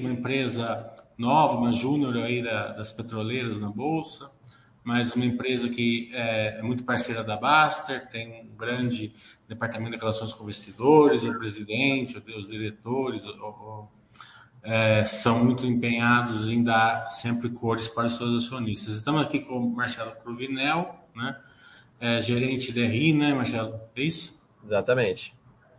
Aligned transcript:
uma 0.00 0.10
empresa 0.10 0.90
nova, 1.18 1.54
uma 1.54 1.74
júnior 1.74 2.16
aí 2.16 2.42
das 2.42 2.92
petroleiras 2.92 3.60
na 3.60 3.68
Bolsa, 3.68 4.30
mas 4.82 5.14
uma 5.14 5.24
empresa 5.24 5.68
que 5.68 6.10
é, 6.14 6.58
é, 6.58 6.62
muito 6.62 6.82
parceira 6.82 7.22
da 7.22 7.36
Baster, 7.36 8.08
tem 8.08 8.42
um 8.42 8.56
grande 8.56 9.14
departamento 9.46 9.92
de 9.92 9.98
relações 9.98 10.32
com 10.32 10.44
investidores, 10.44 11.24
o 11.24 11.38
presidente, 11.38 12.16
os 12.34 12.48
diretores, 12.48 13.26
o, 13.26 13.32
o, 13.32 13.88
é, 14.62 15.04
são 15.04 15.44
muito 15.44 15.66
empenhados 15.66 16.48
em 16.48 16.64
dar 16.64 17.10
sempre 17.10 17.50
cores 17.50 17.86
para 17.86 18.06
os 18.06 18.16
seus 18.16 18.44
acionistas. 18.44 18.94
Estamos 18.94 19.20
aqui 19.20 19.40
com 19.40 19.58
o 19.58 19.76
Marcelo 19.76 20.12
Cruvinel, 20.22 21.06
né? 21.14 21.38
É, 22.00 22.20
gerente 22.20 22.72
de 22.72 22.84
RI, 22.84 23.12
né, 23.12 23.34
Marcelo? 23.34 23.78
É 23.94 24.02
isso? 24.02 24.42
Exatamente. 24.64 25.34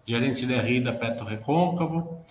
Gerente 0.05 0.45
de 0.45 0.55
RI 0.55 0.81
da 0.81 0.93
Petro 0.93 1.25
Recôncavo. 1.25 2.23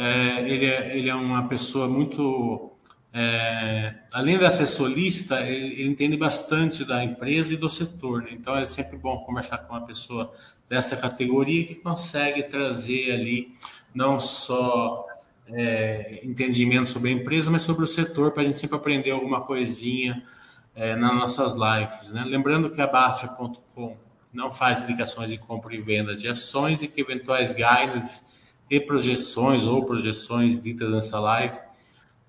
É, 0.00 0.48
ele, 0.48 0.66
é, 0.66 0.96
ele 0.96 1.10
é 1.10 1.14
uma 1.14 1.48
pessoa 1.48 1.88
muito. 1.88 2.70
É, 3.12 3.94
além 4.12 4.38
de 4.38 4.48
ser 4.52 4.66
solista, 4.66 5.40
ele, 5.40 5.80
ele, 5.80 5.88
entende 5.88 6.16
bastante 6.16 6.84
da 6.84 7.02
empresa 7.02 7.52
e 7.52 7.56
do 7.56 7.68
setor. 7.68 8.22
Né? 8.22 8.28
Então 8.32 8.56
é 8.56 8.64
sempre 8.64 8.96
bom 8.96 9.18
conversar 9.24 9.58
com 9.58 9.74
uma 9.74 9.84
pessoa 9.84 10.32
dessa 10.68 10.96
categoria 10.96 11.66
que 11.66 11.74
consegue 11.74 12.44
trazer 12.44 13.10
ali 13.10 13.56
não 13.92 14.20
só 14.20 15.04
é, 15.48 16.20
entendimento 16.22 16.88
sobre 16.88 17.10
a 17.10 17.12
empresa, 17.14 17.50
mas 17.50 17.62
sobre 17.62 17.82
o 17.82 17.86
setor, 17.86 18.30
para 18.30 18.42
a 18.42 18.44
gente 18.44 18.58
sempre 18.58 18.76
aprender 18.76 19.10
alguma 19.10 19.40
coisinha 19.40 20.22
é, 20.76 20.94
nas 20.94 21.12
nossas 21.12 21.54
lives. 21.54 22.12
Né? 22.12 22.22
Lembrando 22.24 22.70
que 22.70 22.80
a 22.80 22.86
Baster.com 22.86 23.96
não 24.32 24.52
faz 24.52 24.80
indicações 24.82 25.30
de 25.30 25.38
compra 25.38 25.74
e 25.74 25.80
venda 25.80 26.14
de 26.14 26.28
ações 26.28 26.82
e 26.82 26.86
que 26.86 27.00
eventuais 27.00 27.52
guidance 27.52 28.37
e 28.70 28.80
projeções 28.80 29.66
ou 29.66 29.84
projeções 29.84 30.62
ditas 30.62 30.90
nessa 30.90 31.18
live 31.18 31.58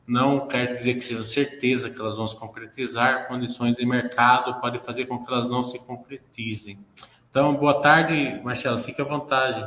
não 0.09 0.47
quer 0.47 0.73
dizer 0.73 0.95
que 0.95 1.02
seja 1.02 1.23
certeza 1.23 1.89
que 1.89 2.02
elas 2.02 2.17
vão 2.17 2.25
se 2.25 2.35
concretizar. 2.35 3.27
Condições 3.27 3.75
de 3.75 3.86
mercado 3.86 4.59
podem 4.59 4.80
fazer 4.80 5.05
com 5.05 5.23
que 5.23 5.31
elas 5.31 5.47
não 5.47 5.61
se 5.61 5.77
concretizem. 5.86 6.80
Então, 7.30 7.53
boa 7.55 7.80
tarde, 7.80 8.41
Marcelo. 8.44 8.80
Fique 8.80 8.99
à 8.99 9.05
vontade. 9.05 9.61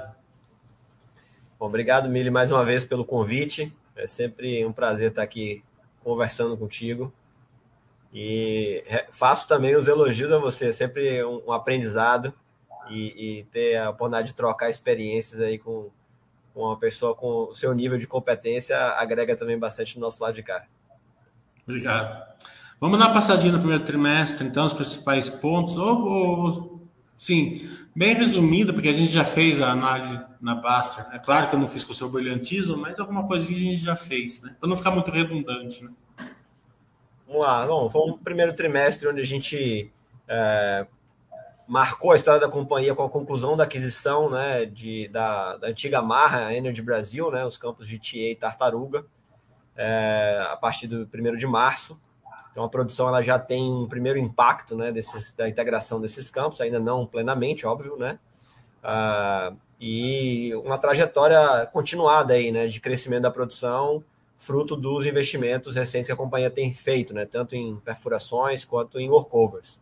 Bom, 1.60 1.66
obrigado, 1.66 2.08
Mili, 2.08 2.28
mais 2.28 2.50
uma 2.50 2.64
vez 2.64 2.84
pelo 2.84 3.04
convite. 3.04 3.72
É 3.94 4.08
sempre 4.08 4.66
um 4.66 4.72
prazer 4.72 5.10
estar 5.10 5.22
aqui 5.22 5.62
conversando 6.02 6.56
contigo. 6.56 7.12
E 8.12 8.84
faço 9.12 9.46
também 9.46 9.76
os 9.76 9.86
elogios 9.86 10.32
a 10.32 10.38
você, 10.38 10.70
é 10.70 10.72
sempre 10.72 11.24
um, 11.24 11.52
aprendizado 11.52 12.34
e, 12.90 13.38
e, 13.38 13.44
ter 13.44 13.76
a 13.76 13.90
oportunidade 13.90 14.28
de 14.28 14.34
trocar 14.34 14.68
experiências 14.68 15.40
aí 15.40 15.56
com 15.56 15.88
uma 16.54 16.78
pessoa 16.78 17.14
com 17.14 17.50
o 17.50 17.54
seu 17.54 17.72
nível 17.72 17.98
de 17.98 18.06
competência 18.06 18.76
agrega 18.76 19.36
também 19.36 19.58
bastante 19.58 19.96
no 19.96 20.02
nosso 20.02 20.22
lado 20.22 20.34
de 20.34 20.42
cá. 20.42 20.64
Obrigado. 21.66 22.32
Vamos 22.80 22.98
dar 22.98 23.06
uma 23.06 23.14
passadinha 23.14 23.52
no 23.52 23.58
primeiro 23.58 23.84
trimestre, 23.84 24.46
então, 24.46 24.66
os 24.66 24.74
principais 24.74 25.30
pontos, 25.30 25.76
ou, 25.76 26.04
ou 26.04 26.88
sim, 27.16 27.70
bem 27.94 28.14
resumido, 28.14 28.74
porque 28.74 28.88
a 28.88 28.92
gente 28.92 29.12
já 29.12 29.24
fez 29.24 29.60
a 29.60 29.70
análise 29.70 30.20
na 30.40 30.56
Baster. 30.56 31.06
É 31.12 31.18
claro 31.18 31.48
que 31.48 31.54
eu 31.54 31.60
não 31.60 31.68
fiz 31.68 31.84
com 31.84 31.92
o 31.92 31.94
seu 31.94 32.10
brilhantismo, 32.10 32.76
mas 32.76 32.98
alguma 32.98 33.26
coisinha 33.28 33.70
a 33.70 33.72
gente 33.72 33.84
já 33.84 33.94
fez, 33.94 34.42
né? 34.42 34.56
Para 34.58 34.68
não 34.68 34.76
ficar 34.76 34.90
muito 34.90 35.10
redundante, 35.10 35.84
né? 35.84 35.90
Vamos 37.26 37.42
lá. 37.42 37.64
Bom, 37.64 37.88
foi 37.88 38.10
um 38.10 38.18
primeiro 38.18 38.52
trimestre 38.52 39.08
onde 39.08 39.20
a 39.20 39.24
gente 39.24 39.92
é, 40.26 40.86
marcou 41.72 42.12
a 42.12 42.16
história 42.16 42.38
da 42.38 42.50
companhia 42.50 42.94
com 42.94 43.02
a 43.02 43.08
conclusão 43.08 43.56
da 43.56 43.64
aquisição 43.64 44.28
né, 44.28 44.66
de, 44.66 45.08
da, 45.08 45.56
da 45.56 45.68
antiga 45.68 46.02
Marra, 46.02 46.54
Energy 46.54 46.82
Brasil, 46.82 47.30
né, 47.30 47.46
os 47.46 47.56
campos 47.56 47.88
de 47.88 47.98
Tia 47.98 48.30
e 48.30 48.36
Tartaruga, 48.36 49.06
é, 49.74 50.44
a 50.50 50.56
partir 50.58 50.86
do 50.86 51.08
1 51.10 51.36
de 51.38 51.46
março. 51.46 51.98
Então 52.50 52.62
a 52.62 52.68
produção 52.68 53.08
ela 53.08 53.22
já 53.22 53.38
tem 53.38 53.72
um 53.72 53.88
primeiro 53.88 54.18
impacto 54.18 54.76
né, 54.76 54.92
desses, 54.92 55.32
da 55.32 55.48
integração 55.48 55.98
desses 55.98 56.30
campos, 56.30 56.60
ainda 56.60 56.78
não 56.78 57.06
plenamente, 57.06 57.66
óbvio, 57.66 57.96
né? 57.96 58.18
Ah, 58.82 59.54
e 59.80 60.54
uma 60.56 60.76
trajetória 60.76 61.66
continuada 61.72 62.34
aí, 62.34 62.52
né, 62.52 62.66
de 62.66 62.80
crescimento 62.80 63.22
da 63.22 63.30
produção, 63.30 64.04
fruto 64.36 64.76
dos 64.76 65.06
investimentos 65.06 65.74
recentes 65.74 66.08
que 66.08 66.12
a 66.12 66.16
companhia 66.16 66.50
tem 66.50 66.70
feito, 66.70 67.14
né, 67.14 67.24
tanto 67.24 67.56
em 67.56 67.76
perfurações 67.76 68.62
quanto 68.62 69.00
em 69.00 69.08
workovers. 69.08 69.80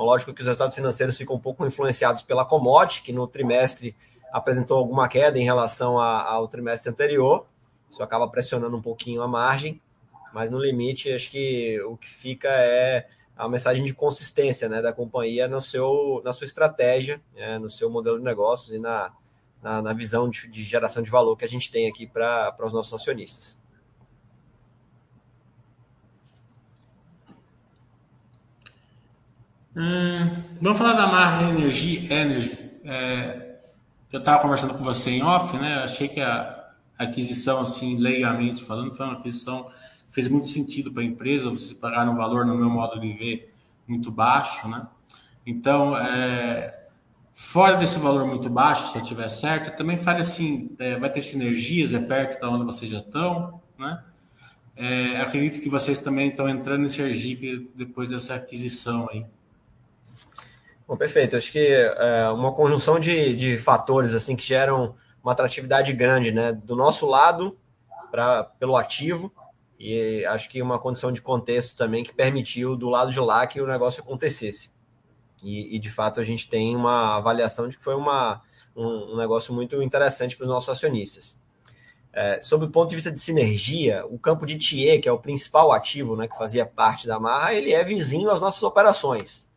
Então, 0.00 0.08
lógico 0.08 0.32
que 0.32 0.40
os 0.40 0.46
resultados 0.46 0.74
financeiros 0.74 1.18
ficam 1.18 1.36
um 1.36 1.38
pouco 1.38 1.66
influenciados 1.66 2.22
pela 2.22 2.42
commodity, 2.42 3.02
que 3.02 3.12
no 3.12 3.26
trimestre 3.26 3.94
apresentou 4.32 4.78
alguma 4.78 5.06
queda 5.06 5.38
em 5.38 5.44
relação 5.44 6.00
ao 6.00 6.48
trimestre 6.48 6.90
anterior. 6.90 7.46
Isso 7.90 8.02
acaba 8.02 8.26
pressionando 8.26 8.74
um 8.74 8.80
pouquinho 8.80 9.20
a 9.20 9.28
margem, 9.28 9.78
mas 10.32 10.48
no 10.48 10.58
limite, 10.58 11.12
acho 11.12 11.30
que 11.30 11.78
o 11.82 11.98
que 11.98 12.08
fica 12.08 12.48
é 12.48 13.08
a 13.36 13.46
mensagem 13.46 13.84
de 13.84 13.92
consistência 13.92 14.70
né, 14.70 14.80
da 14.80 14.90
companhia 14.90 15.46
no 15.46 15.60
seu, 15.60 16.22
na 16.24 16.32
sua 16.32 16.46
estratégia, 16.46 17.20
né, 17.34 17.58
no 17.58 17.68
seu 17.68 17.90
modelo 17.90 18.16
de 18.16 18.24
negócios 18.24 18.74
e 18.74 18.78
na, 18.78 19.12
na, 19.62 19.82
na 19.82 19.92
visão 19.92 20.30
de, 20.30 20.48
de, 20.48 20.62
geração 20.62 21.02
de 21.02 21.10
valor 21.10 21.36
que 21.36 21.44
a 21.44 21.48
gente 21.48 21.70
tem 21.70 21.86
aqui 21.86 22.06
para 22.06 22.56
os 22.64 22.72
nossos 22.72 22.94
acionistas. 22.94 23.59
Hum, 29.76 30.42
vamos 30.60 30.78
falar 30.78 30.94
da 30.94 31.06
marca 31.06 31.44
Energy. 31.44 32.12
Energy. 32.12 32.58
É, 32.84 33.58
eu 34.10 34.18
estava 34.18 34.42
conversando 34.42 34.74
com 34.74 34.82
você 34.82 35.10
em 35.10 35.22
off, 35.22 35.56
né? 35.56 35.76
achei 35.84 36.08
que 36.08 36.20
a 36.20 36.70
aquisição, 36.98 37.60
assim, 37.60 37.96
legalmente 37.96 38.64
falando, 38.64 38.92
foi 38.92 39.06
uma 39.06 39.18
aquisição 39.18 39.64
que 40.06 40.12
fez 40.12 40.26
muito 40.26 40.48
sentido 40.48 40.92
para 40.92 41.02
a 41.02 41.06
empresa. 41.06 41.50
Vocês 41.50 41.72
pagaram 41.72 42.12
um 42.12 42.16
valor, 42.16 42.44
no 42.44 42.56
meu 42.56 42.68
modo 42.68 42.98
de 43.00 43.12
ver, 43.12 43.54
muito 43.86 44.10
baixo, 44.10 44.68
né? 44.68 44.86
Então, 45.46 45.96
é, 45.96 46.86
fora 47.32 47.76
desse 47.76 47.98
valor 48.00 48.26
muito 48.26 48.50
baixo, 48.50 48.88
se 48.88 48.98
eu 48.98 49.02
tiver 49.02 49.28
certo, 49.28 49.76
também 49.76 49.96
fale 49.96 50.20
assim, 50.22 50.74
é, 50.80 50.98
vai 50.98 51.10
ter 51.10 51.22
sinergias, 51.22 51.94
é 51.94 52.00
perto 52.00 52.40
da 52.40 52.50
onde 52.50 52.64
vocês 52.64 52.90
já 52.90 52.98
estão, 52.98 53.62
né? 53.78 54.02
É, 54.76 55.20
acredito 55.20 55.62
que 55.62 55.68
vocês 55.68 56.00
também 56.00 56.30
estão 56.30 56.48
entrando 56.48 56.84
em 56.84 56.88
Sergipe 56.88 57.70
depois 57.74 58.10
dessa 58.10 58.34
aquisição 58.34 59.08
aí. 59.12 59.24
Bom, 60.90 60.96
perfeito. 60.96 61.36
Acho 61.36 61.52
que 61.52 61.68
é 61.68 62.28
uma 62.30 62.52
conjunção 62.52 62.98
de, 62.98 63.36
de 63.36 63.56
fatores 63.56 64.12
assim 64.12 64.34
que 64.34 64.42
geram 64.42 64.96
uma 65.22 65.30
atratividade 65.30 65.92
grande, 65.92 66.32
né? 66.32 66.52
Do 66.52 66.74
nosso 66.74 67.06
lado, 67.06 67.56
pra, 68.10 68.42
pelo 68.42 68.76
ativo, 68.76 69.32
e 69.78 70.26
acho 70.26 70.48
que 70.48 70.60
uma 70.60 70.80
condição 70.80 71.12
de 71.12 71.22
contexto 71.22 71.76
também 71.76 72.02
que 72.02 72.12
permitiu 72.12 72.74
do 72.74 72.88
lado 72.88 73.12
de 73.12 73.20
lá 73.20 73.46
que 73.46 73.60
o 73.60 73.68
negócio 73.68 74.02
acontecesse. 74.02 74.72
E, 75.44 75.76
e 75.76 75.78
de 75.78 75.88
fato 75.88 76.18
a 76.18 76.24
gente 76.24 76.48
tem 76.48 76.74
uma 76.74 77.18
avaliação 77.18 77.68
de 77.68 77.76
que 77.76 77.84
foi 77.84 77.94
uma, 77.94 78.42
um, 78.74 79.12
um 79.12 79.16
negócio 79.16 79.54
muito 79.54 79.80
interessante 79.80 80.36
para 80.36 80.42
os 80.42 80.50
nossos 80.50 80.70
acionistas. 80.70 81.38
É, 82.12 82.42
sob 82.42 82.64
o 82.64 82.68
ponto 82.68 82.90
de 82.90 82.96
vista 82.96 83.12
de 83.12 83.20
sinergia, 83.20 84.04
o 84.06 84.18
campo 84.18 84.44
de 84.44 84.56
Thier, 84.56 85.00
que 85.00 85.08
é 85.08 85.12
o 85.12 85.20
principal 85.20 85.70
ativo 85.70 86.16
né, 86.16 86.26
que 86.26 86.36
fazia 86.36 86.66
parte 86.66 87.06
da 87.06 87.20
Marra, 87.20 87.54
ele 87.54 87.72
é 87.72 87.84
vizinho 87.84 88.28
às 88.28 88.40
nossas 88.40 88.64
operações. 88.64 89.48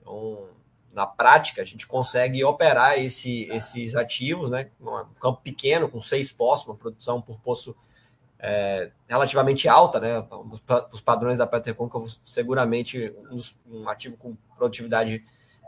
Então, 0.00 0.56
na 0.92 1.06
prática, 1.06 1.62
a 1.62 1.64
gente 1.64 1.86
consegue 1.86 2.42
operar 2.44 2.98
esse, 2.98 3.48
esses 3.52 3.94
ativos, 3.94 4.50
né? 4.50 4.70
Um 4.80 5.14
campo 5.20 5.40
pequeno, 5.42 5.88
com 5.88 6.00
seis 6.00 6.32
poços, 6.32 6.66
uma 6.66 6.76
produção 6.76 7.20
por 7.20 7.38
poço 7.40 7.76
é, 8.38 8.90
relativamente 9.06 9.68
alta, 9.68 10.00
né? 10.00 10.24
Os 10.92 11.00
padrões 11.00 11.36
da 11.36 11.46
Petrocôncavo, 11.46 12.06
seguramente 12.24 13.14
um, 13.30 13.80
um, 13.80 13.88
ativo 13.88 14.16
com 14.16 14.36
produtividade 14.56 15.24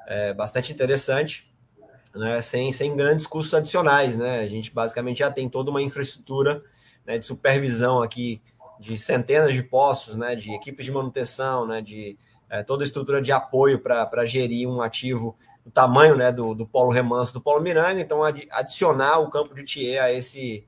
é, 0.06 0.32
bastante 0.32 0.72
interessante, 0.72 1.52
né? 2.14 2.40
Sem, 2.40 2.72
sem 2.72 2.96
grandes 2.96 3.26
custos 3.26 3.54
adicionais, 3.54 4.16
né? 4.16 4.40
A 4.40 4.48
gente 4.48 4.72
basicamente 4.72 5.18
já 5.18 5.30
tem 5.30 5.48
toda 5.48 5.70
uma 5.70 5.82
infraestrutura 5.82 6.62
né, 7.04 7.18
de 7.18 7.26
supervisão 7.26 8.02
aqui 8.02 8.40
de 8.78 8.96
centenas 8.96 9.52
de 9.54 9.62
poços, 9.62 10.16
né? 10.16 10.34
De 10.34 10.52
equipes 10.54 10.84
de 10.84 10.92
manutenção, 10.92 11.66
né? 11.66 11.80
De 11.80 12.16
é, 12.50 12.64
toda 12.64 12.82
a 12.82 12.86
estrutura 12.86 13.22
de 13.22 13.30
apoio 13.30 13.78
para 13.78 14.26
gerir 14.26 14.68
um 14.68 14.82
ativo 14.82 15.38
do 15.64 15.70
tamanho 15.70 16.16
né, 16.16 16.32
do, 16.32 16.54
do 16.54 16.66
polo 16.66 16.90
remanso 16.90 17.32
do 17.32 17.40
polo 17.40 17.62
Miranda, 17.62 18.00
então 18.00 18.24
ad, 18.24 18.46
adicionar 18.50 19.18
o 19.20 19.30
campo 19.30 19.54
de 19.54 19.62
Thier 19.62 20.02
a 20.02 20.12
esse, 20.12 20.66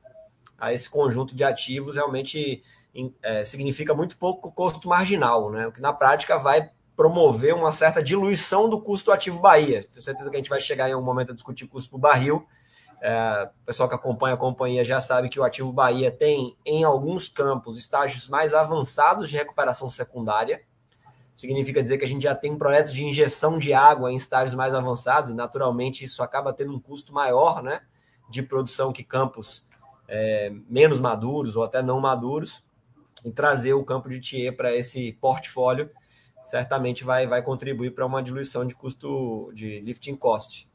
a 0.58 0.72
esse 0.72 0.88
conjunto 0.88 1.34
de 1.34 1.42
ativos 1.42 1.96
realmente 1.96 2.62
é, 3.22 3.42
significa 3.42 3.94
muito 3.94 4.16
pouco 4.16 4.52
custo 4.52 4.88
marginal, 4.88 5.50
né, 5.50 5.66
o 5.66 5.72
que 5.72 5.80
na 5.80 5.92
prática 5.92 6.38
vai 6.38 6.70
promover 6.94 7.54
uma 7.54 7.72
certa 7.72 8.02
diluição 8.02 8.68
do 8.68 8.80
custo 8.80 9.06
do 9.06 9.12
ativo 9.12 9.40
Bahia. 9.40 9.82
Tenho 9.90 10.02
certeza 10.02 10.30
que 10.30 10.36
a 10.36 10.38
gente 10.38 10.50
vai 10.50 10.60
chegar 10.60 10.88
em 10.88 10.92
algum 10.92 11.04
momento 11.04 11.32
a 11.32 11.34
discutir 11.34 11.66
custo 11.66 11.96
o 11.96 11.98
barril. 11.98 12.46
É, 13.00 13.48
o 13.62 13.66
pessoal 13.66 13.88
que 13.88 13.94
acompanha 13.94 14.34
a 14.34 14.38
companhia 14.38 14.84
já 14.84 15.00
sabe 15.00 15.28
que 15.28 15.40
o 15.40 15.42
ativo 15.42 15.72
Bahia 15.72 16.12
tem, 16.12 16.56
em 16.64 16.84
alguns 16.84 17.28
campos, 17.28 17.78
estágios 17.78 18.28
mais 18.28 18.54
avançados 18.54 19.30
de 19.30 19.36
recuperação 19.36 19.88
secundária, 19.90 20.62
significa 21.34 21.82
dizer 21.82 21.98
que 21.98 22.04
a 22.04 22.08
gente 22.08 22.22
já 22.22 22.34
tem 22.34 22.56
projetos 22.56 22.92
de 22.92 23.04
injeção 23.04 23.58
de 23.58 23.72
água 23.72 24.12
em 24.12 24.16
estágios 24.16 24.54
mais 24.54 24.74
avançados, 24.74 25.30
e 25.30 25.34
naturalmente 25.34 26.04
isso 26.04 26.22
acaba 26.22 26.52
tendo 26.52 26.72
um 26.72 26.80
custo 26.80 27.12
maior 27.12 27.62
né, 27.62 27.80
de 28.30 28.42
produção 28.42 28.92
que 28.92 29.02
campos 29.02 29.64
é, 30.08 30.52
menos 30.68 31.00
maduros 31.00 31.56
ou 31.56 31.64
até 31.64 31.82
não 31.82 32.00
maduros 32.00 32.62
e 33.24 33.30
trazer 33.30 33.72
o 33.74 33.84
campo 33.84 34.08
de 34.08 34.20
TIE 34.20 34.52
para 34.52 34.74
esse 34.74 35.12
portfólio 35.20 35.90
certamente 36.44 37.04
vai, 37.04 37.26
vai 37.26 37.42
contribuir 37.42 37.92
para 37.92 38.06
uma 38.06 38.22
diluição 38.22 38.66
de 38.66 38.74
custo 38.74 39.52
de 39.54 39.80
lifting 39.80 40.16
cost. 40.16 40.68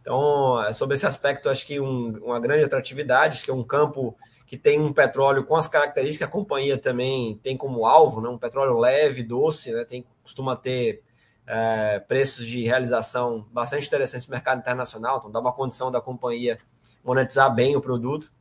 Então, 0.00 0.62
é, 0.62 0.72
sobre 0.72 0.94
esse 0.94 1.06
aspecto, 1.06 1.50
acho 1.50 1.66
que 1.66 1.80
um, 1.80 2.12
uma 2.22 2.40
grande 2.40 2.64
atratividade, 2.64 3.42
que 3.42 3.50
é 3.50 3.54
um 3.54 3.64
campo 3.64 4.16
que 4.48 4.56
tem 4.56 4.80
um 4.80 4.94
petróleo 4.94 5.44
com 5.44 5.54
as 5.56 5.68
características 5.68 6.16
que 6.16 6.24
a 6.24 6.40
companhia 6.40 6.78
também 6.78 7.38
tem 7.42 7.54
como 7.54 7.84
alvo, 7.84 8.22
né? 8.22 8.30
um 8.30 8.38
petróleo 8.38 8.78
leve, 8.78 9.22
doce, 9.22 9.70
né? 9.72 9.84
tem, 9.84 10.06
costuma 10.22 10.56
ter 10.56 11.02
é, 11.46 11.98
preços 11.98 12.46
de 12.46 12.64
realização 12.64 13.46
bastante 13.52 13.86
interessantes 13.86 14.26
no 14.26 14.32
mercado 14.32 14.60
internacional, 14.60 15.18
então 15.18 15.30
dá 15.30 15.38
uma 15.38 15.52
condição 15.52 15.90
da 15.90 16.00
companhia 16.00 16.56
monetizar 17.04 17.54
bem 17.54 17.76
o 17.76 17.80
produto. 17.82 18.32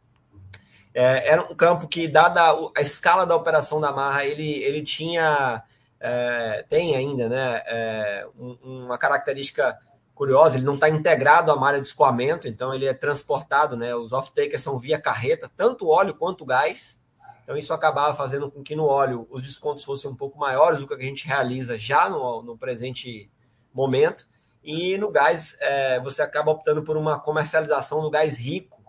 É, 0.94 1.28
era 1.28 1.42
um 1.42 1.54
campo 1.54 1.90
que, 1.90 2.08
dada 2.08 2.56
a 2.74 2.82
escala 2.82 3.26
da 3.26 3.36
operação 3.36 3.82
da 3.82 3.92
Marra, 3.92 4.24
ele, 4.24 4.64
ele 4.64 4.84
tinha, 4.84 5.62
é, 6.00 6.66
tem 6.70 6.96
ainda, 6.96 7.28
né, 7.28 7.64
é, 7.66 8.28
uma 8.64 8.98
característica 8.98 9.78
curiosa, 10.18 10.58
ele 10.58 10.66
não 10.66 10.74
está 10.74 10.90
integrado 10.90 11.52
à 11.52 11.56
malha 11.56 11.80
de 11.80 11.88
escoamento, 11.88 12.48
então 12.48 12.74
ele 12.74 12.88
é 12.88 12.94
transportado, 12.94 13.78
né? 13.78 13.96
Os 13.96 14.14
off-takers 14.14 14.64
são 14.64 14.80
via 14.80 15.00
carreta, 15.00 15.50
tanto 15.56 15.88
óleo 15.88 16.16
quanto 16.16 16.44
gás. 16.44 17.00
Então 17.44 17.56
isso 17.56 17.72
acabava 17.72 18.16
fazendo 18.16 18.50
com 18.50 18.64
que 18.64 18.76
no 18.76 18.86
óleo 18.86 19.28
os 19.30 19.44
descontos 19.44 19.84
fossem 19.84 20.10
um 20.10 20.16
pouco 20.16 20.40
maiores 20.40 20.80
do 20.80 20.88
que 20.88 20.96
a 20.96 21.00
gente 21.00 21.28
realiza 21.28 21.78
já 21.78 22.10
no, 22.10 22.42
no 22.42 22.58
presente 22.58 23.30
momento. 23.72 24.28
E 24.64 24.98
no 24.98 25.12
gás 25.12 25.56
é, 25.62 26.00
você 26.00 26.24
acaba 26.24 26.52
optando 26.52 26.82
por 26.82 26.98
uma 26.98 27.20
comercialização 27.20 28.02
do 28.02 28.10
gás 28.10 28.38
rico 28.38 28.82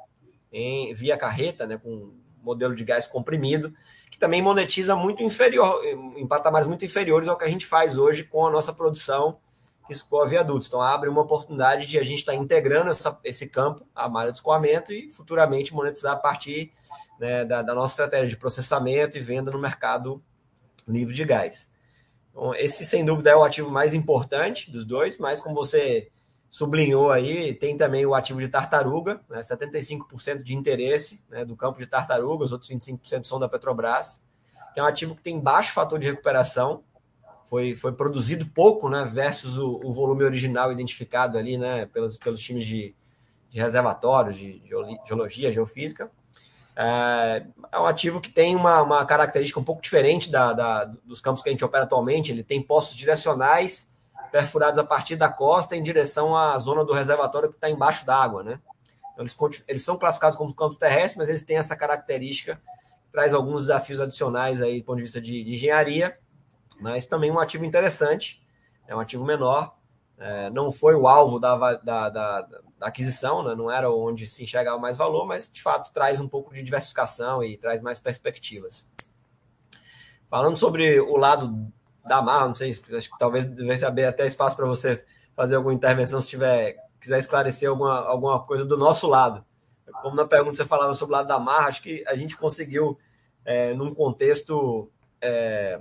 em, 0.51 0.95
via 0.95 1.19
carreta, 1.19 1.67
né? 1.67 1.77
Com 1.77 2.15
modelo 2.43 2.75
de 2.75 2.85
gás 2.85 3.07
comprimido, 3.07 3.75
que 4.11 4.19
também 4.19 4.41
monetiza 4.41 4.97
muito 4.97 5.23
inferior, 5.23 5.85
em 6.17 6.27
patamares 6.27 6.67
muito 6.67 6.87
inferiores 6.87 7.29
ao 7.29 7.37
que 7.37 7.45
a 7.45 7.49
gente 7.49 7.67
faz 7.67 7.99
hoje 7.99 8.25
com 8.25 8.47
a 8.47 8.51
nossa 8.51 8.73
produção 8.73 9.39
que 9.89 9.95
escoa 9.95 10.29
viadutos. 10.29 10.69
Então, 10.69 10.83
abre 10.83 11.09
uma 11.09 11.23
oportunidade 11.23 11.87
de 11.87 11.99
a 11.99 12.03
gente 12.03 12.19
estar 12.19 12.33
tá 12.33 12.39
integrando 12.39 12.91
essa, 12.91 13.19
esse 13.25 13.49
campo, 13.49 13.85
a 13.95 14.07
malha 14.09 14.31
de 14.31 14.37
escoamento, 14.37 14.93
e 14.93 15.11
futuramente 15.11 15.75
monetizar 15.75 16.13
a 16.13 16.17
partir 16.17 16.71
né, 17.19 17.45
da, 17.45 17.63
da, 17.63 17.75
nossa 17.75 17.95
estratégia 17.95 18.29
de 18.29 18.37
processamento 18.37 19.17
e 19.17 19.21
venda 19.21 19.51
no 19.51 19.59
mercado 19.59 20.23
livre 20.87 21.15
de 21.15 21.25
gás. 21.25 21.73
Então, 22.31 22.55
esse, 22.55 22.85
sem 22.85 23.03
dúvida, 23.03 23.31
é 23.31 23.37
o 23.37 23.43
ativo 23.43 23.71
mais 23.71 23.95
importante 23.95 24.71
dos 24.71 24.85
dois, 24.85 25.17
mas 25.17 25.41
como 25.41 25.55
você 25.55 26.11
sublinhou 26.51 27.11
aí, 27.11 27.55
tem 27.55 27.77
também 27.77 28.05
o 28.05 28.15
ativo 28.15 28.41
de 28.41 28.49
tartaruga, 28.49 29.21
né, 29.29 29.41
75% 29.41 30.43
de 30.43 30.55
interesse 30.55 31.25
né, 31.31 31.47
do 31.47 31.57
campo 31.57 31.79
de 31.79 31.87
tartaruga, 31.87 32.45
os 32.45 32.53
outros 32.53 32.71
25% 32.71 33.25
são 33.25 33.41
da 33.41 33.49
Petrobras, 33.49 34.23
que 34.75 34.81
é 34.81 34.83
um 34.83 34.87
ativo 34.87 35.17
que 35.17 35.23
tem 35.23 35.41
baixo 35.41 35.73
fator 35.73 35.99
de 35.99 36.07
recuperação, 36.07 36.85
foi, 37.49 37.75
foi 37.75 37.93
produzido 37.93 38.45
pouco, 38.47 38.91
né, 38.91 39.05
versus 39.11 39.57
o, 39.57 39.81
o 39.83 39.93
volume 39.93 40.23
original 40.23 40.71
identificado 40.71 41.39
ali, 41.39 41.57
né, 41.57 41.87
pelos, 41.87 42.19
pelos 42.19 42.43
times 42.43 42.67
de, 42.67 42.95
de 43.49 43.59
reservatórios, 43.59 44.37
de, 44.37 44.63
geologia, 45.07 45.51
geofísica. 45.51 46.11
É, 46.77 47.47
é, 47.73 47.79
um 47.79 47.87
ativo 47.87 48.21
que 48.21 48.29
tem 48.29 48.55
uma, 48.55 48.83
uma 48.83 49.05
característica 49.07 49.59
um 49.59 49.65
pouco 49.65 49.81
diferente 49.81 50.31
da, 50.31 50.53
da, 50.53 50.85
dos 50.85 51.21
campos 51.23 51.43
que 51.43 51.49
a 51.49 51.53
gente 51.53 51.65
opera 51.65 51.85
atualmente. 51.85 52.31
Ele 52.31 52.45
tem 52.45 52.63
postos 52.63 52.95
direcionais 52.95 53.91
perfurados 54.31 54.79
a 54.79 54.85
partir 54.85 55.17
da 55.17 55.31
costa 55.31 55.75
em 55.75 55.83
direção 55.83 56.37
à 56.37 56.59
zona 56.59 56.85
do 56.85 56.93
reservatório 56.93 57.49
que 57.49 57.57
está 57.57 57.71
embaixo 57.71 58.05
d'água, 58.05 58.43
né? 58.43 58.61
Então, 59.15 59.25
eles, 59.25 59.65
eles 59.67 59.83
são 59.83 59.99
classificados 59.99 60.37
como 60.37 60.55
campo 60.55 60.77
terrestre, 60.77 61.19
mas 61.19 61.31
eles 61.31 61.45
têm 61.45 61.57
essa 61.57 61.75
característica 61.75 62.61
traz 63.11 63.33
alguns 63.33 63.63
desafios 63.63 64.01
adicionais 64.01 64.61
aí 64.61 64.81
do 64.81 64.85
ponto 64.85 64.97
de 64.97 65.03
vista 65.03 65.21
de, 65.21 65.43
de 65.43 65.55
engenharia 65.55 66.17
mas 66.81 67.07
também 67.07 67.31
um 67.31 67.39
ativo 67.39 67.65
interessante, 67.65 68.43
é 68.87 68.95
um 68.95 69.01
ativo 69.01 69.25
menor, 69.25 69.77
é, 70.19 70.51
não 70.51 70.73
foi 70.73 70.95
o 70.95 71.07
alvo 71.07 71.39
da, 71.39 71.75
da, 71.77 72.09
da, 72.09 72.41
da 72.41 72.61
aquisição, 72.81 73.43
né? 73.43 73.55
não 73.55 73.71
era 73.71 73.91
onde 73.91 74.27
se 74.27 74.43
enxergava 74.43 74.79
mais 74.79 74.97
valor, 74.97 75.27
mas 75.27 75.49
de 75.51 75.63
fato 75.63 75.93
traz 75.93 76.21
um 76.21 76.29
pouco 76.29 76.53
de 76.53 76.63
diversificação 76.63 77.43
e 77.43 77.57
traz 77.57 77.81
mais 77.81 77.99
perspectivas. 77.99 78.87
Falando 80.29 80.57
sobre 80.57 81.01
o 81.01 81.17
lado 81.17 81.73
da 82.05 82.21
Mar, 82.21 82.49
não 82.49 82.55
sei, 82.55 82.71
acho 82.71 83.11
que 83.11 83.19
talvez 83.19 83.47
devesse 83.47 83.85
abrir 83.85 84.05
até 84.05 84.27
espaço 84.27 84.57
para 84.57 84.67
você 84.67 85.05
fazer 85.37 85.55
alguma 85.55 85.75
intervenção 85.75 86.21
se 86.21 86.29
tiver 86.29 86.77
quiser 87.01 87.19
esclarecer 87.19 87.69
alguma, 87.69 88.01
alguma 88.01 88.41
coisa 88.41 88.65
do 88.65 88.77
nosso 88.77 89.07
lado. 89.07 89.45
Como 90.03 90.17
na 90.17 90.27
pergunta 90.27 90.57
você 90.57 90.65
falava 90.65 90.95
sobre 90.95 91.15
o 91.15 91.17
lado 91.17 91.29
da 91.29 91.39
Mar, 91.39 91.69
acho 91.69 91.83
que 91.83 92.05
a 92.07 92.17
gente 92.17 92.37
conseguiu, 92.37 92.99
é, 93.45 93.73
num 93.75 93.95
contexto 93.95 94.91
é, 95.21 95.81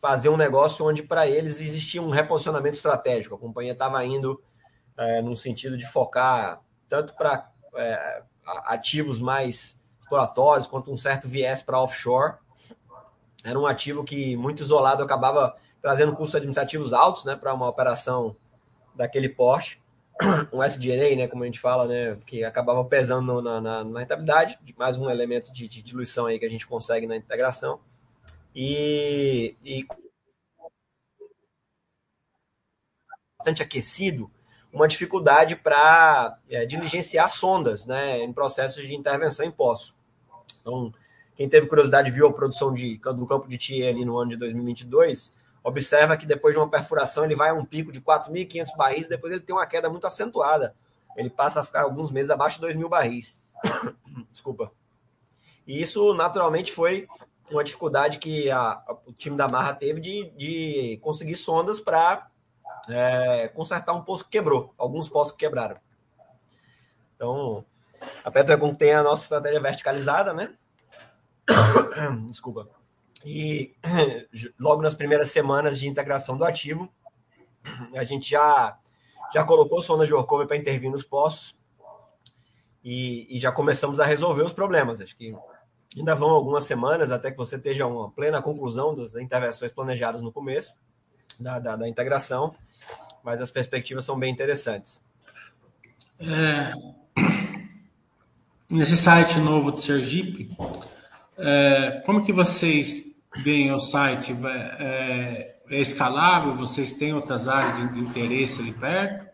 fazer 0.00 0.28
um 0.28 0.36
negócio 0.36 0.86
onde 0.86 1.02
para 1.02 1.26
eles 1.26 1.60
existia 1.60 2.02
um 2.02 2.10
reposicionamento 2.10 2.76
estratégico. 2.76 3.34
A 3.34 3.38
companhia 3.38 3.72
estava 3.72 4.04
indo 4.04 4.42
é, 4.96 5.22
no 5.22 5.36
sentido 5.36 5.76
de 5.76 5.86
focar 5.86 6.60
tanto 6.88 7.14
para 7.14 7.50
é, 7.74 8.22
ativos 8.64 9.20
mais 9.20 9.80
exploratórios 10.00 10.66
quanto 10.66 10.92
um 10.92 10.96
certo 10.96 11.28
viés 11.28 11.62
para 11.62 11.80
offshore. 11.80 12.34
Era 13.44 13.58
um 13.58 13.66
ativo 13.66 14.04
que, 14.04 14.36
muito 14.36 14.62
isolado, 14.62 15.02
acabava 15.02 15.54
trazendo 15.80 16.12
custos 16.12 16.36
administrativos 16.36 16.92
altos 16.92 17.24
né, 17.24 17.36
para 17.36 17.54
uma 17.54 17.68
operação 17.68 18.36
daquele 18.94 19.28
porte. 19.28 19.80
Um 20.50 20.62
SG&A, 20.62 21.14
né, 21.14 21.28
como 21.28 21.42
a 21.42 21.46
gente 21.46 21.60
fala, 21.60 21.86
né, 21.86 22.16
que 22.26 22.42
acabava 22.42 22.82
pesando 22.84 23.42
na, 23.42 23.60
na, 23.60 23.84
na 23.84 24.00
rentabilidade, 24.00 24.58
mais 24.76 24.96
um 24.96 25.10
elemento 25.10 25.52
de, 25.52 25.68
de 25.68 25.82
diluição 25.82 26.24
aí 26.24 26.38
que 26.38 26.46
a 26.46 26.48
gente 26.48 26.66
consegue 26.66 27.06
na 27.06 27.16
integração 27.16 27.80
e, 28.56 29.54
e 29.62 29.86
bastante 33.38 33.62
aquecido, 33.62 34.30
uma 34.72 34.88
dificuldade 34.88 35.54
para 35.54 36.38
é, 36.48 36.64
diligenciar 36.64 37.28
sondas 37.28 37.86
né, 37.86 38.22
em 38.22 38.32
processos 38.32 38.86
de 38.86 38.94
intervenção 38.94 39.44
em 39.44 39.50
poço. 39.50 39.94
Então, 40.60 40.90
quem 41.36 41.50
teve 41.50 41.66
curiosidade 41.66 42.10
viu 42.10 42.26
a 42.26 42.32
produção 42.32 42.72
de, 42.72 42.96
do 42.96 43.26
campo 43.26 43.46
de 43.46 43.58
Thier 43.58 43.94
ali 43.94 44.06
no 44.06 44.16
ano 44.16 44.30
de 44.30 44.36
2022, 44.38 45.34
observa 45.62 46.16
que 46.16 46.24
depois 46.24 46.54
de 46.54 46.58
uma 46.58 46.70
perfuração 46.70 47.26
ele 47.26 47.34
vai 47.34 47.50
a 47.50 47.54
um 47.54 47.64
pico 47.64 47.92
de 47.92 48.00
4.500 48.00 48.74
barris 48.74 49.04
e 49.04 49.10
depois 49.10 49.32
ele 49.34 49.42
tem 49.42 49.54
uma 49.54 49.66
queda 49.66 49.90
muito 49.90 50.06
acentuada. 50.06 50.74
Ele 51.14 51.28
passa 51.28 51.60
a 51.60 51.64
ficar 51.64 51.82
alguns 51.82 52.10
meses 52.10 52.30
abaixo 52.30 52.58
de 52.58 52.66
2.000 52.66 52.88
barris. 52.88 53.38
Desculpa. 54.32 54.72
E 55.66 55.80
isso 55.80 56.14
naturalmente 56.14 56.72
foi 56.72 57.06
uma 57.50 57.64
dificuldade 57.64 58.18
que 58.18 58.50
a, 58.50 58.82
o 59.06 59.12
time 59.12 59.36
da 59.36 59.46
Marra 59.50 59.74
teve 59.74 60.00
de, 60.00 60.30
de 60.30 60.98
conseguir 61.02 61.36
sondas 61.36 61.80
para 61.80 62.28
é, 62.88 63.48
consertar 63.48 63.92
um 63.92 64.02
poço 64.02 64.24
que 64.24 64.30
quebrou, 64.30 64.74
alguns 64.76 65.08
poços 65.08 65.32
que 65.32 65.38
quebraram. 65.38 65.76
Então, 67.14 67.64
a 68.24 68.30
Petrocom 68.30 68.74
tem 68.74 68.92
a 68.92 69.02
nossa 69.02 69.22
estratégia 69.24 69.60
verticalizada, 69.60 70.32
né? 70.32 70.54
Desculpa. 72.28 72.68
E 73.24 73.74
logo 74.58 74.82
nas 74.82 74.94
primeiras 74.94 75.30
semanas 75.30 75.78
de 75.78 75.88
integração 75.88 76.36
do 76.36 76.44
ativo, 76.44 76.92
a 77.94 78.04
gente 78.04 78.30
já, 78.30 78.78
já 79.32 79.44
colocou 79.44 79.80
sondas 79.82 80.06
de 80.06 80.14
workover 80.14 80.46
para 80.46 80.56
intervir 80.56 80.90
nos 80.90 81.02
poços 81.02 81.58
e, 82.84 83.26
e 83.36 83.40
já 83.40 83.50
começamos 83.50 83.98
a 83.98 84.04
resolver 84.04 84.42
os 84.42 84.52
problemas. 84.52 85.00
Acho 85.00 85.16
que 85.16 85.34
Ainda 85.96 86.14
vão 86.14 86.30
algumas 86.30 86.64
semanas 86.64 87.10
até 87.10 87.30
que 87.30 87.36
você 87.36 87.56
esteja 87.56 87.86
uma 87.86 88.10
plena 88.10 88.42
conclusão 88.42 88.94
das 88.94 89.14
intervenções 89.14 89.72
planejadas 89.72 90.20
no 90.20 90.30
começo 90.30 90.74
da, 91.40 91.58
da, 91.58 91.76
da 91.76 91.88
integração, 91.88 92.54
mas 93.24 93.40
as 93.40 93.50
perspectivas 93.50 94.04
são 94.04 94.18
bem 94.18 94.30
interessantes. 94.30 95.00
É, 96.18 96.72
nesse 98.68 98.96
site 98.96 99.38
novo 99.38 99.72
de 99.72 99.80
Sergipe, 99.80 100.56
é, 101.38 102.02
como 102.04 102.24
que 102.24 102.32
vocês 102.32 103.16
veem 103.42 103.72
o 103.72 103.78
site? 103.78 104.36
É, 104.78 105.56
é, 105.68 105.80
escalável? 105.80 106.52
Vocês 106.52 106.92
têm 106.94 107.14
outras 107.14 107.48
áreas 107.48 107.76
de 107.92 108.00
interesse 108.00 108.60
ali 108.60 108.72
perto? 108.72 109.28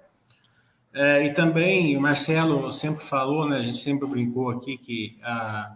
É, 0.94 1.26
e 1.26 1.32
também 1.32 1.96
o 1.96 2.00
Marcelo 2.00 2.70
sempre 2.70 3.02
falou, 3.02 3.48
né, 3.48 3.58
a 3.58 3.62
gente 3.62 3.78
sempre 3.78 4.06
brincou 4.06 4.50
aqui 4.50 4.76
que 4.76 5.18
a, 5.22 5.74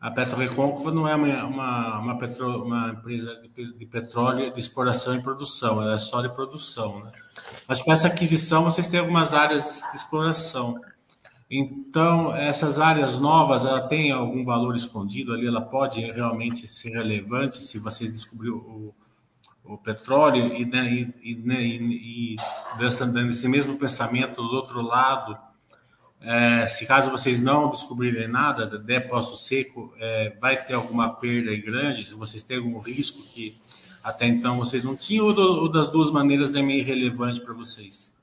a 0.00 0.10
PetroRecôncavo 0.10 0.92
não 0.92 1.08
é 1.08 1.14
uma, 1.14 1.44
uma, 1.44 1.98
uma, 1.98 2.18
petro, 2.18 2.62
uma 2.62 2.90
empresa 2.90 3.42
de, 3.56 3.72
de, 3.78 3.86
petróleo 3.86 4.52
de 4.52 4.60
exploração 4.60 5.16
e 5.16 5.22
produção, 5.22 5.82
ela 5.82 5.94
é 5.94 5.98
só 5.98 6.22
de 6.22 6.28
produção. 6.28 7.00
Né? 7.00 7.10
Mas 7.66 7.80
com 7.80 7.92
essa 7.92 8.06
aquisição 8.06 8.64
vocês 8.64 8.86
têm 8.86 9.00
algumas 9.00 9.34
áreas 9.34 9.82
de 9.90 9.96
exploração. 9.96 10.80
Então, 11.50 12.36
essas 12.36 12.78
áreas 12.78 13.18
novas, 13.18 13.64
ela 13.64 13.80
tem 13.80 14.12
algum 14.12 14.44
valor 14.44 14.76
escondido 14.76 15.32
ali, 15.32 15.46
ela 15.46 15.62
pode 15.62 16.00
realmente 16.00 16.66
ser 16.66 16.90
relevante 16.90 17.56
se 17.56 17.78
você 17.78 18.06
descobrir 18.06 18.50
o, 18.50 18.94
o 19.64 19.78
petróleo 19.78 20.54
e, 20.54 20.64
né, 20.64 20.92
e, 20.92 21.32
e, 21.32 21.34
né, 21.36 21.60
e, 21.62 22.36
e 22.36 23.48
mesmo 23.48 23.78
pensamento 23.78 24.36
do 24.36 24.54
outro 24.54 24.80
lado, 24.82 25.36
É, 26.20 26.66
se 26.66 26.84
caso 26.84 27.10
vocês 27.10 27.40
não 27.40 27.70
descobrirem 27.70 28.26
nada, 28.26 28.66
depósito 28.66 29.36
seco, 29.36 29.94
é, 29.98 30.30
vai 30.40 30.62
ter 30.62 30.74
alguma 30.74 31.14
perda 31.14 31.54
grande, 31.56 32.04
se 32.04 32.14
vocês 32.14 32.42
têm 32.42 32.56
algum 32.56 32.78
risco 32.78 33.22
que 33.22 33.56
até 34.02 34.26
então 34.26 34.58
vocês 34.58 34.84
não 34.84 34.96
tinham, 34.96 35.26
ou, 35.26 35.32
do, 35.32 35.42
ou 35.42 35.70
das 35.70 35.90
duas 35.90 36.10
maneiras 36.10 36.54
é 36.54 36.62
meio 36.62 36.80
irrelevante 36.80 37.40
para 37.40 37.54
vocês? 37.54 38.14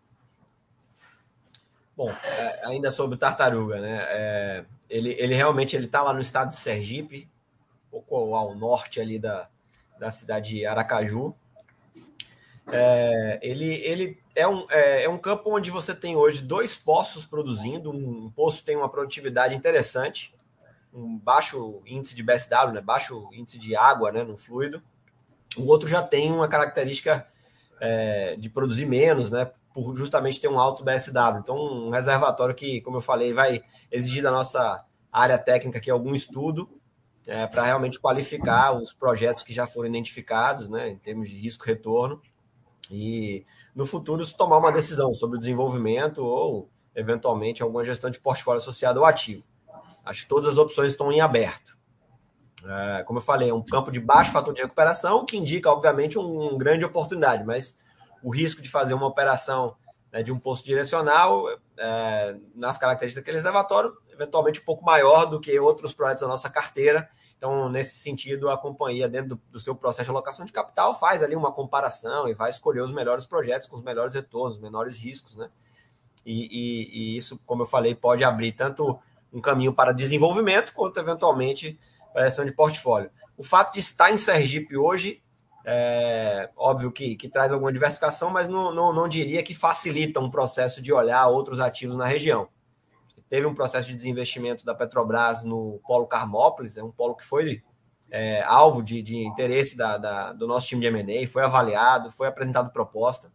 Bom, 1.96 2.10
é, 2.10 2.66
ainda 2.66 2.92
sobre 2.92 3.18
tartaruga, 3.18 3.80
né? 3.80 4.06
É, 4.10 4.66
ele, 4.90 5.16
ele 5.18 5.34
realmente 5.34 5.76
ele 5.76 5.86
está 5.86 6.02
lá 6.02 6.14
no 6.14 6.20
estado 6.20 6.50
de 6.50 6.58
Sergipe, 6.58 7.30
um 7.88 8.02
pouco 8.02 8.36
ao 8.36 8.54
norte 8.54 9.00
ali 9.00 9.18
da, 9.18 9.48
da 9.98 10.12
cidade 10.12 10.50
de 10.50 10.66
Aracaju. 10.66 11.34
É, 12.72 13.40
ele, 13.42 13.76
ele 13.76 14.18
é, 14.36 14.48
um, 14.48 14.66
é, 14.70 15.04
é, 15.04 15.10
um 15.10 15.18
campo 15.18 15.56
onde 15.56 15.72
você 15.72 15.96
tem 15.96 16.16
hoje 16.16 16.42
dois 16.42 16.76
poços 16.76 17.26
produzindo. 17.26 17.90
Um, 17.90 18.30
poço 18.30 18.64
tem 18.64 18.76
uma 18.76 18.90
produtividade 18.90 19.56
interessante, 19.56 20.36
um 20.94 21.18
baixo 21.18 21.82
índice 21.86 22.14
de 22.14 22.22
BSW, 22.22 22.74
né, 22.74 22.82
baixo 22.82 23.30
índice 23.32 23.58
de 23.58 23.76
água 23.76 24.12
né, 24.12 24.24
no 24.24 24.38
fluido. 24.38 24.84
O 25.58 25.68
outro 25.68 25.88
já 25.88 26.04
tem 26.04 26.32
uma 26.32 26.48
característica 26.48 27.26
é, 27.80 28.36
de 28.36 28.50
produzir 28.50 28.86
menos, 28.86 29.32
né, 29.32 29.50
por 29.74 29.96
justamente 29.96 30.40
ter 30.40 30.50
um 30.50 30.60
alto 30.60 30.84
BSW. 30.84 31.40
Então, 31.40 31.56
um 31.56 31.90
reservatório 31.90 32.54
que, 32.54 32.82
como 32.82 32.98
eu 32.98 33.02
falei, 33.02 33.34
vai 33.34 33.64
exigir 33.92 34.22
da 34.22 34.32
nossa 34.32 34.84
área 35.12 35.38
técnica 35.38 35.78
aqui 35.78 35.90
algum 35.90 36.14
estudo 36.14 36.70
é, 37.26 37.48
para 37.48 37.64
realmente 37.64 38.00
qualificar 38.00 38.74
os 38.74 38.94
projetos 38.94 39.44
que 39.44 39.54
já 39.54 39.66
foram 39.66 39.90
identificados, 39.90 40.70
né, 40.70 40.90
em 40.90 40.98
termos 40.98 41.30
de 41.30 41.38
risco-retorno, 41.38 42.22
e 42.92 43.46
no 43.76 43.86
futuro 43.86 44.26
tomar 44.34 44.58
uma 44.58 44.72
decisão 44.72 45.14
sobre 45.14 45.38
o 45.38 45.40
desenvolvimento 45.40 46.24
ou, 46.24 46.70
eventualmente, 46.96 47.62
alguma 47.62 47.84
gestão 47.84 48.10
de 48.10 48.20
portfólio 48.20 48.60
associado 48.60 49.00
ao 49.00 49.06
ativo. 49.06 49.44
Acho 50.04 50.24
que 50.24 50.30
todas 50.30 50.50
as 50.50 50.58
opções 50.58 50.92
estão 50.92 51.12
em 51.12 51.22
aberto. 51.22 51.78
É, 52.64 53.04
como 53.04 53.20
eu 53.20 53.24
falei, 53.24 53.50
é 53.50 53.54
um 53.54 53.62
campo 53.62 53.92
de 53.92 54.00
baixo 54.00 54.32
fator 54.32 54.54
de 54.54 54.62
recuperação, 54.62 55.18
o 55.18 55.26
que 55.26 55.38
indica, 55.38 55.70
obviamente, 55.70 56.18
uma 56.18 56.54
um 56.54 56.58
grande 56.58 56.86
oportunidade, 56.86 57.44
mas 57.44 57.78
o 58.24 58.30
risco 58.30 58.62
de 58.62 58.70
fazer 58.70 58.94
uma 58.94 59.08
operação 59.08 59.76
né, 60.16 60.24
de 60.24 60.32
um 60.32 60.40
posto 60.40 60.64
direcional, 60.64 61.44
é, 61.78 62.38
nas 62.56 62.78
características 62.78 63.22
daquele 63.22 63.36
reservatório, 63.36 63.98
eventualmente 64.10 64.62
um 64.62 64.64
pouco 64.64 64.86
maior 64.86 65.26
do 65.26 65.42
que 65.42 65.60
outros 65.60 65.94
projetos 65.94 66.22
da 66.22 66.28
nossa 66.30 66.50
carteira. 66.50 67.10
Então, 67.38 67.68
nesse 67.68 67.98
sentido, 67.98 68.50
a 68.50 68.58
companhia, 68.58 69.10
dentro 69.10 69.36
do, 69.36 69.42
do 69.52 69.60
seu 69.60 69.76
processo 69.76 70.06
de 70.06 70.12
alocação 70.12 70.46
de 70.46 70.54
capital, 70.54 70.98
faz 70.98 71.22
ali 71.22 71.36
uma 71.36 71.52
comparação 71.52 72.30
e 72.30 72.34
vai 72.34 72.50
escolher 72.50 72.80
os 72.80 72.94
melhores 72.94 73.26
projetos 73.26 73.68
com 73.68 73.76
os 73.76 73.84
melhores 73.84 74.14
retornos, 74.14 74.56
os 74.56 74.62
menores 74.62 75.04
riscos, 75.04 75.36
né? 75.36 75.50
E, 76.26 76.46
e, 76.46 76.98
e 76.98 77.18
isso, 77.18 77.38
como 77.46 77.64
eu 77.64 77.66
falei, 77.66 77.94
pode 77.94 78.24
abrir 78.24 78.54
tanto 78.54 78.98
um 79.34 79.42
caminho 79.42 79.74
para 79.74 79.92
desenvolvimento, 79.92 80.72
quanto 80.72 80.98
eventualmente 80.98 81.78
para 82.14 82.30
de 82.30 82.54
portfólio. 82.54 83.12
O 83.36 83.44
fato 83.44 83.74
de 83.74 83.82
estar 83.82 84.10
em 84.10 84.18
Sergipe 84.18 84.78
hoje 84.78 85.22
é 85.68 86.52
óbvio 86.56 86.92
que, 86.92 87.16
que 87.16 87.28
traz 87.28 87.52
alguma 87.52 87.74
diversificação, 87.74 88.30
mas 88.30 88.48
não, 88.48 88.72
não, 88.72 88.94
não 88.94 89.08
diria 89.08 89.42
que 89.42 89.56
facilita 89.56 90.20
um 90.20 90.30
processo 90.30 90.80
de 90.80 90.94
olhar 90.94 91.26
outros 91.28 91.60
ativos 91.60 91.98
na 91.98 92.06
região. 92.06 92.48
Teve 93.28 93.48
um 93.48 93.56
processo 93.56 93.88
de 93.88 93.96
desinvestimento 93.96 94.64
da 94.64 94.76
Petrobras 94.76 95.44
no 95.44 95.80
Polo 95.88 96.06
Carmópolis, 96.06 96.78
é 96.78 96.84
um 96.84 96.92
polo 96.92 97.16
que 97.16 97.26
foi 97.26 97.64
é, 98.12 98.44
alvo 98.44 98.84
de, 98.84 99.02
de 99.02 99.18
interesse 99.18 99.76
da, 99.76 99.98
da, 99.98 100.34
do 100.34 100.46
nosso 100.46 100.68
time 100.68 100.82
de 100.82 100.88
M&A, 100.88 101.28
foi 101.28 101.44
avaliado, 101.44 102.12
foi 102.12 102.28
apresentado 102.28 102.72
proposta. 102.72 103.32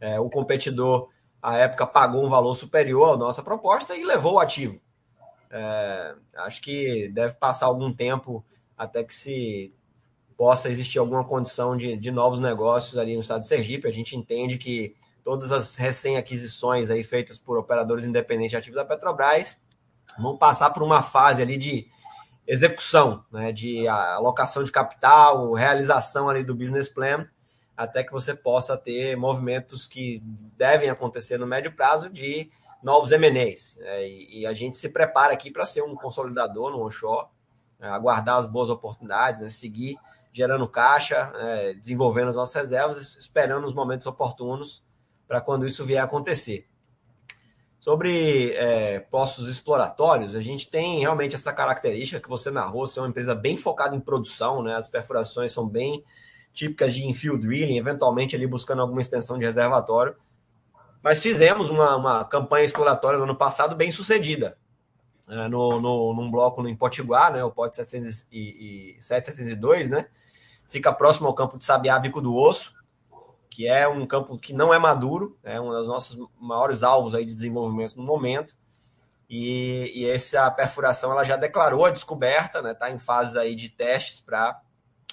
É, 0.00 0.20
o 0.20 0.30
competidor, 0.30 1.10
à 1.42 1.56
época, 1.56 1.88
pagou 1.88 2.24
um 2.24 2.28
valor 2.28 2.54
superior 2.54 3.14
à 3.14 3.16
nossa 3.16 3.42
proposta 3.42 3.96
e 3.96 4.04
levou 4.04 4.34
o 4.34 4.38
ativo. 4.38 4.80
É, 5.50 6.14
acho 6.36 6.62
que 6.62 7.08
deve 7.08 7.34
passar 7.34 7.66
algum 7.66 7.92
tempo 7.92 8.44
até 8.78 9.02
que 9.02 9.12
se 9.12 9.74
possa 10.36 10.68
existir 10.68 10.98
alguma 10.98 11.24
condição 11.24 11.76
de, 11.76 11.96
de 11.96 12.10
novos 12.10 12.40
negócios 12.40 12.98
ali 12.98 13.14
no 13.14 13.20
estado 13.20 13.40
de 13.40 13.46
Sergipe. 13.46 13.88
A 13.88 13.92
gente 13.92 14.16
entende 14.16 14.58
que 14.58 14.94
todas 15.24 15.50
as 15.50 15.76
recém-aquisições 15.76 16.90
aí 16.90 17.02
feitas 17.02 17.38
por 17.38 17.58
operadores 17.58 18.04
independentes 18.04 18.56
ativos 18.56 18.76
da 18.76 18.84
Petrobras 18.84 19.56
vão 20.18 20.36
passar 20.36 20.70
por 20.70 20.82
uma 20.82 21.02
fase 21.02 21.42
ali 21.42 21.56
de 21.56 21.88
execução, 22.46 23.24
né, 23.32 23.50
de 23.50 23.88
alocação 23.88 24.62
de 24.62 24.70
capital, 24.70 25.52
realização 25.52 26.28
ali 26.28 26.44
do 26.44 26.54
business 26.54 26.88
plan, 26.88 27.26
até 27.76 28.04
que 28.04 28.12
você 28.12 28.34
possa 28.34 28.76
ter 28.76 29.16
movimentos 29.16 29.86
que 29.86 30.22
devem 30.56 30.88
acontecer 30.88 31.38
no 31.38 31.46
médio 31.46 31.74
prazo 31.74 32.08
de 32.08 32.48
novos 32.82 33.10
M&As. 33.10 33.76
Né, 33.76 34.08
e, 34.08 34.46
a 34.46 34.52
gente 34.52 34.76
se 34.76 34.90
prepara 34.90 35.32
aqui 35.32 35.50
para 35.50 35.66
ser 35.66 35.82
um 35.82 35.96
consolidador 35.96 36.70
no 36.70 36.84
onshore, 36.84 37.26
né, 37.80 37.88
aguardar 37.88 38.38
as 38.38 38.46
boas 38.46 38.70
oportunidades, 38.70 39.40
né, 39.40 39.48
seguir 39.48 39.96
gerando 40.36 40.68
caixa, 40.68 41.32
é, 41.34 41.72
desenvolvendo 41.72 42.28
as 42.28 42.36
nossas 42.36 42.54
reservas, 42.54 43.16
esperando 43.16 43.66
os 43.66 43.72
momentos 43.72 44.06
oportunos 44.06 44.84
para 45.26 45.40
quando 45.40 45.66
isso 45.66 45.82
vier 45.82 46.02
a 46.02 46.04
acontecer. 46.04 46.68
Sobre 47.80 48.52
é, 48.52 49.00
postos 49.00 49.48
exploratórios, 49.48 50.34
a 50.34 50.42
gente 50.42 50.68
tem 50.68 51.00
realmente 51.00 51.34
essa 51.34 51.54
característica 51.54 52.20
que 52.20 52.28
você 52.28 52.50
narrou, 52.50 52.86
ser 52.86 53.00
uma 53.00 53.08
empresa 53.08 53.34
bem 53.34 53.56
focada 53.56 53.96
em 53.96 54.00
produção, 54.00 54.62
né? 54.62 54.76
as 54.76 54.90
perfurações 54.90 55.52
são 55.52 55.66
bem 55.66 56.04
típicas 56.52 56.94
de 56.94 57.06
infield 57.06 57.46
drilling, 57.46 57.78
eventualmente 57.78 58.36
ali 58.36 58.46
buscando 58.46 58.82
alguma 58.82 59.00
extensão 59.00 59.38
de 59.38 59.46
reservatório. 59.46 60.16
Mas 61.02 61.18
fizemos 61.18 61.70
uma, 61.70 61.96
uma 61.96 62.26
campanha 62.26 62.66
exploratória 62.66 63.16
no 63.16 63.24
ano 63.24 63.36
passado 63.36 63.74
bem 63.74 63.90
sucedida, 63.90 64.58
é, 65.30 65.48
no, 65.48 65.80
no, 65.80 66.12
num 66.12 66.30
bloco 66.30 66.62
no 66.62 66.76
Potiguar, 66.76 67.32
né, 67.32 67.42
o 67.42 67.50
pote 67.50 67.76
702, 67.76 69.88
né, 69.88 70.06
fica 70.68 70.92
próximo 70.92 71.26
ao 71.26 71.34
campo 71.34 71.58
de 71.58 71.64
Sabiá, 71.64 71.98
Bico 71.98 72.20
do 72.20 72.34
Osso, 72.34 72.74
que 73.50 73.66
é 73.66 73.88
um 73.88 74.06
campo 74.06 74.38
que 74.38 74.52
não 74.52 74.72
é 74.72 74.78
maduro, 74.78 75.38
é 75.42 75.60
um 75.60 75.70
dos 75.70 75.88
nossos 75.88 76.28
maiores 76.38 76.82
alvos 76.82 77.14
aí 77.14 77.24
de 77.24 77.34
desenvolvimento 77.34 77.96
no 77.96 78.02
momento. 78.02 78.54
E, 79.28 79.90
e 79.94 80.08
essa 80.08 80.50
perfuração 80.50 81.10
ela 81.10 81.24
já 81.24 81.36
declarou 81.36 81.84
a 81.84 81.90
descoberta, 81.90 82.58
está 82.58 82.62
né, 82.62 82.74
tá 82.74 82.90
em 82.90 82.98
fase 82.98 83.38
aí 83.38 83.56
de 83.56 83.68
testes 83.68 84.20
para 84.20 84.60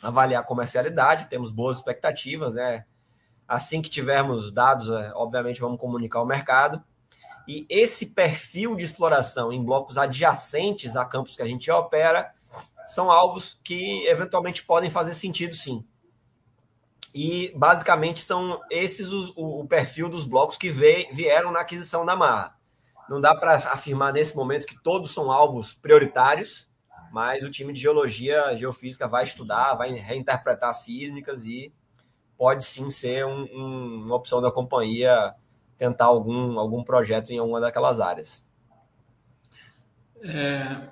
avaliar 0.02 0.42
a 0.42 0.46
comercialidade, 0.46 1.30
temos 1.30 1.50
boas 1.50 1.78
expectativas, 1.78 2.56
né? 2.56 2.86
Assim 3.48 3.82
que 3.82 3.90
tivermos 3.90 4.52
dados, 4.52 4.90
é, 4.90 5.12
obviamente 5.16 5.62
vamos 5.62 5.80
comunicar 5.80 6.20
ao 6.20 6.26
mercado. 6.26 6.84
E 7.48 7.66
esse 7.70 8.08
perfil 8.08 8.76
de 8.76 8.84
exploração 8.84 9.52
em 9.52 9.64
blocos 9.64 9.98
adjacentes 9.98 10.96
a 10.96 11.06
campos 11.06 11.36
que 11.36 11.42
a 11.42 11.48
gente 11.48 11.70
opera 11.72 12.32
são 12.86 13.12
alvos 13.12 13.60
que 13.64 14.06
eventualmente 14.08 14.64
podem 14.64 14.90
fazer 14.90 15.14
sentido 15.14 15.54
sim. 15.54 15.86
E 17.14 17.54
basicamente 17.56 18.22
são 18.22 18.60
esses 18.70 19.12
o, 19.12 19.34
o 19.36 19.68
perfil 19.68 20.10
dos 20.10 20.26
blocos 20.26 20.58
que 20.58 20.70
vieram 20.70 21.52
na 21.52 21.62
aquisição 21.62 22.06
da 22.06 22.16
Marra. 22.16 22.56
Não 23.08 23.22
dá 23.22 23.36
para 23.36 23.56
afirmar 23.56 24.14
nesse 24.14 24.36
momento 24.36 24.66
que 24.66 24.82
todos 24.82 25.14
são 25.14 25.32
alvos 25.32 25.76
prioritários, 25.76 26.70
mas 27.12 27.44
o 27.44 27.52
time 27.52 27.72
de 27.72 27.82
geologia, 27.82 28.56
geofísica 28.56 29.08
vai 29.08 29.24
estudar, 29.24 29.76
vai 29.76 29.92
reinterpretar 29.92 30.74
sísmicas 30.74 31.46
e 31.46 31.72
pode 32.38 32.66
sim 32.66 32.90
ser 32.90 33.26
um, 33.26 33.44
um, 33.54 34.04
uma 34.06 34.16
opção 34.16 34.42
da 34.42 34.52
companhia 34.52 35.36
tentar 35.78 36.06
algum, 36.06 36.58
algum 36.58 36.84
projeto 36.84 37.32
em 37.32 37.38
alguma 37.38 37.60
daquelas 37.60 38.00
áreas. 38.00 38.44
É, 40.24 40.90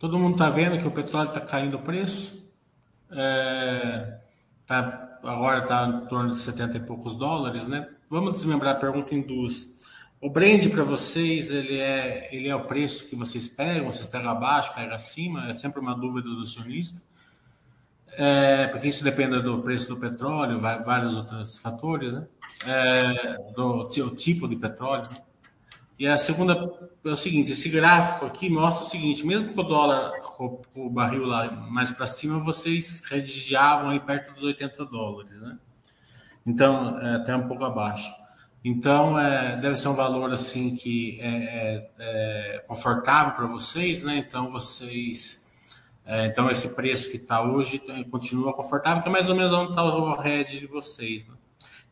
Todo 0.00 0.18
mundo 0.18 0.32
está 0.32 0.48
vendo 0.48 0.78
que 0.78 0.88
o 0.88 0.90
petróleo 0.90 1.28
está 1.28 1.42
caindo 1.42 1.76
o 1.76 1.82
preço. 1.82 2.42
É, 3.10 4.18
tá, 4.66 5.18
agora 5.22 5.60
está 5.60 5.86
em 5.86 6.06
torno 6.06 6.32
de 6.32 6.38
70 6.38 6.78
e 6.78 6.80
poucos 6.80 7.16
dólares, 7.16 7.68
né? 7.68 7.86
Vamos 8.08 8.32
desmembrar 8.32 8.76
a 8.76 8.78
pergunta 8.78 9.14
em 9.14 9.20
duas. 9.20 9.76
O 10.18 10.30
brand 10.30 10.66
para 10.70 10.84
vocês, 10.84 11.50
ele 11.50 11.78
é, 11.78 12.30
ele 12.32 12.48
é 12.48 12.56
o 12.56 12.64
preço 12.64 13.10
que 13.10 13.14
vocês 13.14 13.46
pegam? 13.46 13.92
Vocês 13.92 14.06
pegam 14.06 14.30
abaixo, 14.30 14.74
pegam 14.74 14.94
acima? 14.94 15.50
É 15.50 15.52
sempre 15.52 15.80
uma 15.80 15.94
dúvida 15.94 16.30
do 16.30 16.44
acionista. 16.44 17.02
É, 18.12 18.68
porque 18.68 18.88
isso 18.88 19.04
depende 19.04 19.38
do 19.42 19.60
preço 19.60 19.86
do 19.86 20.00
petróleo, 20.00 20.58
vários 20.58 21.14
outros 21.14 21.58
fatores, 21.58 22.14
né? 22.14 22.26
É, 22.66 23.52
do, 23.52 23.84
do 23.84 24.10
tipo 24.16 24.48
de 24.48 24.56
petróleo. 24.56 25.10
Né? 25.10 25.29
E 26.00 26.08
a 26.08 26.16
segunda 26.16 26.54
é 27.04 27.10
o 27.10 27.16
seguinte: 27.16 27.52
esse 27.52 27.68
gráfico 27.68 28.24
aqui 28.24 28.48
mostra 28.48 28.86
o 28.86 28.88
seguinte: 28.88 29.26
mesmo 29.26 29.52
com 29.52 29.60
o 29.60 29.64
dólar, 29.64 30.18
com 30.22 30.62
o 30.74 30.88
barril 30.88 31.26
lá 31.26 31.50
mais 31.50 31.90
para 31.90 32.06
cima, 32.06 32.38
vocês 32.38 33.02
redigiavam 33.04 33.90
aí 33.90 34.00
perto 34.00 34.32
dos 34.32 34.42
80 34.42 34.86
dólares, 34.86 35.42
né? 35.42 35.58
Então, 36.46 36.98
é, 36.98 37.16
até 37.16 37.36
um 37.36 37.46
pouco 37.46 37.64
abaixo. 37.64 38.10
Então, 38.64 39.18
é, 39.18 39.60
deve 39.60 39.76
ser 39.76 39.88
um 39.88 39.94
valor 39.94 40.32
assim 40.32 40.74
que 40.74 41.18
é, 41.20 41.28
é, 41.28 41.90
é 41.98 42.58
confortável 42.66 43.34
para 43.34 43.46
vocês, 43.46 44.02
né? 44.02 44.16
Então, 44.16 44.50
vocês. 44.50 45.52
É, 46.06 46.28
então, 46.28 46.50
esse 46.50 46.74
preço 46.74 47.10
que 47.10 47.18
está 47.18 47.42
hoje 47.42 47.78
continua 48.10 48.54
confortável, 48.54 49.02
que 49.02 49.08
é 49.10 49.12
mais 49.12 49.28
ou 49.28 49.34
menos 49.36 49.52
onde 49.52 49.72
está 49.72 49.84
o 49.84 50.26
hedge 50.26 50.60
de 50.60 50.66
vocês, 50.66 51.28
né? 51.28 51.34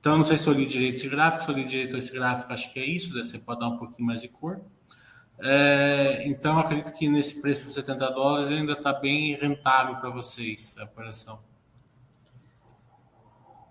Então, 0.00 0.12
eu 0.12 0.18
não 0.18 0.24
sei 0.24 0.36
se 0.36 0.46
eu 0.48 0.52
li 0.52 0.66
direito 0.66 0.96
esse 0.96 1.08
gráfico, 1.08 1.44
se 1.44 1.50
eu 1.50 1.54
li 1.54 1.64
direito 1.64 1.96
esse 1.96 2.12
gráfico, 2.12 2.52
acho 2.52 2.72
que 2.72 2.78
é 2.78 2.84
isso, 2.84 3.12
você 3.12 3.38
pode 3.38 3.60
dar 3.60 3.68
um 3.68 3.76
pouquinho 3.76 4.06
mais 4.06 4.20
de 4.20 4.28
cor. 4.28 4.60
É, 5.40 6.24
então, 6.26 6.58
acredito 6.58 6.92
que 6.92 7.08
nesse 7.08 7.40
preço 7.40 7.66
de 7.68 7.72
70 7.72 8.10
dólares 8.10 8.48
ainda 8.48 8.72
está 8.72 8.92
bem 8.92 9.34
rentável 9.34 9.96
para 9.96 10.10
vocês 10.10 10.76
a 10.78 10.84
operação. 10.84 11.40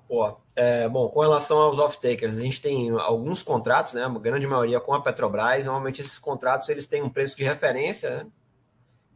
Pô, 0.08 0.38
é, 0.56 0.88
bom, 0.88 1.10
com 1.10 1.20
relação 1.20 1.60
aos 1.60 1.78
off-takers, 1.80 2.38
a 2.38 2.42
gente 2.42 2.62
tem 2.62 2.90
alguns 2.92 3.44
contratos, 3.44 3.94
né? 3.94 4.06
A 4.06 4.10
grande 4.10 4.48
maioria 4.48 4.80
com 4.80 4.94
a 4.94 5.02
Petrobras. 5.02 5.66
Normalmente 5.66 6.00
esses 6.00 6.18
contratos 6.18 6.70
eles 6.70 6.88
têm 6.88 7.04
um 7.04 7.10
preço 7.10 7.36
de 7.36 7.44
referência, 7.44 8.24
né? 8.24 8.28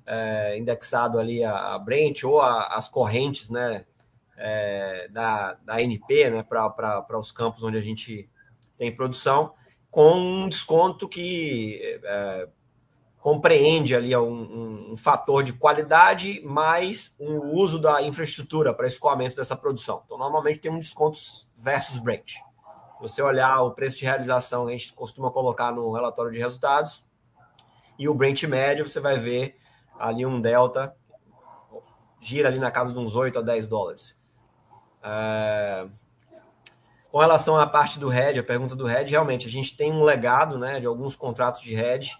É, 0.06 0.58
indexado 0.58 1.18
ali 1.18 1.44
a 1.44 1.77
Brent 1.80 2.24
ou 2.24 2.41
a, 2.41 2.75
as 2.75 2.89
correntes, 2.89 3.50
né? 3.50 3.86
É, 4.43 5.07
da, 5.10 5.53
da 5.63 5.75
ANP, 5.75 6.29
né? 6.29 6.43
Para 6.43 7.19
os 7.19 7.31
campos 7.31 7.62
onde 7.63 7.77
a 7.77 7.81
gente 7.81 8.29
tem 8.77 8.95
produção, 8.95 9.53
com 9.91 10.13
um 10.13 10.50
desconto 10.50 11.07
que 11.07 12.00
é, 12.03 12.48
compreende 13.19 13.95
ali 13.95 14.15
um, 14.15 14.24
um, 14.24 14.91
um, 14.93 14.98
fator 14.98 15.43
de 15.43 15.53
qualidade 15.53 16.41
mais 16.43 17.15
o 17.19 17.25
um 17.25 17.55
uso 17.55 17.79
da 17.79 18.01
infraestrutura 18.01 18.74
para 18.74 18.88
escoamento 18.88 19.36
dessa 19.36 19.55
produção. 19.55 20.01
Então, 20.03 20.17
normalmente 20.17 20.60
tem 20.60 20.71
um 20.71 20.79
desconto 20.79 21.19
versus 21.55 22.00
Brent. 22.00 22.38
Você 23.00 23.21
olhar 23.21 23.62
o 23.62 23.71
preço 23.71 24.00
de 24.00 24.05
realização, 24.05 24.67
a 24.67 24.71
gente 24.71 24.91
costuma 24.93 25.29
colocar 25.29 25.71
no 25.71 25.91
relatório 25.91 26.31
de 26.31 26.39
resultados, 26.39 27.03
e 28.00 28.10
o 28.10 28.15
Brent 28.15 28.43
médio, 28.45 28.88
você 28.88 29.00
vai 29.00 29.19
ver 29.19 29.55
ali 30.00 30.25
um 30.25 30.41
delta, 30.41 30.95
gira 32.19 32.50
ali 32.50 32.57
na 32.57 32.71
casa 32.71 32.91
de 32.91 32.98
uns 32.98 33.15
8 33.15 33.38
a 33.38 33.41
10 33.43 33.67
dólares. 33.67 34.15
É... 35.03 35.88
Com 37.10 37.20
relação 37.20 37.60
à 37.60 37.67
parte 37.67 38.00
do 38.00 38.12
hedge, 38.12 38.39
a 38.39 38.43
pergunta 38.43 38.75
do 38.75 38.89
hedge, 38.89 39.12
realmente, 39.12 39.46
a 39.46 39.51
gente 39.51 39.75
tem 39.75 39.91
um 39.91 40.03
legado 40.03 40.58
né, 40.58 40.79
de 40.79 40.86
alguns 40.86 41.15
contratos 41.15 41.62
de 41.62 41.75
hedge, 41.75 42.17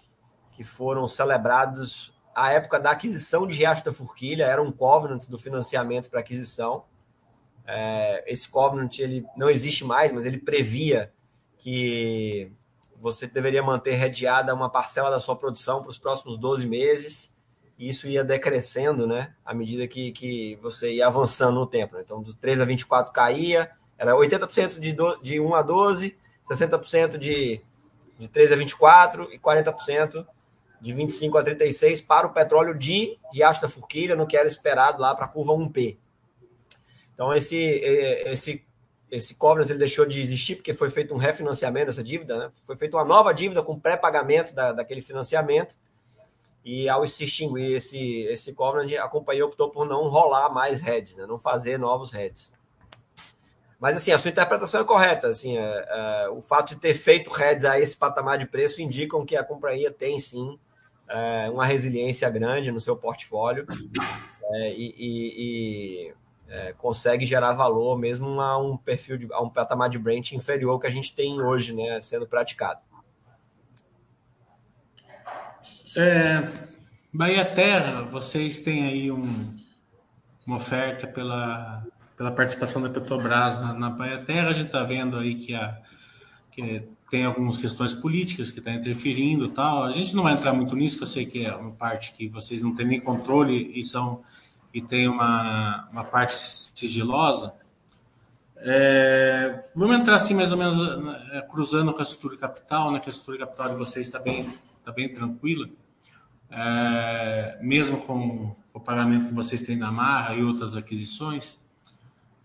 que 0.52 0.62
foram 0.62 1.08
celebrados 1.08 2.12
à 2.34 2.52
época 2.52 2.78
da 2.78 2.90
aquisição 2.90 3.46
de 3.46 3.56
Riacho 3.56 3.84
da 3.84 3.92
Forquilha, 3.92 4.44
era 4.44 4.62
um 4.62 4.72
covenant 4.72 5.26
do 5.28 5.38
financiamento 5.38 6.10
para 6.10 6.20
aquisição. 6.20 6.84
É, 7.66 8.24
esse 8.30 8.48
covenant 8.50 8.98
ele 8.98 9.24
não 9.36 9.48
existe 9.48 9.84
mais, 9.84 10.12
mas 10.12 10.26
ele 10.26 10.38
previa 10.38 11.12
que 11.58 12.52
você 13.00 13.26
deveria 13.26 13.62
manter 13.62 13.94
redeada 13.94 14.54
uma 14.54 14.70
parcela 14.70 15.10
da 15.10 15.18
sua 15.18 15.36
produção 15.36 15.80
para 15.80 15.90
os 15.90 15.98
próximos 15.98 16.38
12 16.38 16.66
meses, 16.66 17.31
e 17.78 17.88
isso 17.88 18.08
ia 18.08 18.22
decrescendo, 18.22 19.06
né, 19.06 19.34
à 19.44 19.54
medida 19.54 19.86
que, 19.88 20.12
que 20.12 20.56
você 20.62 20.94
ia 20.94 21.06
avançando 21.06 21.60
no 21.60 21.66
tempo. 21.66 21.96
Né? 21.96 22.02
Então, 22.04 22.22
do 22.22 22.34
3 22.34 22.60
a 22.60 22.64
24 22.64 23.12
caía, 23.12 23.70
era 23.98 24.12
80% 24.12 24.78
de, 24.78 24.92
do, 24.92 25.16
de 25.22 25.40
1 25.40 25.54
a 25.54 25.62
12, 25.62 26.16
60% 26.48 27.18
de, 27.18 27.60
de 28.18 28.28
3 28.28 28.52
a 28.52 28.56
24 28.56 29.32
e 29.32 29.38
40% 29.38 30.26
de 30.80 30.92
25 30.92 31.38
a 31.38 31.42
36 31.44 32.00
para 32.00 32.26
o 32.26 32.32
petróleo 32.32 32.76
de 32.76 33.16
Riacho 33.32 33.62
da 33.62 33.68
Forquilha, 33.68 34.16
no 34.16 34.26
que 34.26 34.36
era 34.36 34.48
esperado 34.48 35.00
lá 35.00 35.14
para 35.14 35.26
a 35.26 35.28
curva 35.28 35.52
1P. 35.52 35.96
Então, 37.14 37.32
esse, 37.32 37.56
esse, 37.56 38.64
esse 39.08 39.34
covenant 39.36 39.70
ele 39.70 39.78
deixou 39.78 40.04
de 40.04 40.20
existir 40.20 40.56
porque 40.56 40.74
foi 40.74 40.90
feito 40.90 41.14
um 41.14 41.18
refinanciamento 41.18 41.86
dessa 41.86 42.02
dívida, 42.02 42.36
né? 42.36 42.52
foi 42.64 42.76
feita 42.76 42.96
uma 42.96 43.04
nova 43.04 43.32
dívida 43.32 43.62
com 43.62 43.78
pré-pagamento 43.78 44.52
da, 44.52 44.72
daquele 44.72 45.00
financiamento, 45.00 45.76
e 46.64 46.88
ao 46.88 47.06
se 47.06 47.24
extinguir 47.24 47.76
esse, 47.76 48.22
esse 48.24 48.52
covenant, 48.52 48.92
a 49.00 49.08
companhia 49.08 49.44
optou 49.44 49.70
por 49.70 49.86
não 49.86 50.08
rolar 50.08 50.50
mais 50.50 50.80
heads, 50.80 51.16
né? 51.16 51.26
não 51.26 51.38
fazer 51.38 51.78
novos 51.78 52.12
heads. 52.12 52.52
Mas, 53.80 53.96
assim, 53.96 54.12
a 54.12 54.18
sua 54.18 54.30
interpretação 54.30 54.80
é 54.80 54.84
correta. 54.84 55.26
Assim, 55.26 55.58
é, 55.58 55.86
é, 55.88 56.28
o 56.28 56.40
fato 56.40 56.68
de 56.68 56.76
ter 56.76 56.94
feito 56.94 57.32
heads 57.32 57.64
a 57.64 57.80
esse 57.80 57.96
patamar 57.96 58.38
de 58.38 58.46
preço 58.46 58.80
indicam 58.80 59.26
que 59.26 59.36
a 59.36 59.42
companhia 59.42 59.90
tem, 59.90 60.20
sim, 60.20 60.56
é, 61.08 61.50
uma 61.50 61.66
resiliência 61.66 62.30
grande 62.30 62.70
no 62.70 62.78
seu 62.78 62.96
portfólio 62.96 63.66
é, 64.52 64.72
e, 64.72 64.94
e, 64.96 65.34
e 65.36 66.14
é, 66.48 66.72
consegue 66.74 67.26
gerar 67.26 67.54
valor 67.54 67.98
mesmo 67.98 68.40
a 68.40 68.56
um 68.56 68.76
perfil, 68.76 69.18
de, 69.18 69.28
a 69.32 69.40
um 69.40 69.48
patamar 69.48 69.90
de 69.90 69.98
Brent 69.98 70.32
inferior 70.32 70.78
que 70.78 70.86
a 70.86 70.90
gente 70.90 71.14
tem 71.14 71.40
hoje, 71.40 71.74
né, 71.74 72.00
sendo 72.00 72.26
praticado. 72.26 72.80
É, 75.96 76.48
Bahia 77.12 77.44
Terra, 77.44 78.02
vocês 78.02 78.60
têm 78.60 78.86
aí 78.86 79.12
um, 79.12 79.54
uma 80.46 80.56
oferta 80.56 81.06
pela, 81.06 81.86
pela 82.16 82.32
participação 82.32 82.80
da 82.80 82.88
Petrobras 82.88 83.60
na, 83.60 83.74
na 83.74 83.90
Bahia 83.90 84.18
Terra. 84.18 84.48
A 84.48 84.52
gente 84.52 84.66
está 84.66 84.82
vendo 84.82 85.16
aí 85.16 85.34
que 85.34 85.54
a 85.54 85.80
que 86.52 86.86
tem 87.10 87.24
algumas 87.24 87.56
questões 87.56 87.92
políticas 87.92 88.50
que 88.50 88.58
estão 88.58 88.72
tá 88.72 88.78
interferindo 88.78 89.48
tal. 89.48 89.84
A 89.84 89.90
gente 89.90 90.14
não 90.14 90.22
vai 90.22 90.34
entrar 90.34 90.52
muito 90.52 90.76
nisso, 90.76 90.98
que 90.98 91.02
eu 91.02 91.06
sei 91.06 91.26
que 91.26 91.44
é 91.44 91.54
uma 91.54 91.72
parte 91.72 92.12
que 92.12 92.28
vocês 92.28 92.62
não 92.62 92.74
têm 92.74 92.86
nem 92.86 93.00
controle 93.00 93.72
e 93.74 93.82
são 93.82 94.22
e 94.72 94.80
tem 94.80 95.08
uma, 95.08 95.88
uma 95.90 96.04
parte 96.04 96.32
sigilosa. 96.34 97.54
É, 98.56 99.58
vamos 99.74 99.96
entrar 99.96 100.16
assim 100.16 100.34
mais 100.34 100.52
ou 100.52 100.58
menos 100.58 100.78
é, 101.32 101.42
cruzando 101.42 101.92
com 101.92 101.98
a 101.98 102.02
estrutura 102.02 102.36
capital, 102.36 102.92
né? 102.92 103.00
Que 103.00 103.08
a 103.08 103.10
estrutura 103.10 103.38
capital 103.46 103.70
de 103.70 103.76
vocês 103.76 104.06
está 104.06 104.18
bem, 104.18 104.48
tá 104.84 104.92
bem 104.92 105.12
tranquila, 105.12 105.68
é, 106.52 107.58
mesmo 107.62 107.98
com 107.98 108.54
o 108.74 108.80
pagamento 108.80 109.26
que 109.26 109.34
vocês 109.34 109.62
têm 109.62 109.76
na 109.76 109.90
Marra 109.90 110.34
e 110.34 110.42
outras 110.42 110.76
aquisições. 110.76 111.60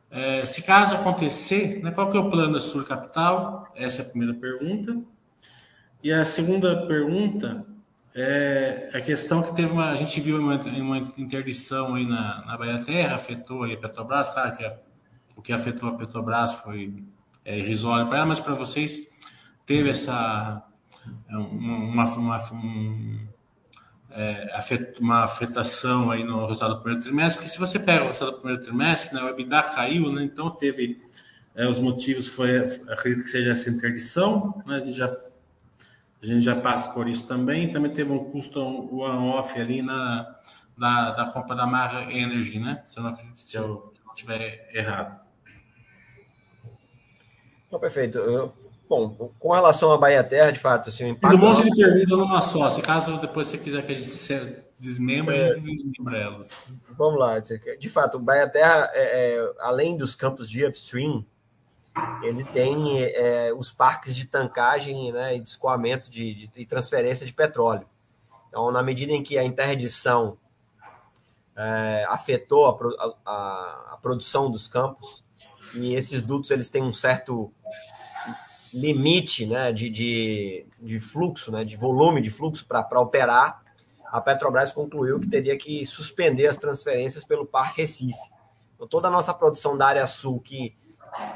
É, 0.10 0.46
se 0.46 0.62
caso 0.62 0.96
acontecer, 0.96 1.84
né, 1.84 1.92
qual 1.92 2.10
que 2.10 2.18
é 2.18 2.20
o 2.20 2.30
plano 2.30 2.54
da 2.54 2.58
estrutura 2.58 2.86
capital? 2.86 3.72
Essa 3.76 4.02
é 4.02 4.06
a 4.06 4.10
primeira 4.10 4.34
pergunta. 4.34 4.98
E 6.02 6.12
a 6.12 6.24
segunda 6.24 6.88
pergunta 6.88 7.66
é 8.16 8.90
a 8.94 9.02
questão 9.02 9.44
que 9.44 9.54
teve 9.54 9.72
uma, 9.72 9.90
a 9.90 9.96
gente 9.96 10.20
viu 10.22 10.40
uma, 10.40 10.56
uma 10.56 10.98
interdição 11.18 11.96
aí 11.96 12.06
na, 12.06 12.46
na 12.46 12.58
Bahia 12.58 12.84
Terra, 12.84 13.16
afetou 13.16 13.64
aí 13.64 13.74
a 13.74 13.78
Petrobras, 13.78 14.30
claro 14.30 14.56
que 14.56 14.66
a, 14.66 14.78
o 15.36 15.42
que 15.42 15.52
afetou 15.52 15.90
a 15.90 15.94
Petrobras 15.94 16.56
foi 16.56 17.04
é, 17.44 17.60
irrisório 17.60 18.08
para 18.08 18.18
ela, 18.18 18.26
mas 18.26 18.40
para 18.40 18.56
vocês 18.56 19.12
teve 19.66 19.90
essa 19.90 20.64
uma, 21.30 22.06
uma, 22.06 22.54
um, 22.54 23.28
é, 24.18 24.94
uma 25.00 25.24
afetação 25.24 26.10
aí 26.10 26.24
no 26.24 26.42
resultado 26.48 26.74
do 26.74 26.82
primeiro 26.82 27.04
trimestre, 27.04 27.38
porque 27.38 27.54
se 27.54 27.60
você 27.60 27.80
pega 27.80 28.04
o 28.04 28.08
resultado 28.08 28.32
do 28.32 28.40
primeiro 28.40 28.64
trimestre, 28.64 29.14
né, 29.14 29.22
o 29.22 29.30
EBITDA 29.30 29.62
caiu, 29.62 30.12
né, 30.12 30.24
então 30.24 30.50
teve 30.50 31.00
é, 31.54 31.68
os 31.68 31.78
motivos 31.78 32.28
foi, 32.28 32.58
acredito 32.90 33.24
que 33.24 33.30
seja 33.30 33.52
essa 33.52 33.70
interdição, 33.70 34.64
né, 34.66 34.78
a 34.78 34.80
gente 34.80 34.98
já, 34.98 35.06
a 35.06 36.26
gente 36.26 36.42
já 36.42 36.56
passa 36.56 36.92
por 36.94 37.08
isso 37.08 37.28
também, 37.28 37.72
também 37.72 37.94
teve 37.94 38.12
um 38.12 38.24
custo 38.32 38.60
one-off 38.60 39.60
ali 39.62 39.84
na, 39.84 40.36
da, 40.76 41.12
da 41.12 41.26
compra 41.26 41.56
da 41.56 41.68
Marra 41.68 42.12
Energy, 42.12 42.60
né, 42.60 42.82
se 42.88 42.98
eu 42.98 43.04
não, 43.04 43.18
se 43.36 43.56
eu 43.56 43.94
não 44.04 44.14
estiver 44.16 44.68
errado. 44.74 45.28
Então, 47.68 47.80
perfeito. 47.80 48.18
Eu 48.18 48.57
Bom, 48.90 49.32
com 49.38 49.52
relação 49.52 49.92
à 49.92 49.98
Bahia 49.98 50.24
Terra, 50.24 50.52
de 50.52 50.60
fato, 50.60 50.90
assim, 50.90 51.06
o 51.06 51.08
impacto. 51.10 51.36
Fiz 51.36 51.44
um 51.44 51.48
monte 51.48 51.64
de 51.64 51.76
perguntas 51.76 52.18
numa 52.18 52.42
só. 52.42 52.70
Se 52.70 52.82
caso 52.82 53.20
depois 53.20 53.48
você 53.48 53.58
quiser 53.58 53.86
que 53.86 53.92
a 53.92 53.96
gente 53.96 54.64
desmembra, 54.80 55.36
é, 55.36 55.52
a 55.52 55.56
gente 55.56 55.84
desmembra 55.84 56.18
elas. 56.18 56.50
Vamos 56.92 57.20
lá. 57.20 57.38
De 57.40 57.90
fato, 57.90 58.16
o 58.16 58.20
Bahia 58.20 58.48
Terra, 58.48 58.90
é, 58.94 59.36
é, 59.36 59.54
além 59.60 59.98
dos 59.98 60.16
campos 60.16 60.50
de 60.50 60.66
upstream, 60.66 61.26
ele 62.24 62.46
tem 62.46 63.04
é, 63.04 63.52
os 63.54 63.72
parques 63.72 64.16
de 64.16 64.26
tancagem 64.26 65.12
né, 65.12 65.36
e 65.36 65.40
de 65.40 65.50
escoamento 65.50 66.10
de, 66.10 66.34
de, 66.34 66.48
de, 66.48 66.66
transferência 66.66 67.26
de 67.26 67.34
petróleo. 67.34 67.88
Então, 68.48 68.72
na 68.72 68.82
medida 68.82 69.12
em 69.12 69.22
que 69.22 69.38
a 69.38 69.44
interdição 69.44 70.38
é, 71.56 72.06
afetou 72.08 72.68
a, 72.68 73.16
a, 73.26 73.90
a 73.94 73.98
produção 74.02 74.50
dos 74.50 74.68
campos, 74.68 75.26
e 75.74 75.94
esses 75.94 76.22
dutos 76.22 76.52
eles 76.52 76.70
têm 76.70 76.84
um 76.84 76.94
certo 76.94 77.52
limite 78.80 79.46
né, 79.46 79.72
de, 79.72 79.90
de, 79.90 80.66
de 80.80 81.00
fluxo, 81.00 81.52
né, 81.52 81.64
de 81.64 81.76
volume 81.76 82.22
de 82.22 82.30
fluxo 82.30 82.66
para 82.66 83.00
operar, 83.00 83.62
a 84.06 84.22
Petrobras 84.22 84.72
concluiu 84.72 85.20
que 85.20 85.28
teria 85.28 85.58
que 85.58 85.86
suspender 85.86 86.48
as 86.48 86.58
transferências 86.58 87.24
pelo 87.24 87.46
Parque 87.46 87.82
Recife. 87.82 88.18
Então, 88.76 88.88
toda 88.88 89.08
a 89.08 89.12
nossa 89.12 89.34
produção 89.34 89.78
da 89.78 89.88
área 89.88 90.08
sul, 90.08 90.40
que 90.40 90.76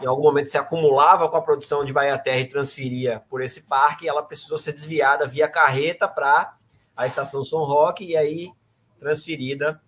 em 0.02 0.06
algum 0.06 0.24
momento 0.24 0.50
se 0.50 0.58
acumulava 0.58 1.28
com 1.28 1.36
a 1.36 1.42
produção 1.42 1.84
de 1.84 1.92
Bahia 1.92 2.18
Terra 2.18 2.40
e 2.40 2.48
transferia 2.48 3.22
por 3.30 3.42
esse 3.42 3.62
parque, 3.62 4.08
ela 4.08 4.24
precisou 4.24 4.58
ser 4.58 4.74
desviada 4.74 5.28
via 5.28 5.48
carreta 5.48 6.08
para 6.08 6.56
a 6.96 7.08
estação 7.08 7.44
São 7.44 7.64
Roque 7.64 8.06
e 8.06 8.16
aí 8.16 8.52
transferida 9.00 9.82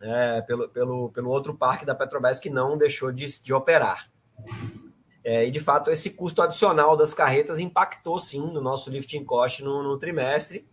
é, 0.00 0.40
pelo, 0.42 0.68
pelo, 0.68 1.10
pelo 1.10 1.30
outro 1.30 1.54
parque 1.54 1.84
da 1.84 1.94
Petrobras 1.94 2.40
que 2.40 2.48
não 2.48 2.78
deixou 2.78 3.12
de, 3.12 3.26
de 3.40 3.52
operar. 3.52 4.10
É, 5.30 5.44
e 5.46 5.50
de 5.50 5.60
fato, 5.60 5.90
esse 5.90 6.08
custo 6.08 6.40
adicional 6.40 6.96
das 6.96 7.12
carretas 7.12 7.58
impactou 7.58 8.18
sim 8.18 8.50
no 8.50 8.62
nosso 8.62 8.88
lifting 8.88 9.22
cost 9.22 9.62
no, 9.62 9.82
no 9.82 9.98
trimestre. 9.98 10.66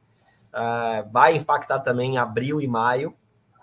Uh, 0.47 1.11
vai 1.11 1.35
impactar 1.35 1.81
também 1.81 2.13
em 2.13 2.17
abril 2.17 2.61
e 2.61 2.65
maio. 2.65 3.13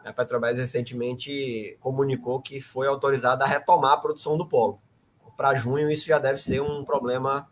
A 0.04 0.12
Petrobras 0.12 0.58
recentemente 0.58 1.78
comunicou 1.80 2.42
que 2.42 2.60
foi 2.60 2.86
autorizada 2.88 3.42
a 3.42 3.48
retomar 3.48 3.92
a 3.92 3.96
produção 3.96 4.36
do 4.36 4.46
polo. 4.46 4.82
para 5.34 5.54
junho 5.54 5.90
isso 5.90 6.06
já 6.06 6.18
deve 6.18 6.36
ser 6.36 6.60
um 6.60 6.84
problema 6.84 7.48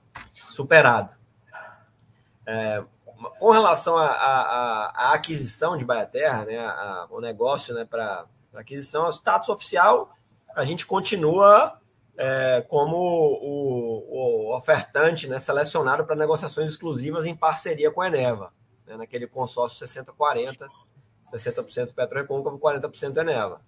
superado. 0.50 1.14
É, 2.44 2.85
com 3.38 3.53
relação 3.53 3.96
à 3.96 5.14
aquisição 5.14 5.79
de 5.79 5.85
Baia 5.87 6.05
Terra, 6.05 6.44
né, 6.44 7.07
o 7.09 7.22
negócio 7.22 7.74
né, 7.74 7.87
para 7.87 8.26
aquisição, 8.53 9.07
o 9.07 9.11
status 9.11 9.48
oficial, 9.48 10.14
a 10.55 10.62
gente 10.62 10.85
continua 10.85 11.79
é, 12.16 12.64
como 12.68 12.96
o, 12.96 14.48
o, 14.48 14.56
ofertante 14.56 15.28
né, 15.28 15.38
selecionado 15.38 16.04
para 16.04 16.16
negociações 16.16 16.70
exclusivas 16.70 17.26
em 17.26 17.34
parceria 17.34 17.90
com 17.90 18.00
a 18.00 18.08
Eneva, 18.08 18.52
né, 18.86 18.96
naquele 18.96 19.26
consórcio 19.26 19.86
60-40, 19.86 20.66
60%, 21.32 21.94
Petrorecôncavo, 21.94 22.58
40% 22.58 23.16
Eneva. 23.16 23.60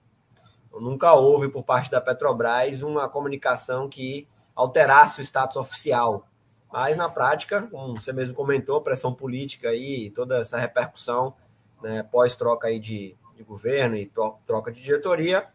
Então, 0.68 0.80
nunca 0.80 1.12
houve 1.12 1.48
por 1.48 1.62
parte 1.62 1.90
da 1.90 2.00
Petrobras 2.00 2.82
uma 2.82 3.08
comunicação 3.08 3.88
que 3.88 4.28
alterasse 4.54 5.20
o 5.20 5.24
status 5.24 5.56
oficial 5.56 6.26
mas 6.72 6.96
na 6.96 7.08
prática, 7.08 7.68
como 7.70 8.00
você 8.00 8.12
mesmo 8.14 8.34
comentou, 8.34 8.80
pressão 8.80 9.12
política 9.12 9.74
e 9.74 10.10
toda 10.10 10.38
essa 10.38 10.58
repercussão 10.58 11.34
né, 11.82 12.02
pós-troca 12.02 12.66
de, 12.80 13.14
de 13.36 13.42
governo 13.42 13.94
e 13.94 14.10
troca 14.46 14.72
de 14.72 14.82
diretoria 14.82 15.46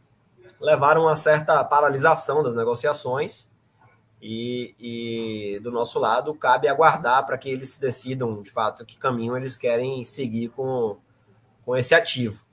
levaram 0.60 1.02
a 1.02 1.06
uma 1.06 1.16
certa 1.16 1.64
paralisação 1.64 2.44
das 2.44 2.56
negociações 2.56 3.50
e, 4.22 4.76
e, 4.80 5.60
do 5.60 5.72
nosso 5.72 6.00
lado 6.00 6.34
cabe 6.34 6.68
aguardar 6.68 7.26
para 7.26 7.38
que 7.38 7.50
eles 7.50 7.78
decidam 7.78 8.42
de 8.42 8.50
fato 8.50 8.86
que 8.86 8.98
caminho 8.98 9.38
eles 9.38 9.56
querem 9.56 10.04
seguir 10.04 10.50
com, 10.50 10.98
com 11.64 11.76
esse 11.76 11.94
ativo. 11.94 12.44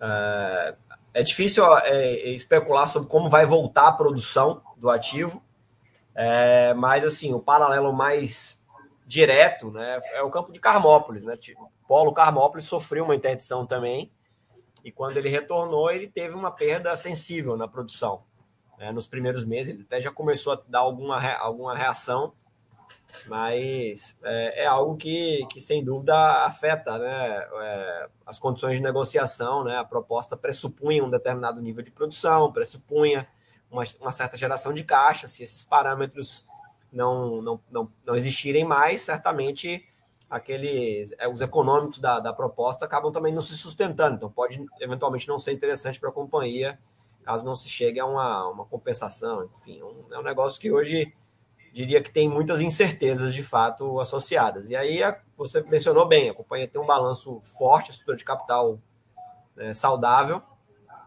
É, 0.00 0.76
é 1.14 1.22
difícil 1.22 1.64
é, 1.78 2.30
especular 2.30 2.86
sobre 2.86 3.08
como 3.08 3.28
vai 3.28 3.46
voltar 3.46 3.88
a 3.88 3.92
produção 3.92 4.62
do 4.76 4.90
ativo, 4.90 5.42
é, 6.14 6.72
mas, 6.74 7.04
assim, 7.04 7.34
o 7.34 7.40
paralelo 7.40 7.92
mais 7.92 8.58
direto 9.04 9.70
né, 9.70 10.00
é 10.14 10.22
o 10.22 10.30
campo 10.30 10.50
de 10.50 10.58
Carmópolis. 10.58 11.24
Né? 11.24 11.38
O 11.58 11.86
Polo 11.86 12.12
Carmópolis 12.12 12.64
sofreu 12.64 13.04
uma 13.04 13.14
interdição 13.14 13.66
também, 13.66 14.10
e 14.86 14.92
quando 14.92 15.16
ele 15.16 15.28
retornou, 15.28 15.90
ele 15.90 16.06
teve 16.06 16.36
uma 16.36 16.52
perda 16.52 16.94
sensível 16.94 17.56
na 17.56 17.66
produção. 17.66 18.22
Né? 18.78 18.92
Nos 18.92 19.08
primeiros 19.08 19.44
meses, 19.44 19.74
ele 19.74 19.82
até 19.82 20.00
já 20.00 20.12
começou 20.12 20.52
a 20.52 20.62
dar 20.68 20.78
alguma, 20.78 21.20
alguma 21.38 21.76
reação, 21.76 22.32
mas 23.26 24.16
é, 24.22 24.62
é 24.62 24.66
algo 24.66 24.96
que, 24.96 25.44
que, 25.50 25.60
sem 25.60 25.82
dúvida, 25.82 26.14
afeta 26.44 26.98
né? 26.98 27.48
É, 27.62 28.08
as 28.24 28.38
condições 28.38 28.76
de 28.76 28.82
negociação. 28.84 29.64
Né? 29.64 29.76
A 29.76 29.84
proposta 29.84 30.36
pressupunha 30.36 31.02
um 31.02 31.10
determinado 31.10 31.60
nível 31.60 31.82
de 31.82 31.90
produção, 31.90 32.52
pressupunha 32.52 33.26
uma, 33.68 33.82
uma 34.00 34.12
certa 34.12 34.36
geração 34.36 34.72
de 34.72 34.84
caixa. 34.84 35.26
Se 35.26 35.42
esses 35.42 35.64
parâmetros 35.64 36.46
não, 36.92 37.42
não, 37.42 37.60
não, 37.68 37.92
não 38.04 38.14
existirem 38.14 38.64
mais, 38.64 39.00
certamente 39.00 39.84
aqueles 40.28 41.12
é, 41.18 41.28
os 41.28 41.40
econômicos 41.40 41.98
da, 41.98 42.20
da 42.20 42.32
proposta 42.32 42.84
acabam 42.84 43.12
também 43.12 43.32
não 43.32 43.40
se 43.40 43.56
sustentando. 43.56 44.16
Então, 44.16 44.30
pode 44.30 44.64
eventualmente 44.80 45.28
não 45.28 45.38
ser 45.38 45.52
interessante 45.52 46.00
para 46.00 46.08
a 46.08 46.12
companhia, 46.12 46.78
caso 47.24 47.44
não 47.44 47.54
se 47.54 47.68
chegue 47.68 48.00
a 48.00 48.06
uma, 48.06 48.48
uma 48.48 48.64
compensação. 48.64 49.48
Enfim, 49.58 49.82
um, 49.82 50.12
é 50.12 50.18
um 50.18 50.22
negócio 50.22 50.60
que 50.60 50.70
hoje 50.70 51.12
diria 51.72 52.02
que 52.02 52.10
tem 52.10 52.28
muitas 52.28 52.60
incertezas 52.60 53.34
de 53.34 53.42
fato 53.42 54.00
associadas. 54.00 54.70
E 54.70 54.76
aí 54.76 55.00
você 55.36 55.60
mencionou 55.60 56.06
bem, 56.06 56.30
a 56.30 56.34
companhia 56.34 56.66
tem 56.66 56.80
um 56.80 56.86
balanço 56.86 57.38
forte, 57.42 57.90
estrutura 57.90 58.16
de 58.16 58.24
capital 58.24 58.78
né, 59.54 59.74
saudável. 59.74 60.40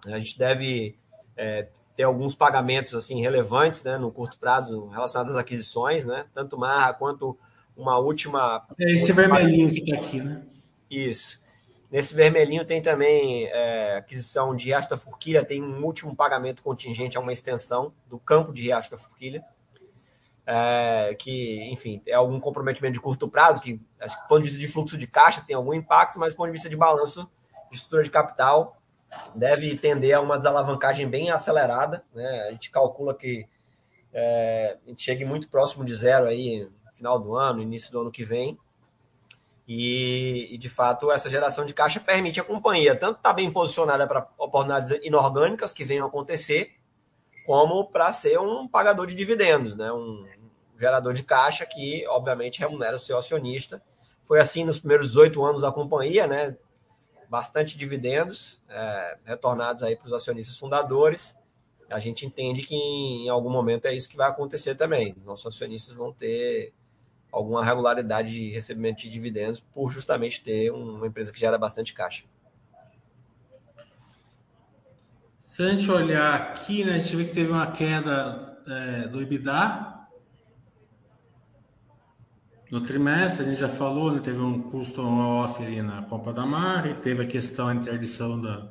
A 0.06 0.20
gente 0.20 0.38
deve 0.38 0.98
é, 1.36 1.68
ter 1.96 2.04
alguns 2.04 2.36
pagamentos 2.36 2.94
assim 2.94 3.20
relevantes 3.20 3.84
né, 3.84 3.98
no 3.98 4.12
curto 4.12 4.38
prazo 4.38 4.88
relacionados 4.88 5.34
às 5.34 5.38
aquisições, 5.38 6.06
né? 6.06 6.26
Tanto 6.34 6.58
Marra 6.58 6.94
quanto 6.94 7.38
uma 7.80 7.98
última. 7.98 8.66
É 8.80 8.92
esse 8.92 9.12
vermelhinho 9.14 9.72
que 9.72 9.80
está 9.80 9.96
aqui, 9.96 10.22
né? 10.22 10.44
Isso. 10.90 11.42
Nesse 11.90 12.14
vermelhinho 12.14 12.66
tem 12.66 12.82
também 12.82 13.48
é, 13.48 13.96
aquisição 13.98 14.56
de 14.56 14.66
Riacho 14.66 14.90
da 14.90 14.98
Forquilha, 14.98 15.44
tem 15.44 15.64
um 15.64 15.84
último 15.84 16.16
pagamento 16.16 16.62
contingente 16.62 17.18
a 17.18 17.20
uma 17.20 17.34
extensão 17.34 17.92
do 18.08 18.20
campo 18.20 18.54
de 18.54 18.64
Riacho 18.64 18.92
da 18.92 18.98
Forquilha. 18.98 19.44
É, 20.46 21.16
que, 21.18 21.70
enfim, 21.72 22.02
é 22.08 22.14
algum 22.14 22.40
comprometimento 22.40 22.94
de 22.94 23.00
curto 23.00 23.28
prazo, 23.28 23.62
que 23.62 23.80
acho 24.00 24.16
que 24.16 24.24
do 24.24 24.28
ponto 24.28 24.40
de 24.40 24.46
vista 24.46 24.60
de 24.60 24.68
fluxo 24.68 24.98
de 24.98 25.08
caixa 25.08 25.44
tem 25.46 25.56
algum 25.56 25.74
impacto, 25.74 26.20
mas 26.20 26.34
do 26.34 26.38
ponto 26.38 26.48
de 26.48 26.54
vista 26.54 26.70
de 26.70 26.76
balanço 26.76 27.30
de 27.70 27.78
estrutura 27.78 28.04
de 28.04 28.10
capital 28.10 28.78
deve 29.36 29.76
tender 29.78 30.16
a 30.16 30.22
uma 30.22 30.38
desalavancagem 30.38 31.08
bem 31.08 31.32
acelerada. 31.32 32.04
Né? 32.14 32.48
A 32.48 32.52
gente 32.52 32.70
calcula 32.72 33.16
que 33.16 33.48
é, 34.12 34.78
a 34.86 34.90
gente 34.90 35.04
chegue 35.04 35.24
muito 35.24 35.48
próximo 35.50 35.86
de 35.86 35.94
zero 35.94 36.26
aí 36.26 36.68
final 37.00 37.18
do 37.18 37.36
ano, 37.36 37.62
início 37.62 37.92
do 37.92 38.02
ano 38.02 38.12
que 38.12 38.24
vem. 38.24 38.60
E, 39.66 40.50
e, 40.52 40.58
de 40.58 40.68
fato, 40.68 41.12
essa 41.12 41.30
geração 41.30 41.66
de 41.66 41.74
caixa 41.74 42.00
permite 42.00 42.40
a 42.40 42.44
companhia 42.44 42.96
tanto 42.96 43.18
estar 43.18 43.30
tá 43.30 43.34
bem 43.34 43.50
posicionada 43.52 44.06
para 44.06 44.28
oportunidades 44.38 44.92
inorgânicas 45.04 45.72
que 45.72 45.84
venham 45.84 46.06
a 46.06 46.10
acontecer, 46.10 46.76
como 47.46 47.86
para 47.86 48.12
ser 48.12 48.40
um 48.40 48.68
pagador 48.68 49.08
de 49.08 49.16
dividendos, 49.16 49.76
né? 49.76 49.92
um 49.92 50.26
gerador 50.78 51.14
de 51.14 51.24
caixa 51.24 51.66
que, 51.66 52.06
obviamente, 52.08 52.60
remunera 52.60 52.96
o 52.96 53.00
seu 53.00 53.18
acionista. 53.18 53.82
Foi 54.24 54.40
assim 54.40 54.66
nos 54.66 54.80
primeiros 54.80 55.08
18 55.10 55.44
anos 55.46 55.62
da 55.62 55.72
companhia, 55.72 56.28
né? 56.28 56.58
bastante 57.30 57.78
dividendos 57.78 58.60
é, 58.68 59.18
retornados 59.24 59.84
aí 59.84 59.96
para 59.96 60.08
os 60.08 60.14
acionistas 60.14 60.58
fundadores. 60.58 61.38
A 61.90 62.00
gente 62.00 62.26
entende 62.26 62.64
que 62.64 62.76
em 62.76 63.30
algum 63.30 63.52
momento 63.52 63.86
é 63.86 63.94
isso 63.94 64.10
que 64.10 64.18
vai 64.18 64.30
acontecer 64.30 64.74
também. 64.74 65.16
Nossos 65.24 65.46
acionistas 65.56 65.94
vão 65.94 66.12
ter 66.12 66.74
alguma 67.32 67.64
regularidade 67.64 68.32
de 68.32 68.50
recebimento 68.50 69.04
de 69.04 69.10
dividendos 69.10 69.60
por 69.60 69.92
justamente 69.92 70.42
ter 70.42 70.72
uma 70.72 71.08
empresa 71.08 71.32
que 71.32 71.40
gera 71.40 71.58
bastante 71.58 71.94
caixa. 71.94 72.26
Se 75.46 75.64
a 75.64 75.76
gente 75.76 75.92
olhar 75.92 76.36
aqui, 76.36 76.86
né, 76.86 76.96
a 76.96 77.00
gente 77.00 77.16
vê 77.16 77.26
que 77.26 77.34
teve 77.34 77.52
uma 77.52 77.72
queda 77.72 78.58
é, 78.66 79.08
do 79.08 79.22
EBITDA, 79.22 80.00
no 82.72 82.82
trimestre, 82.82 83.44
a 83.44 83.50
gente 83.50 83.60
já 83.60 83.68
falou, 83.68 84.12
né, 84.12 84.20
teve 84.20 84.40
um 84.40 84.62
custo 84.62 85.02
off 85.02 85.64
ali 85.64 85.82
na 85.82 86.04
Copa 86.04 86.32
da 86.32 86.46
Mar, 86.46 87.02
teve 87.02 87.24
a 87.24 87.28
questão 87.28 87.66
da 87.66 87.76
interdição 87.76 88.40
da, 88.40 88.70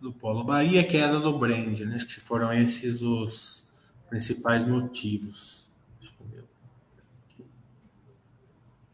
do 0.00 0.12
Polo 0.12 0.42
Bahia, 0.42 0.82
queda 0.82 1.20
do 1.20 1.38
brand, 1.38 1.78
né? 1.80 1.94
Acho 1.94 2.06
que 2.06 2.18
foram 2.20 2.52
esses 2.52 3.02
os 3.02 3.68
principais 4.08 4.64
motivos. 4.64 5.59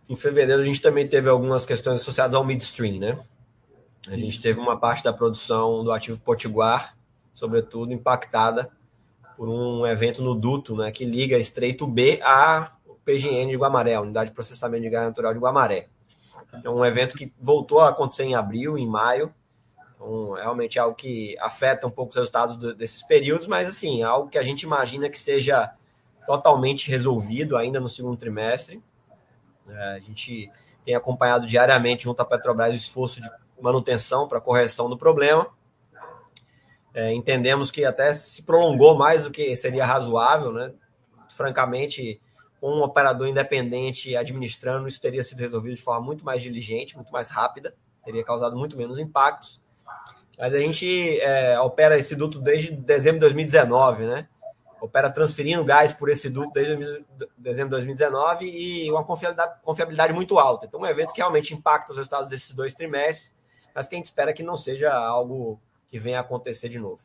Em 0.08 0.16
fevereiro, 0.16 0.62
a 0.62 0.64
gente 0.64 0.80
também 0.80 1.06
teve 1.06 1.28
algumas 1.28 1.66
questões 1.66 2.00
associadas 2.00 2.34
ao 2.34 2.44
midstream, 2.44 2.98
né? 2.98 3.18
A 4.08 4.16
gente 4.16 4.34
Isso. 4.34 4.42
teve 4.42 4.60
uma 4.60 4.78
parte 4.78 5.02
da 5.02 5.12
produção 5.12 5.82
do 5.82 5.90
ativo 5.90 6.20
Potiguar, 6.20 6.96
sobretudo 7.34 7.92
impactada 7.92 8.70
por 9.36 9.48
um 9.48 9.86
evento 9.86 10.22
no 10.22 10.34
duto, 10.34 10.76
né, 10.76 10.90
que 10.90 11.04
liga 11.04 11.36
Estreito 11.36 11.86
B 11.86 12.20
a 12.22 12.72
PGN 13.04 13.50
de 13.50 13.56
Guamaré, 13.56 13.94
a 13.94 14.00
Unidade 14.00 14.30
de 14.30 14.34
Processamento 14.34 14.82
de 14.82 14.90
Gás 14.90 15.06
Natural 15.06 15.34
de 15.34 15.38
Guamaré. 15.38 15.88
Então, 16.54 16.76
um 16.76 16.84
evento 16.84 17.16
que 17.16 17.32
voltou 17.38 17.80
a 17.80 17.90
acontecer 17.90 18.24
em 18.24 18.34
abril, 18.34 18.78
em 18.78 18.86
maio. 18.86 19.32
Então, 19.94 20.32
realmente 20.32 20.78
é 20.78 20.80
algo 20.80 20.96
que 20.96 21.36
afeta 21.38 21.86
um 21.86 21.90
pouco 21.90 22.10
os 22.10 22.16
resultados 22.16 22.56
do, 22.56 22.74
desses 22.74 23.02
períodos, 23.02 23.46
mas, 23.46 23.68
assim, 23.68 24.02
é 24.02 24.04
algo 24.04 24.28
que 24.28 24.38
a 24.38 24.42
gente 24.42 24.62
imagina 24.62 25.08
que 25.08 25.18
seja 25.18 25.72
totalmente 26.26 26.90
resolvido 26.90 27.56
ainda 27.56 27.78
no 27.78 27.88
segundo 27.88 28.16
trimestre. 28.16 28.82
É, 29.68 29.94
a 29.94 29.98
gente 29.98 30.50
tem 30.84 30.94
acompanhado 30.94 31.46
diariamente 31.46 32.04
junto 32.04 32.20
à 32.20 32.24
Petrobras 32.24 32.74
o 32.74 32.76
esforço 32.76 33.20
de 33.20 33.28
manutenção 33.60 34.28
para 34.28 34.40
correção 34.40 34.88
do 34.88 34.96
problema. 34.96 35.48
É, 36.94 37.12
entendemos 37.12 37.70
que 37.70 37.84
até 37.84 38.14
se 38.14 38.42
prolongou 38.42 38.96
mais 38.96 39.24
do 39.24 39.30
que 39.30 39.54
seria 39.56 39.84
razoável, 39.84 40.52
né? 40.52 40.72
Francamente, 41.28 42.20
com 42.60 42.70
um 42.70 42.82
operador 42.82 43.28
independente 43.28 44.16
administrando, 44.16 44.88
isso 44.88 45.00
teria 45.00 45.22
sido 45.22 45.40
resolvido 45.40 45.74
de 45.74 45.82
forma 45.82 46.06
muito 46.06 46.24
mais 46.24 46.42
diligente, 46.42 46.96
muito 46.96 47.12
mais 47.12 47.28
rápida, 47.28 47.74
teria 48.04 48.24
causado 48.24 48.56
muito 48.56 48.78
menos 48.78 48.98
impactos. 48.98 49.60
Mas 50.38 50.54
a 50.54 50.58
gente 50.58 51.20
é, 51.20 51.58
opera 51.60 51.98
esse 51.98 52.14
duto 52.14 52.38
desde 52.38 52.70
dezembro 52.72 53.16
de 53.16 53.20
2019, 53.20 54.06
né? 54.06 54.28
Opera 54.80 55.10
transferindo 55.10 55.64
gás 55.64 55.92
por 55.92 56.08
esse 56.08 56.28
duto 56.28 56.52
desde 56.52 57.04
dezembro 57.36 57.68
de 57.68 57.76
2019 57.76 58.44
e 58.44 58.90
uma 58.90 59.04
confiabilidade, 59.04 59.60
confiabilidade 59.62 60.12
muito 60.12 60.38
alta. 60.38 60.66
Então, 60.66 60.80
um 60.80 60.86
evento 60.86 61.12
que 61.12 61.20
realmente 61.20 61.54
impacta 61.54 61.92
os 61.92 61.96
resultados 61.96 62.28
desses 62.28 62.52
dois 62.52 62.74
trimestres, 62.74 63.34
mas 63.74 63.88
que 63.88 63.94
a 63.94 63.98
gente 63.98 64.06
espera 64.06 64.32
que 64.32 64.42
não 64.42 64.56
seja 64.56 64.92
algo 64.92 65.60
que 65.88 65.98
venha 65.98 66.18
a 66.18 66.20
acontecer 66.20 66.68
de 66.68 66.78
novo. 66.78 67.00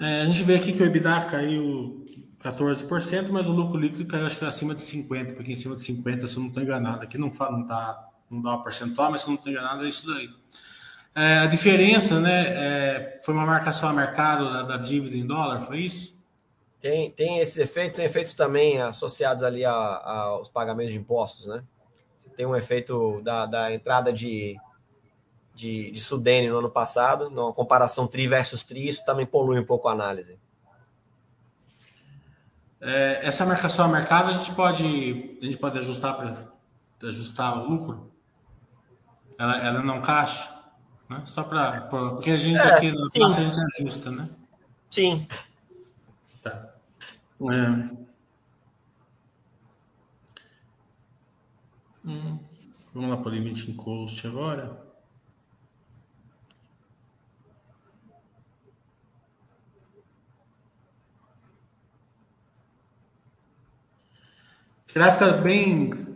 É, 0.00 0.22
a 0.22 0.26
gente 0.26 0.42
vê 0.42 0.56
aqui 0.56 0.72
que 0.72 0.82
o 0.82 0.86
EBITDA 0.86 1.24
caiu 1.24 2.06
14%, 2.40 3.30
mas 3.30 3.48
o 3.48 3.52
lucro 3.52 3.78
líquido 3.78 4.06
caiu 4.06 4.26
acho 4.26 4.38
que 4.38 4.44
acima 4.44 4.74
de 4.74 4.82
50%, 4.82 5.34
porque 5.34 5.52
em 5.52 5.56
cima 5.56 5.74
de 5.74 5.82
50%, 5.82 6.26
se 6.26 6.36
eu 6.36 6.40
não 6.40 6.48
estou 6.48 6.62
enganado, 6.62 7.02
aqui 7.02 7.18
não, 7.18 7.28
não, 7.28 7.66
tá, 7.66 8.08
não 8.30 8.40
dá 8.40 8.50
uma 8.50 8.62
percentual, 8.62 9.10
mas 9.10 9.22
se 9.22 9.26
eu 9.26 9.30
não 9.30 9.36
estou 9.36 9.52
enganado, 9.52 9.84
é 9.84 9.88
isso 9.88 10.06
daí. 10.06 10.30
É, 11.14 11.38
a 11.38 11.46
diferença, 11.46 12.20
né, 12.20 12.44
é, 12.46 13.20
foi 13.24 13.34
uma 13.34 13.44
marcação 13.44 13.88
a 13.88 13.92
mercado 13.92 14.44
da, 14.44 14.62
da, 14.62 14.76
dívida 14.76 15.16
em 15.16 15.26
dólar, 15.26 15.58
foi 15.60 15.80
isso? 15.80 16.16
Tem, 16.80 17.10
tem 17.10 17.40
esses 17.40 17.58
efeitos, 17.58 17.96
tem 17.96 18.06
efeitos 18.06 18.34
também 18.34 18.80
associados 18.80 19.42
ali 19.42 19.64
a, 19.64 19.72
a, 19.72 20.20
aos 20.20 20.48
pagamentos 20.48 20.92
de 20.92 20.98
impostos, 20.98 21.46
né? 21.46 21.64
Você 22.18 22.30
tem 22.30 22.46
um 22.46 22.54
efeito 22.54 23.20
da, 23.22 23.46
da 23.46 23.72
entrada 23.74 24.12
de, 24.12 24.56
de, 25.54 25.90
de 25.90 26.00
Sudene 26.00 26.48
no 26.48 26.58
ano 26.58 26.70
passado, 26.70 27.28
numa 27.30 27.52
comparação 27.52 28.06
tri 28.06 28.28
versus 28.28 28.62
tri, 28.62 28.88
isso 28.88 29.04
também 29.04 29.26
polui 29.26 29.58
um 29.58 29.66
pouco 29.66 29.88
a 29.88 29.92
análise. 29.92 30.38
É, 32.80 33.26
essa 33.26 33.44
marcação 33.44 33.86
a 33.86 33.88
mercado 33.88 34.30
a 34.30 34.34
gente 34.34 34.52
pode, 34.52 35.36
a 35.42 35.44
gente 35.44 35.56
pode 35.56 35.78
ajustar 35.78 36.16
para 36.16 37.08
ajustar 37.08 37.58
o 37.58 37.68
lucro? 37.68 38.12
Ela, 39.36 39.58
ela 39.58 39.82
não 39.82 40.00
caixa? 40.00 40.48
Né? 41.08 41.22
Só 41.26 41.42
para. 41.42 41.82
Porque 41.82 42.30
a 42.30 42.36
gente 42.36 42.58
é, 42.58 42.62
aqui 42.62 42.92
no 42.92 43.06
a 43.06 43.30
gente 43.30 43.56
ajusta, 43.80 44.10
né? 44.10 44.28
Sim. 44.90 45.26
Tá. 46.42 46.74
É. 47.40 47.98
Hum, 52.04 52.38
vamos 52.94 53.10
lá 53.10 53.16
para 53.16 53.28
o 53.28 53.34
limite 53.34 53.70
em 53.70 53.76
cost 53.76 54.26
agora. 54.26 54.86
Gráfica 64.94 65.32
bem 65.32 66.08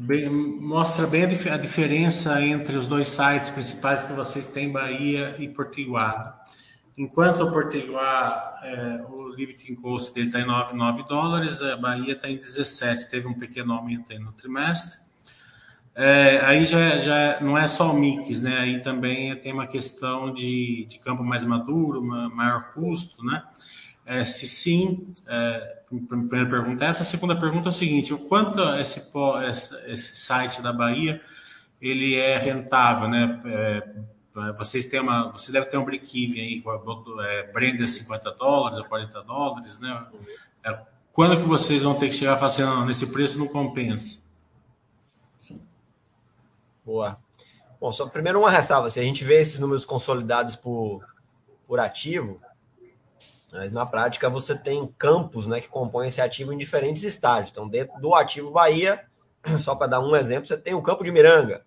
Bem, 0.00 0.30
mostra 0.30 1.08
bem 1.08 1.24
a, 1.24 1.54
a, 1.54 1.56
diferença 1.56 2.40
entre 2.40 2.76
os 2.76 2.86
dois 2.86 3.08
sites 3.08 3.50
principais 3.50 4.00
que 4.00 4.12
vocês 4.12 4.46
têm, 4.46 4.70
Bahia 4.70 5.34
e 5.40 5.48
Portiguar. 5.48 6.44
Enquanto 6.98 7.44
o 7.44 7.52
Portiguar, 7.52 8.58
é, 8.60 9.04
o 9.08 9.28
lifting 9.28 9.76
cost 9.76 10.12
dele 10.12 10.26
está 10.26 10.40
em 10.40 10.46
9, 10.46 10.74
9 10.74 11.04
dólares, 11.04 11.62
a 11.62 11.76
Bahia 11.76 12.12
está 12.12 12.28
em 12.28 12.36
17, 12.36 13.08
teve 13.08 13.28
um 13.28 13.34
pequeno 13.34 13.72
aumento 13.72 14.12
aí 14.12 14.18
no 14.18 14.32
trimestre. 14.32 14.98
É, 15.94 16.40
aí 16.44 16.66
já, 16.66 16.98
já 16.98 17.40
não 17.40 17.56
é 17.56 17.68
só 17.68 17.92
o 17.92 17.96
mix, 17.96 18.42
né? 18.42 18.58
Aí 18.58 18.80
também 18.80 19.34
tem 19.36 19.52
uma 19.52 19.68
questão 19.68 20.32
de, 20.32 20.86
de 20.86 20.98
campo 20.98 21.22
mais 21.22 21.44
maduro, 21.44 22.02
maior 22.02 22.72
custo, 22.72 23.24
né? 23.24 23.44
É, 24.04 24.24
se 24.24 24.48
sim, 24.48 25.12
é, 25.28 25.82
primeira 26.08 26.48
pergunta 26.48 26.84
é 26.84 26.88
essa. 26.88 27.02
A 27.02 27.06
segunda 27.06 27.36
pergunta 27.36 27.68
é 27.68 27.70
a 27.70 27.72
seguinte: 27.72 28.12
o 28.12 28.18
quanto 28.18 28.60
esse, 28.76 29.00
esse 29.86 30.16
site 30.16 30.60
da 30.60 30.72
Bahia 30.72 31.20
ele 31.80 32.16
é 32.16 32.38
rentável, 32.38 33.08
né? 33.08 33.40
É, 33.44 33.88
vocês 34.56 34.86
têm 34.86 35.00
uma, 35.00 35.30
você 35.30 35.50
deve 35.52 35.66
ter 35.66 35.76
um 35.76 35.84
break-even 35.84 36.40
aí, 36.40 36.64
é, 37.26 37.52
Brenda 37.52 37.86
50 37.86 38.32
dólares 38.32 38.78
ou 38.78 38.84
40 38.84 39.22
dólares, 39.22 39.78
né? 39.78 40.06
É, 40.64 40.78
quando 41.12 41.36
que 41.36 41.42
vocês 41.42 41.82
vão 41.82 41.94
ter 41.94 42.08
que 42.08 42.14
chegar 42.14 42.36
fazendo 42.36 42.72
assim, 42.72 42.86
nesse 42.86 43.06
preço 43.08 43.38
não 43.38 43.48
compensa? 43.48 44.20
Boa. 46.84 47.18
Bom, 47.80 47.92
só 47.92 48.08
primeiro 48.08 48.40
uma 48.40 48.50
ressalva, 48.50 48.90
se 48.90 48.98
a 48.98 49.02
gente 49.02 49.24
vê 49.24 49.40
esses 49.40 49.58
números 49.58 49.84
consolidados 49.84 50.56
por, 50.56 51.04
por 51.66 51.78
ativo, 51.78 52.40
mas 53.52 53.72
na 53.72 53.86
prática 53.86 54.28
você 54.28 54.56
tem 54.56 54.86
campos 54.98 55.46
né, 55.46 55.60
que 55.60 55.68
compõem 55.68 56.08
esse 56.08 56.20
ativo 56.20 56.52
em 56.52 56.58
diferentes 56.58 57.02
estágios. 57.02 57.50
Então, 57.50 57.68
dentro 57.68 58.00
do 58.00 58.14
ativo 58.14 58.50
Bahia, 58.50 59.04
só 59.58 59.74
para 59.74 59.86
dar 59.86 60.00
um 60.00 60.14
exemplo, 60.14 60.46
você 60.46 60.56
tem 60.56 60.74
o 60.74 60.82
campo 60.82 61.04
de 61.04 61.10
Miranga. 61.10 61.64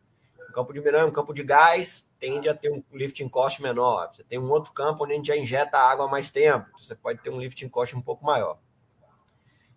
O 0.49 0.53
campo 0.53 0.73
de 0.73 0.81
Miranga, 0.81 1.09
o 1.09 1.13
campo 1.13 1.33
de 1.33 1.43
gás, 1.43 2.09
tende 2.21 2.47
a 2.47 2.53
ter 2.53 2.71
um 2.71 2.83
lifting 2.93 3.27
cost 3.27 3.59
menor. 3.61 4.11
Você 4.13 4.23
tem 4.23 4.37
um 4.37 4.49
outro 4.51 4.71
campo 4.71 5.03
onde 5.03 5.13
a 5.13 5.15
gente 5.15 5.25
já 5.25 5.35
injeta 5.35 5.79
água 5.79 6.07
mais 6.07 6.29
tempo. 6.29 6.67
Então, 6.69 6.85
você 6.85 6.95
pode 6.95 7.19
ter 7.19 7.31
um 7.31 7.39
lifting 7.39 7.67
cost 7.67 7.97
um 7.97 8.01
pouco 8.01 8.23
maior. 8.23 8.59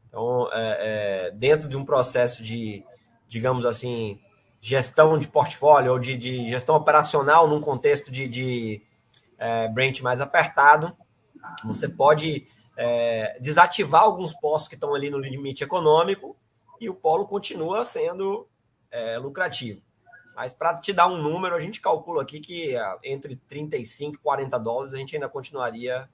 Então, 0.07 0.49
é, 0.53 0.77
é, 0.79 1.31
dentro 1.31 1.67
de 1.67 1.77
um 1.77 1.85
processo 1.85 2.43
de, 2.43 2.85
digamos 3.27 3.65
assim, 3.65 4.21
gestão 4.61 5.19
de 5.19 5.27
portfólio 5.27 5.93
ou 5.93 5.99
de, 5.99 6.19
de 6.19 6.47
gestão 6.47 6.77
operacional 6.77 7.49
num 7.49 7.63
contexto 7.63 8.13
de, 8.13 8.29
de 8.29 8.83
é, 9.39 9.67
branch 9.69 10.03
mais 10.03 10.21
apertado, 10.21 10.95
você 11.65 11.89
pode 11.89 12.47
é, 12.77 13.39
desativar 13.41 14.03
alguns 14.03 14.35
postos 14.35 14.69
que 14.69 14.75
estão 14.75 14.95
ali 14.95 15.09
no 15.09 15.19
limite 15.19 15.65
econômico 15.65 16.37
e 16.79 16.91
o 16.91 16.95
polo 16.95 17.27
continua 17.27 17.85
sendo 17.87 18.47
é, 18.91 19.17
lucrativo. 19.17 19.81
Mas 20.35 20.53
para 20.53 20.79
te 20.79 20.93
dar 20.93 21.07
um 21.07 21.17
número, 21.17 21.55
a 21.55 21.61
gente 21.61 21.81
calcula 21.81 22.23
aqui 22.23 22.41
que 22.41 22.77
é, 22.77 22.97
entre 23.05 23.37
35 23.37 24.17
e 24.17 24.19
40 24.19 24.59
dólares 24.59 24.95
a 24.95 24.99
gente 24.99 25.15
ainda 25.15 25.29
continuaria 25.29 26.09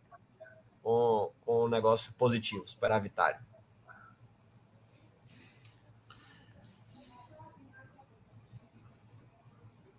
com, 0.83 1.31
com 1.45 1.65
um 1.65 1.69
negócio 1.69 2.13
positivo, 2.15 2.67
superavitário. 2.67 3.41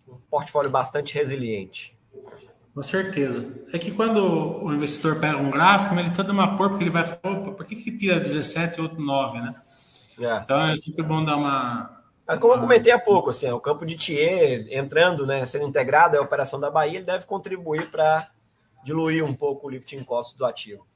Um 0.07 0.17
portfólio 0.29 0.69
bastante 0.69 1.13
resiliente. 1.13 1.97
Com 2.73 2.83
certeza. 2.83 3.53
É 3.73 3.77
que 3.77 3.91
quando 3.91 4.63
o 4.63 4.73
investidor 4.73 5.19
pega 5.19 5.37
um 5.37 5.51
gráfico, 5.51 5.93
ele 5.95 6.07
está 6.07 6.23
uma 6.23 6.55
cor, 6.55 6.69
porque 6.69 6.83
ele 6.83 6.91
vai 6.91 7.03
falar, 7.03 7.37
opa, 7.37 7.51
por 7.51 7.65
que, 7.65 7.75
que 7.75 7.97
tira 7.97 8.19
17 8.19 8.77
e 8.77 8.81
outro 8.81 9.01
9, 9.01 9.41
né? 9.41 9.61
É. 10.19 10.37
Então 10.37 10.61
é 10.61 10.77
sempre 10.77 11.03
bom 11.03 11.23
dar 11.23 11.35
uma. 11.35 12.00
Mas 12.31 12.39
como 12.39 12.53
eu 12.53 12.59
comentei 12.59 12.93
há 12.93 12.97
pouco, 12.97 13.29
assim, 13.29 13.51
o 13.51 13.59
campo 13.59 13.85
de 13.85 13.97
Thier 13.97 14.65
entrando, 14.69 15.27
né, 15.27 15.45
sendo 15.45 15.67
integrado 15.67 16.17
à 16.17 16.21
operação 16.21 16.61
da 16.61 16.71
Bahia, 16.71 16.95
ele 16.95 17.05
deve 17.05 17.25
contribuir 17.25 17.91
para 17.91 18.31
diluir 18.85 19.21
um 19.21 19.33
pouco 19.33 19.67
o 19.67 19.69
lifting 19.69 20.01
cost 20.05 20.37
do 20.37 20.45
ativo. 20.45 20.87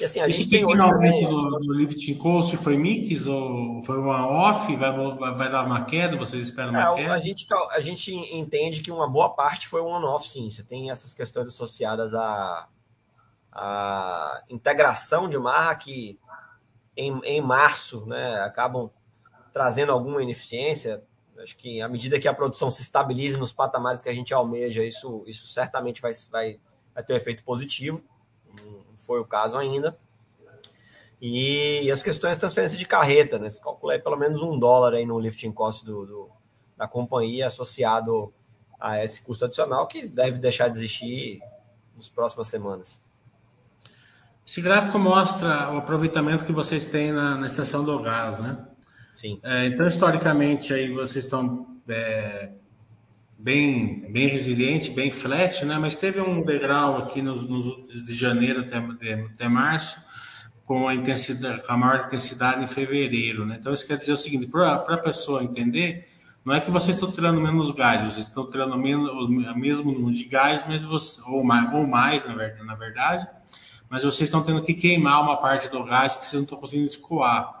E 0.00 0.04
assim, 0.06 0.18
a 0.18 0.26
Esse 0.26 0.44
gente 0.44 0.48
pequeno 0.48 0.82
aumento 0.82 1.28
do, 1.28 1.58
do 1.60 1.74
lifting 1.74 2.14
cost 2.14 2.56
foi 2.56 2.78
mix 2.78 3.26
ou 3.26 3.82
foi 3.82 3.98
uma 3.98 4.26
off? 4.26 4.74
Vai, 4.76 4.96
vai, 4.96 5.34
vai 5.34 5.50
dar 5.50 5.66
uma 5.66 5.84
queda? 5.84 6.16
Vocês 6.16 6.44
esperam 6.44 6.70
uma 6.70 6.92
é, 6.92 6.94
queda? 6.94 7.12
A 7.12 7.18
gente, 7.18 7.46
a 7.72 7.80
gente 7.80 8.14
entende 8.14 8.80
que 8.80 8.90
uma 8.90 9.06
boa 9.06 9.28
parte 9.28 9.68
foi 9.68 9.82
um 9.82 9.88
on-off, 9.88 10.26
sim. 10.26 10.50
Você 10.50 10.62
tem 10.62 10.90
essas 10.90 11.12
questões 11.12 11.48
associadas 11.48 12.14
à, 12.14 12.66
à 13.52 14.42
integração 14.48 15.28
de 15.28 15.38
marra 15.38 15.74
que 15.74 16.18
em, 16.96 17.20
em 17.24 17.42
março 17.42 18.06
né, 18.06 18.40
acabam 18.40 18.90
trazendo 19.56 19.90
alguma 19.90 20.22
ineficiência. 20.22 21.02
Acho 21.38 21.56
que 21.56 21.80
à 21.80 21.88
medida 21.88 22.20
que 22.20 22.28
a 22.28 22.34
produção 22.34 22.70
se 22.70 22.82
estabilize 22.82 23.38
nos 23.38 23.54
patamares 23.54 24.02
que 24.02 24.08
a 24.10 24.14
gente 24.14 24.34
almeja, 24.34 24.84
isso, 24.84 25.24
isso 25.26 25.46
certamente 25.48 26.02
vai, 26.02 26.12
vai, 26.30 26.60
vai 26.94 27.02
ter 27.02 27.14
um 27.14 27.16
efeito 27.16 27.42
positivo 27.42 28.04
foi 29.06 29.20
o 29.20 29.24
caso 29.24 29.56
ainda. 29.56 29.96
E, 31.22 31.90
as 31.90 32.02
questões 32.02 32.34
de 32.34 32.40
transferência 32.40 32.76
de 32.76 32.84
carreta, 32.84 33.38
né? 33.38 33.48
Calcula 33.62 33.94
aí 33.94 33.98
pelo 33.98 34.16
menos 34.16 34.42
um 34.42 34.58
dólar 34.58 34.94
aí 34.94 35.06
no 35.06 35.18
lifting 35.18 35.52
cost 35.52 35.84
do, 35.84 36.04
do, 36.04 36.30
da 36.76 36.86
companhia 36.86 37.46
associado 37.46 38.34
a 38.78 39.02
esse 39.02 39.22
custo 39.22 39.46
adicional 39.46 39.86
que 39.86 40.06
deve 40.06 40.38
deixar 40.38 40.68
de 40.68 40.76
existir 40.76 41.40
nas 41.96 42.08
próximas 42.08 42.48
semanas. 42.48 43.02
Esse 44.46 44.60
gráfico 44.60 44.98
mostra 44.98 45.72
o 45.72 45.78
aproveitamento 45.78 46.44
que 46.44 46.52
vocês 46.52 46.84
têm 46.84 47.12
na, 47.12 47.36
na 47.36 47.46
extensão 47.46 47.82
do 47.82 47.98
gás, 48.00 48.38
né? 48.38 48.66
Sim. 49.16 49.40
É, 49.42 49.66
então, 49.66 49.88
historicamente, 49.88 50.74
aí 50.74 50.90
vocês 50.90 51.24
estão 51.24 51.66
é, 51.88 52.50
bem, 53.38 54.06
bem 54.12 54.28
resiliente, 54.28 54.90
bem 54.90 55.10
flat, 55.10 55.64
né? 55.64 55.78
Mas 55.78 55.96
teve 55.96 56.20
um 56.20 56.42
degrau 56.42 56.98
aqui 56.98 57.22
nos, 57.22 57.48
nos 57.48 58.04
de 58.04 58.14
janeiro 58.14 58.60
até, 58.60 58.76
até 59.14 59.48
março, 59.48 60.04
com 60.66 60.86
a 60.86 60.94
intensidade, 60.94 61.66
com 61.66 61.72
a 61.72 61.76
maior 61.78 62.06
intensidade 62.06 62.62
em 62.62 62.66
fevereiro, 62.66 63.46
né? 63.46 63.56
Então 63.58 63.72
isso 63.72 63.86
quer 63.86 63.96
dizer 63.96 64.12
o 64.12 64.16
seguinte, 64.18 64.46
para 64.48 64.74
a 64.74 64.98
pessoa 64.98 65.42
entender, 65.42 66.06
não 66.44 66.54
é 66.54 66.60
que 66.60 66.70
vocês 66.70 66.96
estão 66.96 67.10
tirando 67.10 67.40
menos 67.40 67.70
gás, 67.70 68.02
vocês 68.02 68.26
estão 68.26 68.50
tirando 68.50 68.76
menos, 68.76 69.10
o 69.10 69.28
mesmo 69.28 69.92
número 69.92 70.12
de 70.12 70.24
gás, 70.24 70.62
mas 70.68 70.84
você, 70.84 71.22
ou 71.26 71.42
mais, 71.42 71.72
ou 71.72 71.86
mais 71.86 72.26
na 72.26 72.34
verdade, 72.34 72.66
na 72.66 72.74
verdade, 72.74 73.26
mas 73.88 74.04
vocês 74.04 74.28
estão 74.28 74.42
tendo 74.42 74.62
que 74.62 74.74
queimar 74.74 75.22
uma 75.22 75.38
parte 75.38 75.68
do 75.68 75.82
gás 75.84 76.16
que 76.16 76.26
vocês 76.26 76.34
não 76.34 76.42
estão 76.42 76.58
conseguindo 76.58 76.86
escoar. 76.86 77.55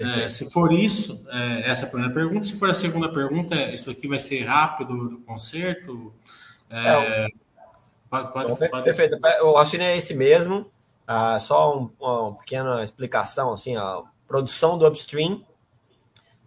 É, 0.00 0.30
se 0.30 0.50
for 0.50 0.72
isso, 0.72 1.26
é, 1.28 1.70
essa 1.70 1.84
é 1.84 1.86
a 1.86 1.90
primeira 1.90 2.14
pergunta. 2.14 2.46
Se 2.46 2.58
for 2.58 2.70
a 2.70 2.74
segunda 2.74 3.12
pergunta, 3.12 3.54
é, 3.54 3.74
isso 3.74 3.90
aqui 3.90 4.08
vai 4.08 4.18
ser 4.18 4.44
rápido 4.44 4.94
o 4.94 5.20
conserto? 5.20 6.14
É, 6.70 7.28
pode, 8.08 8.32
pode, 8.32 8.70
pode, 8.70 8.84
Perfeito. 8.84 9.18
O 9.42 9.52
raciocínio 9.52 9.86
é 9.86 9.96
esse 9.98 10.14
mesmo. 10.14 10.72
Ah, 11.06 11.38
só 11.38 11.78
um, 11.78 11.90
uma 12.00 12.34
pequena 12.36 12.82
explicação. 12.82 13.52
Assim, 13.52 13.76
a 13.76 14.02
produção 14.26 14.78
do 14.78 14.86
upstream 14.86 15.44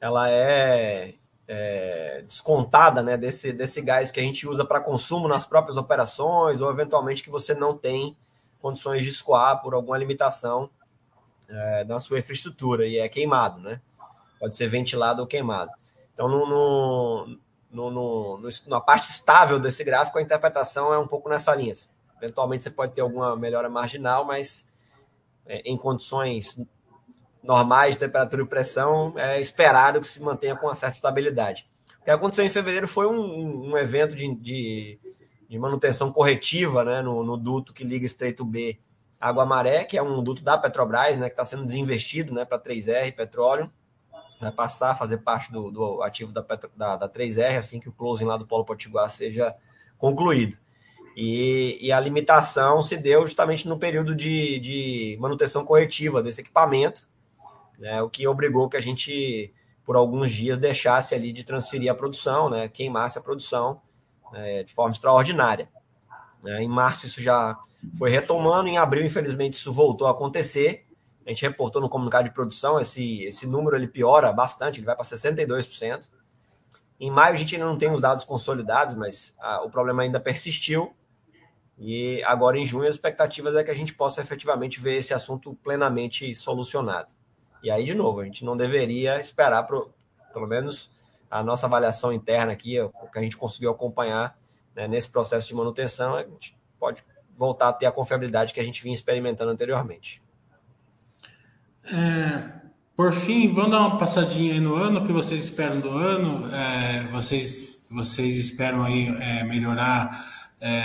ela 0.01 0.31
é, 0.31 1.13
é 1.47 2.23
descontada 2.27 3.03
né, 3.03 3.15
desse, 3.17 3.53
desse 3.53 3.81
gás 3.83 4.09
que 4.09 4.19
a 4.19 4.23
gente 4.23 4.47
usa 4.47 4.65
para 4.65 4.81
consumo 4.81 5.27
nas 5.27 5.45
próprias 5.45 5.77
operações 5.77 6.59
ou 6.59 6.71
eventualmente 6.71 7.21
que 7.21 7.29
você 7.29 7.53
não 7.53 7.77
tem 7.77 8.17
condições 8.59 9.03
de 9.03 9.09
escoar 9.09 9.61
por 9.61 9.75
alguma 9.75 9.97
limitação 9.97 10.71
é, 11.53 11.83
na 11.83 11.99
sua 11.99 12.19
infraestrutura 12.19 12.85
e 12.87 12.97
é 12.97 13.07
queimado, 13.07 13.61
né? 13.61 13.79
Pode 14.39 14.55
ser 14.55 14.67
ventilado 14.67 15.21
ou 15.21 15.27
queimado. 15.27 15.71
Então, 16.13 16.27
no, 16.27 16.45
no, 16.45 17.37
no, 17.71 17.91
no, 17.91 18.49
na 18.67 18.81
parte 18.81 19.09
estável 19.09 19.59
desse 19.59 19.83
gráfico, 19.83 20.17
a 20.17 20.21
interpretação 20.21 20.93
é 20.93 20.97
um 20.97 21.07
pouco 21.07 21.29
nessa 21.29 21.55
linha. 21.55 21.73
Eventualmente 22.17 22.63
você 22.63 22.69
pode 22.69 22.93
ter 22.93 23.01
alguma 23.01 23.35
melhora 23.35 23.69
marginal, 23.69 24.25
mas 24.25 24.67
é, 25.45 25.61
em 25.65 25.77
condições 25.77 26.57
normais 27.43 27.95
de 27.95 27.99
temperatura 27.99 28.41
e 28.41 28.45
pressão, 28.45 29.13
é 29.17 29.39
esperado 29.39 29.99
que 29.99 30.07
se 30.07 30.21
mantenha 30.21 30.55
com 30.55 30.67
uma 30.67 30.75
certa 30.75 30.95
estabilidade. 30.95 31.67
O 31.99 32.03
que 32.05 32.11
aconteceu 32.11 32.45
em 32.45 32.49
fevereiro 32.49 32.87
foi 32.87 33.05
um, 33.05 33.71
um 33.71 33.77
evento 33.77 34.15
de, 34.15 34.33
de, 34.35 34.99
de, 35.49 35.59
manutenção 35.59 36.11
corretiva 36.11 36.83
né, 36.83 37.01
no, 37.01 37.23
no, 37.23 37.37
duto 37.37 37.73
que 37.73 37.83
liga 37.83 38.05
Estreito 38.05 38.45
B 38.45 38.79
Água 39.23 39.45
Maré, 39.45 39.85
que 39.85 39.97
é 39.97 40.03
um 40.03 40.21
duto 40.21 40.43
da 40.43 40.57
Petrobras, 40.57 41.17
né, 41.17 41.29
que 41.29 41.33
está 41.33 41.45
sendo 41.45 41.65
desinvestido 41.65 42.33
né, 42.33 42.43
para 42.43 42.59
3R 42.59 43.15
Petróleo. 43.15 43.71
Vai 44.37 44.51
passar 44.51 44.91
a 44.91 44.95
fazer 44.95 45.19
parte 45.19 45.49
do, 45.49 45.71
do 45.71 46.03
ativo 46.03 46.33
da, 46.33 46.45
da, 46.75 46.97
da 46.97 47.09
3R 47.09 47.57
assim 47.57 47.79
que 47.79 47.87
o 47.87 47.93
closing 47.93 48.25
lá 48.25 48.35
do 48.35 48.45
Polo 48.45 48.65
Potiguar 48.65 49.09
seja 49.09 49.55
concluído. 49.97 50.57
E, 51.15 51.77
e, 51.79 51.89
a 51.89 51.99
limitação 52.01 52.81
se 52.81 52.97
deu 52.97 53.21
justamente 53.21 53.65
no 53.65 53.79
período 53.79 54.13
de, 54.13 54.59
de 54.59 55.17
manutenção 55.21 55.63
corretiva 55.63 56.21
desse 56.21 56.41
equipamento, 56.41 57.07
né, 57.79 58.01
o 58.01 58.09
que 58.09 58.27
obrigou 58.27 58.67
que 58.67 58.75
a 58.75 58.81
gente, 58.81 59.53
por 59.85 59.95
alguns 59.95 60.31
dias, 60.31 60.57
deixasse 60.57 61.15
ali 61.15 61.31
de 61.31 61.45
transferir 61.45 61.89
a 61.89 61.95
produção, 61.95 62.49
né, 62.49 62.67
queimasse 62.67 63.17
a 63.17 63.21
produção 63.21 63.79
né, 64.33 64.63
de 64.63 64.73
forma 64.73 64.91
extraordinária. 64.91 65.69
Né. 66.43 66.61
Em 66.61 66.67
março 66.67 67.05
isso 67.05 67.21
já 67.21 67.57
foi 67.97 68.09
retomando, 68.09 68.67
em 68.67 68.77
abril, 68.77 69.05
infelizmente, 69.05 69.53
isso 69.53 69.71
voltou 69.73 70.07
a 70.07 70.11
acontecer. 70.11 70.85
A 71.25 71.29
gente 71.29 71.41
reportou 71.41 71.81
no 71.81 71.89
comunicado 71.89 72.27
de 72.27 72.33
produção, 72.33 72.79
esse, 72.79 73.23
esse 73.23 73.47
número 73.47 73.75
ele 73.75 73.87
piora 73.87 74.31
bastante, 74.31 74.79
ele 74.79 74.85
vai 74.85 74.95
para 74.95 75.05
62%. 75.05 76.07
Em 76.99 77.09
maio 77.09 77.33
a 77.33 77.37
gente 77.37 77.55
ainda 77.55 77.67
não 77.67 77.77
tem 77.77 77.91
os 77.91 78.01
dados 78.01 78.25
consolidados, 78.25 78.93
mas 78.93 79.33
o 79.63 79.69
problema 79.69 80.03
ainda 80.03 80.19
persistiu. 80.19 80.93
E 81.77 82.21
agora 82.23 82.57
em 82.57 82.65
junho 82.65 82.87
as 82.87 82.95
expectativas 82.95 83.55
é 83.55 83.63
que 83.63 83.71
a 83.71 83.73
gente 83.73 83.93
possa 83.93 84.21
efetivamente 84.21 84.79
ver 84.79 84.95
esse 84.95 85.13
assunto 85.13 85.57
plenamente 85.63 86.35
solucionado. 86.35 87.13
E 87.63 87.71
aí, 87.71 87.85
de 87.85 87.95
novo, 87.95 88.19
a 88.19 88.25
gente 88.25 88.43
não 88.43 88.55
deveria 88.57 89.19
esperar, 89.19 89.63
pro, 89.63 89.93
pelo 90.33 90.45
menos 90.45 90.91
a 91.31 91.41
nossa 91.41 91.65
avaliação 91.65 92.11
interna 92.11 92.51
aqui, 92.51 92.79
o 92.79 92.91
que 93.11 93.17
a 93.17 93.21
gente 93.21 93.37
conseguiu 93.37 93.71
acompanhar 93.71 94.37
né, 94.75 94.87
nesse 94.87 95.09
processo 95.09 95.47
de 95.47 95.55
manutenção, 95.55 96.15
a 96.15 96.23
gente 96.23 96.55
pode 96.79 97.03
voltar 97.37 97.69
a 97.69 97.73
ter 97.73 97.85
a 97.85 97.91
confiabilidade 97.91 98.53
que 98.53 98.59
a 98.59 98.63
gente 98.63 98.81
vinha 98.83 98.95
experimentando 98.95 99.51
anteriormente. 99.51 100.21
É, 101.85 102.49
por 102.95 103.13
fim, 103.13 103.53
vamos 103.53 103.71
dar 103.71 103.79
uma 103.79 103.97
passadinha 103.97 104.53
aí 104.53 104.59
no 104.59 104.75
ano, 104.75 105.01
o 105.01 105.05
que 105.05 105.11
vocês 105.11 105.43
esperam 105.43 105.79
do 105.79 105.89
ano? 105.89 106.53
É, 106.53 107.07
vocês, 107.11 107.87
vocês 107.89 108.37
esperam 108.37 108.83
aí 108.83 109.07
é, 109.19 109.43
melhorar 109.43 110.51
é, 110.61 110.79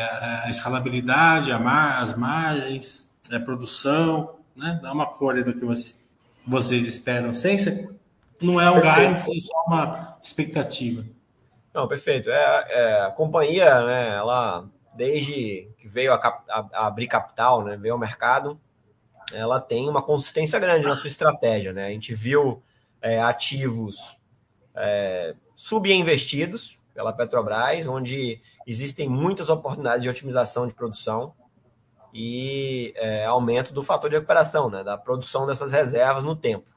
a 0.44 0.50
escalabilidade, 0.50 1.52
a 1.52 1.58
mar, 1.58 2.02
as 2.02 2.16
margens, 2.16 3.12
a 3.30 3.38
produção, 3.38 4.36
né? 4.56 4.78
Dá 4.82 4.92
uma 4.92 5.06
cor 5.06 5.36
aí 5.36 5.44
do 5.44 5.54
que 5.54 5.64
vocês 5.64 6.08
vocês 6.48 6.86
esperam 6.86 7.32
sem 7.32 7.58
ser, 7.58 7.90
não 8.40 8.58
é 8.58 8.70
um 8.70 8.80
guidance, 8.80 9.36
é 9.36 9.40
só 9.40 9.64
uma 9.66 10.18
expectativa. 10.22 11.04
Não, 11.78 11.86
perfeito. 11.86 12.28
É, 12.28 12.66
é, 12.70 13.00
a 13.02 13.10
companhia, 13.12 13.84
né, 13.84 14.16
ela, 14.16 14.68
desde 14.96 15.70
que 15.78 15.86
veio 15.86 16.12
a, 16.12 16.16
a, 16.16 16.68
a, 16.72 16.86
abrir 16.88 17.06
capital, 17.06 17.62
né, 17.62 17.76
veio 17.76 17.94
ao 17.94 18.00
mercado, 18.00 18.58
ela 19.32 19.60
tem 19.60 19.88
uma 19.88 20.02
consistência 20.02 20.58
grande 20.58 20.84
na 20.84 20.96
sua 20.96 21.06
estratégia. 21.06 21.72
Né? 21.72 21.86
A 21.86 21.90
gente 21.90 22.12
viu 22.16 22.60
é, 23.00 23.20
ativos 23.20 24.18
é, 24.74 25.36
subinvestidos 25.54 26.76
pela 26.92 27.12
Petrobras, 27.12 27.86
onde 27.86 28.40
existem 28.66 29.08
muitas 29.08 29.48
oportunidades 29.48 30.02
de 30.02 30.08
otimização 30.08 30.66
de 30.66 30.74
produção 30.74 31.32
e 32.12 32.92
é, 32.96 33.24
aumento 33.24 33.72
do 33.72 33.84
fator 33.84 34.10
de 34.10 34.16
recuperação, 34.16 34.68
né, 34.68 34.82
da 34.82 34.98
produção 34.98 35.46
dessas 35.46 35.70
reservas 35.70 36.24
no 36.24 36.34
tempo. 36.34 36.76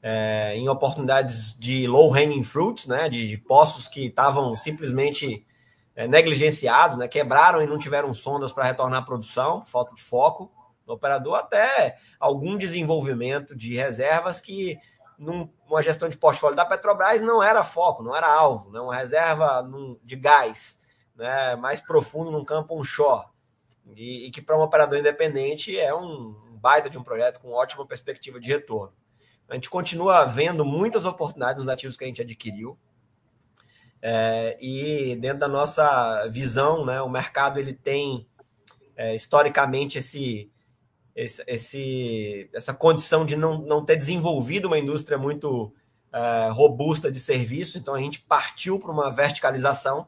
É, 0.00 0.54
em 0.56 0.68
oportunidades 0.68 1.58
de 1.58 1.86
low 1.86 2.14
hanging 2.14 2.44
fruits, 2.44 2.86
né, 2.86 3.08
de, 3.08 3.28
de 3.28 3.36
poços 3.36 3.88
que 3.88 4.06
estavam 4.06 4.54
simplesmente 4.54 5.44
é, 5.96 6.06
negligenciados, 6.06 6.96
né, 6.96 7.08
quebraram 7.08 7.60
e 7.60 7.66
não 7.66 7.78
tiveram 7.78 8.14
sondas 8.14 8.52
para 8.52 8.64
retornar 8.64 9.02
à 9.02 9.04
produção, 9.04 9.64
falta 9.64 9.94
de 9.94 10.00
foco 10.00 10.52
no 10.86 10.94
operador, 10.94 11.34
até 11.34 11.96
algum 12.20 12.56
desenvolvimento 12.56 13.56
de 13.56 13.74
reservas 13.74 14.40
que 14.40 14.78
numa 15.18 15.82
gestão 15.82 16.08
de 16.08 16.16
portfólio 16.16 16.56
da 16.56 16.64
Petrobras 16.64 17.20
não 17.20 17.42
era 17.42 17.64
foco, 17.64 18.04
não 18.04 18.14
era 18.14 18.32
alvo, 18.32 18.70
né, 18.70 18.78
uma 18.78 18.94
reserva 18.94 19.60
num, 19.62 19.98
de 20.04 20.14
gás 20.14 20.80
né, 21.16 21.56
mais 21.56 21.80
profundo 21.80 22.30
num 22.30 22.44
campo 22.44 22.78
onshore 22.78 23.26
e, 23.96 24.26
e 24.26 24.30
que 24.30 24.40
para 24.40 24.56
um 24.56 24.62
operador 24.62 24.98
independente 24.98 25.78
é 25.78 25.94
um 25.94 26.32
baita 26.60 26.88
de 26.88 26.98
um 26.98 27.02
projeto 27.02 27.40
com 27.40 27.50
ótima 27.50 27.86
perspectiva 27.86 28.40
de 28.40 28.48
retorno. 28.48 28.92
A 29.48 29.54
gente 29.54 29.70
continua 29.70 30.24
vendo 30.24 30.64
muitas 30.64 31.04
oportunidades 31.04 31.62
nos 31.62 31.72
ativos 31.72 31.96
que 31.96 32.04
a 32.04 32.06
gente 32.06 32.20
adquiriu. 32.20 32.78
É, 34.00 34.56
e 34.60 35.16
dentro 35.16 35.38
da 35.38 35.48
nossa 35.48 36.26
visão, 36.28 36.84
né, 36.84 37.00
o 37.00 37.08
mercado 37.08 37.58
ele 37.58 37.72
tem 37.72 38.26
é, 38.96 39.14
historicamente 39.14 39.98
esse, 39.98 40.50
esse, 41.16 41.42
esse, 41.46 42.50
essa 42.52 42.74
condição 42.74 43.24
de 43.24 43.36
não, 43.36 43.58
não 43.60 43.84
ter 43.84 43.96
desenvolvido 43.96 44.66
uma 44.66 44.78
indústria 44.78 45.18
muito 45.18 45.72
é, 46.12 46.50
robusta 46.52 47.10
de 47.10 47.18
serviço, 47.18 47.78
então 47.78 47.94
a 47.94 48.00
gente 48.00 48.20
partiu 48.20 48.78
para 48.78 48.92
uma 48.92 49.10
verticalização 49.10 50.06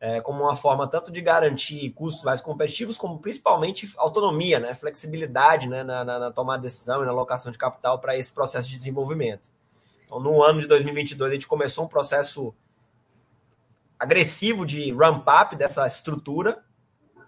é, 0.00 0.18
como 0.20 0.42
uma 0.42 0.56
forma 0.56 0.88
tanto 0.88 1.12
de 1.12 1.20
garantir 1.20 1.90
custos 1.90 2.24
mais 2.24 2.40
competitivos, 2.40 2.96
como 2.96 3.18
principalmente 3.18 3.92
autonomia, 3.98 4.58
né, 4.58 4.72
flexibilidade 4.72 5.68
né, 5.68 5.84
na, 5.84 6.02
na, 6.02 6.18
na 6.18 6.30
tomada 6.30 6.58
de 6.58 6.64
decisão 6.64 7.02
e 7.02 7.04
na 7.04 7.12
alocação 7.12 7.52
de 7.52 7.58
capital 7.58 7.98
para 7.98 8.16
esse 8.16 8.32
processo 8.32 8.68
de 8.68 8.78
desenvolvimento. 8.78 9.50
Então, 10.06 10.18
no 10.18 10.42
ano 10.42 10.60
de 10.60 10.66
2022, 10.66 11.30
a 11.30 11.34
gente 11.34 11.46
começou 11.46 11.84
um 11.84 11.88
processo 11.88 12.54
agressivo 13.98 14.64
de 14.64 14.90
ramp-up 14.90 15.54
dessa 15.54 15.86
estrutura. 15.86 16.64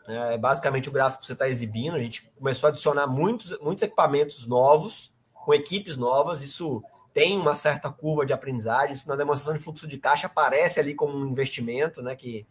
É 0.09 0.39
basicamente 0.39 0.89
o 0.89 0.93
gráfico 0.93 1.21
que 1.21 1.27
você 1.27 1.35
está 1.35 1.47
exibindo. 1.47 1.95
A 1.95 2.01
gente 2.01 2.29
começou 2.39 2.69
a 2.69 2.71
adicionar 2.71 3.07
muitos, 3.07 3.57
muitos 3.61 3.83
equipamentos 3.83 4.47
novos, 4.47 5.13
com 5.33 5.53
equipes 5.53 5.97
novas. 5.97 6.43
Isso 6.43 6.83
tem 7.13 7.39
uma 7.39 7.55
certa 7.55 7.91
curva 7.91 8.25
de 8.25 8.33
aprendizagem. 8.33 8.95
Isso 8.95 9.09
na 9.09 9.15
demonstração 9.15 9.55
de 9.55 9.63
fluxo 9.63 9.87
de 9.87 9.99
caixa 9.99 10.27
aparece 10.27 10.81
ali 10.81 10.95
como 10.95 11.17
um 11.17 11.29
investimento, 11.29 12.03
né? 12.03 12.17
Que 12.17 12.47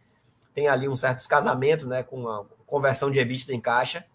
tem 0.53 0.67
ali 0.67 0.87
um 0.87 0.95
certo 0.95 1.17
descasamento 1.17 1.87
né, 1.87 2.03
com 2.03 2.27
a 2.27 2.45
conversão 2.65 3.11
de 3.11 3.19
EBITDA 3.19 3.53
em 3.53 3.61
caixa, 3.61 4.05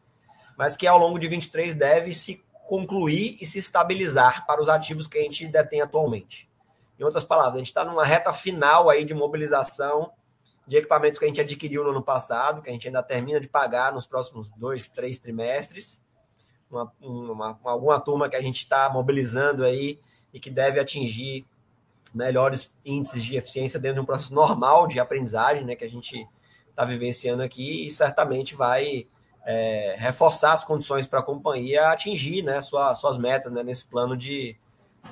mas 0.56 0.76
que 0.76 0.86
ao 0.86 0.98
longo 0.98 1.18
de 1.18 1.28
23 1.28 1.74
deve 1.74 2.12
se 2.12 2.44
concluir 2.66 3.36
e 3.40 3.46
se 3.46 3.58
estabilizar 3.58 4.46
para 4.46 4.60
os 4.60 4.68
ativos 4.68 5.06
que 5.06 5.18
a 5.18 5.22
gente 5.22 5.46
detém 5.46 5.80
atualmente. 5.80 6.50
Em 6.98 7.04
outras 7.04 7.24
palavras, 7.24 7.54
a 7.54 7.58
gente 7.58 7.68
está 7.68 7.84
numa 7.84 8.04
reta 8.04 8.32
final 8.32 8.88
aí 8.88 9.04
de 9.04 9.14
mobilização 9.14 10.12
de 10.66 10.76
equipamentos 10.76 11.18
que 11.18 11.24
a 11.24 11.28
gente 11.28 11.40
adquiriu 11.40 11.84
no 11.84 11.90
ano 11.90 12.02
passado, 12.02 12.60
que 12.60 12.68
a 12.68 12.72
gente 12.72 12.88
ainda 12.88 13.02
termina 13.02 13.38
de 13.38 13.48
pagar 13.48 13.92
nos 13.92 14.06
próximos 14.06 14.50
dois, 14.56 14.88
três 14.88 15.18
trimestres. 15.18 16.04
Uma, 16.68 16.92
uma, 17.00 17.60
alguma 17.62 18.00
turma 18.00 18.28
que 18.28 18.34
a 18.34 18.42
gente 18.42 18.58
está 18.58 18.88
mobilizando 18.88 19.64
aí 19.64 20.00
e 20.34 20.40
que 20.40 20.50
deve 20.50 20.80
atingir 20.80 21.46
melhores 22.16 22.72
índices 22.84 23.22
de 23.22 23.36
eficiência 23.36 23.78
dentro 23.78 23.96
de 23.96 24.00
um 24.00 24.04
processo 24.04 24.34
normal 24.34 24.86
de 24.86 24.98
aprendizagem, 24.98 25.64
né, 25.64 25.76
que 25.76 25.84
a 25.84 25.90
gente 25.90 26.26
está 26.70 26.84
vivenciando 26.84 27.42
aqui 27.42 27.86
e 27.86 27.90
certamente 27.90 28.54
vai 28.54 29.06
é, 29.44 29.94
reforçar 29.98 30.52
as 30.52 30.64
condições 30.64 31.06
para 31.06 31.20
a 31.20 31.22
companhia 31.22 31.90
atingir 31.90 32.42
né, 32.42 32.60
sua, 32.60 32.94
suas 32.94 33.16
metas 33.16 33.52
né, 33.52 33.62
nesse 33.62 33.86
plano 33.86 34.16
de, 34.16 34.56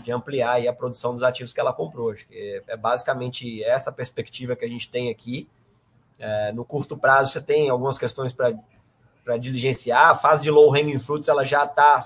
de 0.02 0.10
ampliar 0.10 0.66
a 0.66 0.72
produção 0.72 1.14
dos 1.14 1.22
ativos 1.22 1.52
que 1.52 1.60
ela 1.60 1.72
comprou. 1.72 2.10
Acho 2.10 2.26
que 2.26 2.62
é 2.66 2.76
basicamente 2.76 3.62
essa 3.62 3.92
perspectiva 3.92 4.56
que 4.56 4.64
a 4.64 4.68
gente 4.68 4.90
tem 4.90 5.10
aqui. 5.10 5.48
É, 6.18 6.52
no 6.52 6.64
curto 6.64 6.96
prazo, 6.96 7.32
você 7.32 7.40
tem 7.40 7.68
algumas 7.68 7.98
questões 7.98 8.32
para 8.32 9.36
diligenciar. 9.38 10.10
A 10.10 10.14
fase 10.14 10.42
de 10.42 10.50
low 10.50 10.74
hanging 10.74 10.98
fruits 10.98 11.28
ela 11.28 11.44
já 11.44 11.64
está, 11.64 12.00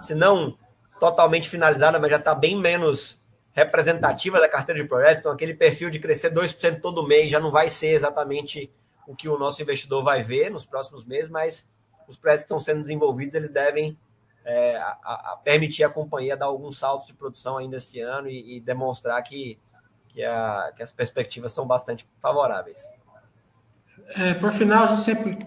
se 0.00 0.14
não 0.14 0.56
totalmente 0.98 1.48
finalizada, 1.48 1.98
mas 1.98 2.10
já 2.10 2.16
está 2.16 2.34
bem 2.34 2.56
menos 2.56 3.22
representativa 3.56 4.38
da 4.38 4.48
carteira 4.48 4.82
de 4.82 4.86
projetos, 4.86 5.20
então 5.20 5.32
aquele 5.32 5.54
perfil 5.54 5.88
de 5.88 5.98
crescer 5.98 6.30
2% 6.30 6.78
todo 6.82 7.06
mês 7.06 7.30
já 7.30 7.40
não 7.40 7.50
vai 7.50 7.70
ser 7.70 7.94
exatamente 7.94 8.70
o 9.06 9.16
que 9.16 9.28
o 9.30 9.38
nosso 9.38 9.62
investidor 9.62 10.04
vai 10.04 10.22
ver 10.22 10.50
nos 10.50 10.66
próximos 10.66 11.06
meses, 11.06 11.30
mas 11.30 11.66
os 12.06 12.18
projetos 12.18 12.42
que 12.42 12.46
estão 12.46 12.60
sendo 12.60 12.82
desenvolvidos, 12.82 13.34
eles 13.34 13.48
devem 13.48 13.96
é, 14.44 14.76
a, 14.76 15.32
a 15.32 15.40
permitir 15.42 15.84
à 15.84 15.88
companhia 15.88 16.36
dar 16.36 16.46
alguns 16.46 16.78
saltos 16.78 17.06
de 17.06 17.14
produção 17.14 17.56
ainda 17.56 17.76
esse 17.76 17.98
ano 17.98 18.28
e, 18.28 18.58
e 18.58 18.60
demonstrar 18.60 19.22
que, 19.22 19.58
que, 20.08 20.22
a, 20.22 20.72
que, 20.76 20.82
as 20.82 20.92
perspectivas 20.92 21.50
são 21.50 21.66
bastante 21.66 22.06
favoráveis. 22.20 22.90
É, 24.08 24.34
por 24.34 24.52
final, 24.52 24.84
a 24.84 24.86
gente 24.88 25.00
sempre 25.00 25.38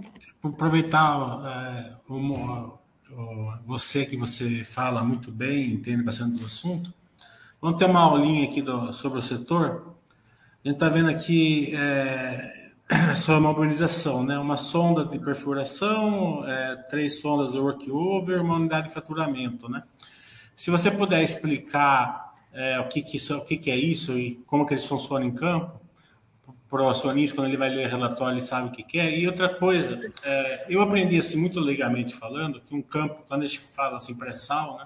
aproveitar 0.44 1.16
é, 1.46 1.94
você 3.66 4.04
que 4.04 4.18
você 4.18 4.64
fala 4.64 5.04
muito 5.04 5.32
bem, 5.32 5.74
entende 5.74 6.02
bastante 6.02 6.40
do 6.40 6.46
assunto, 6.48 6.92
Vamos 7.62 7.78
ter 7.78 7.86
uma 7.86 8.00
aulinha 8.00 8.48
aqui 8.48 8.62
do, 8.62 8.94
sobre 8.94 9.20
o 9.20 9.22
setor. 9.22 9.94
A 10.64 10.68
gente 10.68 10.76
está 10.78 10.88
vendo 10.88 11.10
aqui 11.10 11.76
é, 11.76 12.72
sua 13.18 13.38
mobilização, 13.38 14.24
né? 14.24 14.40
Uma 14.40 14.56
sonda 14.56 15.04
de 15.04 15.20
perfuração, 15.20 16.48
é, 16.48 16.78
três 16.90 17.20
sondas 17.20 17.52
de 17.52 17.60
workover, 17.60 18.42
uma 18.42 18.56
unidade 18.56 18.88
de 18.88 18.94
faturamento, 18.94 19.70
né? 19.70 19.84
Se 20.56 20.72
você 20.72 20.90
puder 20.90 21.22
explicar 21.22 22.34
é, 22.54 22.80
o, 22.80 22.88
que, 22.88 23.02
que, 23.02 23.18
isso, 23.18 23.38
o 23.38 23.44
que, 23.44 23.58
que 23.58 23.70
é 23.70 23.76
isso 23.76 24.18
e 24.18 24.36
como 24.48 24.66
que 24.66 24.74
eles 24.74 24.86
funcionam 24.86 25.28
em 25.28 25.32
campo, 25.32 25.82
para 26.70 26.84
o 26.84 26.88
acionista, 26.88 27.36
quando 27.36 27.48
ele 27.48 27.58
vai 27.58 27.70
ler 27.70 27.90
relatório, 27.90 28.36
ele 28.36 28.42
sabe 28.42 28.70
o 28.70 28.72
que, 28.72 28.84
que 28.84 29.00
é. 29.00 29.18
E 29.18 29.28
outra 29.28 29.50
coisa, 29.50 30.00
é, 30.24 30.66
eu 30.70 30.82
aprendi 30.82 31.18
assim, 31.18 31.38
muito 31.38 31.60
legalmente 31.60 32.16
falando, 32.16 32.62
que 32.62 32.74
um 32.74 32.82
campo, 32.82 33.22
quando 33.28 33.42
a 33.42 33.46
gente 33.46 33.60
fala 33.60 33.98
assim, 33.98 34.16
pré-sal, 34.16 34.78
né? 34.78 34.86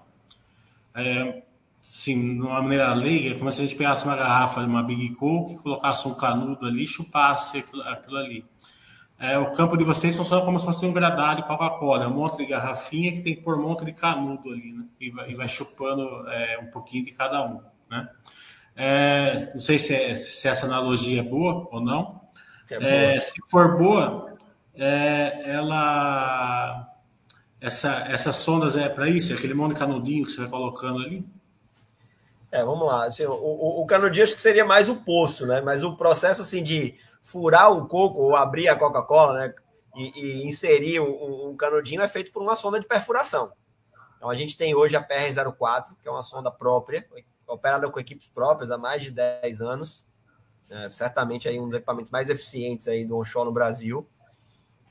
É, 0.96 1.44
assim, 1.84 2.36
de 2.36 2.42
uma 2.42 2.62
maneira 2.62 2.94
leiga, 2.94 3.36
é 3.36 3.38
como 3.38 3.52
se 3.52 3.62
a 3.62 3.66
gente 3.66 3.78
pegasse 3.78 4.06
uma 4.06 4.16
garrafa 4.16 4.62
uma 4.62 4.82
Big 4.82 5.14
Coke, 5.16 5.62
colocasse 5.62 6.08
um 6.08 6.14
canudo 6.14 6.66
ali 6.66 6.86
e 6.86 6.88
chupasse 6.88 7.58
aquilo, 7.58 7.84
aquilo 7.84 8.18
ali. 8.18 8.46
É, 9.20 9.38
o 9.38 9.52
campo 9.52 9.78
de 9.78 9.84
vocês 9.84 10.16
funciona 10.16 10.44
como 10.44 10.60
se 10.60 10.66
fosse 10.66 10.86
um 10.86 10.94
gradado 10.94 11.42
de 11.42 11.48
Coca-Cola, 11.48 12.08
um 12.08 12.14
monte 12.14 12.38
de 12.38 12.46
garrafinha 12.46 13.12
que 13.12 13.22
tem 13.22 13.36
que 13.36 13.42
pôr 13.42 13.58
um 13.58 13.62
monte 13.62 13.86
de 13.86 13.94
canudo 13.94 14.50
ali, 14.50 14.74
né? 14.74 14.86
E 15.00 15.12
vai, 15.12 15.32
e 15.32 15.36
vai 15.36 15.48
chupando 15.48 16.28
é, 16.30 16.60
um 16.60 16.68
pouquinho 16.68 17.06
de 17.06 17.12
cada 17.12 17.46
um, 17.46 17.62
né? 17.90 18.10
É, 18.76 19.52
não 19.54 19.62
sei 19.62 19.78
se, 19.78 19.94
é, 19.94 20.16
se, 20.16 20.48
essa 20.48 20.66
analogia 20.66 21.20
é 21.20 21.24
boa 21.24 21.68
ou 21.72 21.80
não. 21.80 22.22
É, 22.70 23.20
se 23.20 23.40
for 23.50 23.78
boa, 23.78 24.36
é, 24.74 25.44
ela 25.46 26.90
essa, 27.62 28.06
essas 28.10 28.36
sondas 28.38 28.76
é 28.76 28.90
para 28.90 29.08
isso, 29.08 29.32
é 29.32 29.36
aquele 29.36 29.54
monte 29.54 29.74
de 29.74 29.80
canudinho 29.80 30.26
que 30.26 30.32
você 30.32 30.42
vai 30.42 30.50
colocando 30.50 31.00
ali. 31.00 31.26
É, 32.54 32.64
vamos 32.64 32.86
lá. 32.86 33.06
Assim, 33.06 33.26
o, 33.26 33.34
o, 33.34 33.82
o 33.82 33.86
canudinho 33.88 34.24
acho 34.24 34.36
que 34.36 34.42
seria 34.42 34.64
mais 34.64 34.88
o 34.88 34.98
poço, 34.98 35.48
né? 35.48 35.60
Mas 35.60 35.84
o 35.84 35.98
processo 35.98 36.44
assim 36.44 36.62
de 36.62 36.94
furar 37.20 37.72
o 37.72 37.88
coco 37.88 38.22
ou 38.22 38.36
abrir 38.36 38.70
a 38.70 38.78
Coca-Cola, 38.78 39.34
né? 39.34 39.56
E, 39.96 40.22
e 40.44 40.48
inserir 40.48 41.00
um, 41.00 41.50
um, 41.50 41.58
canudinho 41.58 42.04
é 42.04 42.08
feito 42.08 42.32
por 42.32 42.44
uma 42.44 42.56
sonda 42.56 42.80
de 42.80 42.86
perfuração. 42.86 43.52
Então 44.16 44.30
a 44.30 44.36
gente 44.36 44.56
tem 44.56 44.76
hoje 44.76 44.96
a 44.96 45.02
PR-04, 45.02 45.96
que 46.00 46.08
é 46.08 46.12
uma 46.12 46.22
sonda 46.22 46.52
própria, 46.52 47.04
operada 47.48 47.90
com 47.90 48.00
equipes 48.00 48.28
próprias 48.28 48.70
há 48.70 48.78
mais 48.78 49.02
de 49.02 49.10
10 49.10 49.60
anos. 49.64 50.06
É, 50.70 50.92
certamente 50.92 51.50
aí 51.50 51.60
um 51.60 51.66
dos 51.66 51.76
equipamentos 51.76 52.12
mais 52.12 52.30
eficientes 52.30 52.88
aí 52.88 53.04
do 53.04 53.18
onshore 53.18 53.48
no 53.48 53.52
Brasil, 53.52 54.08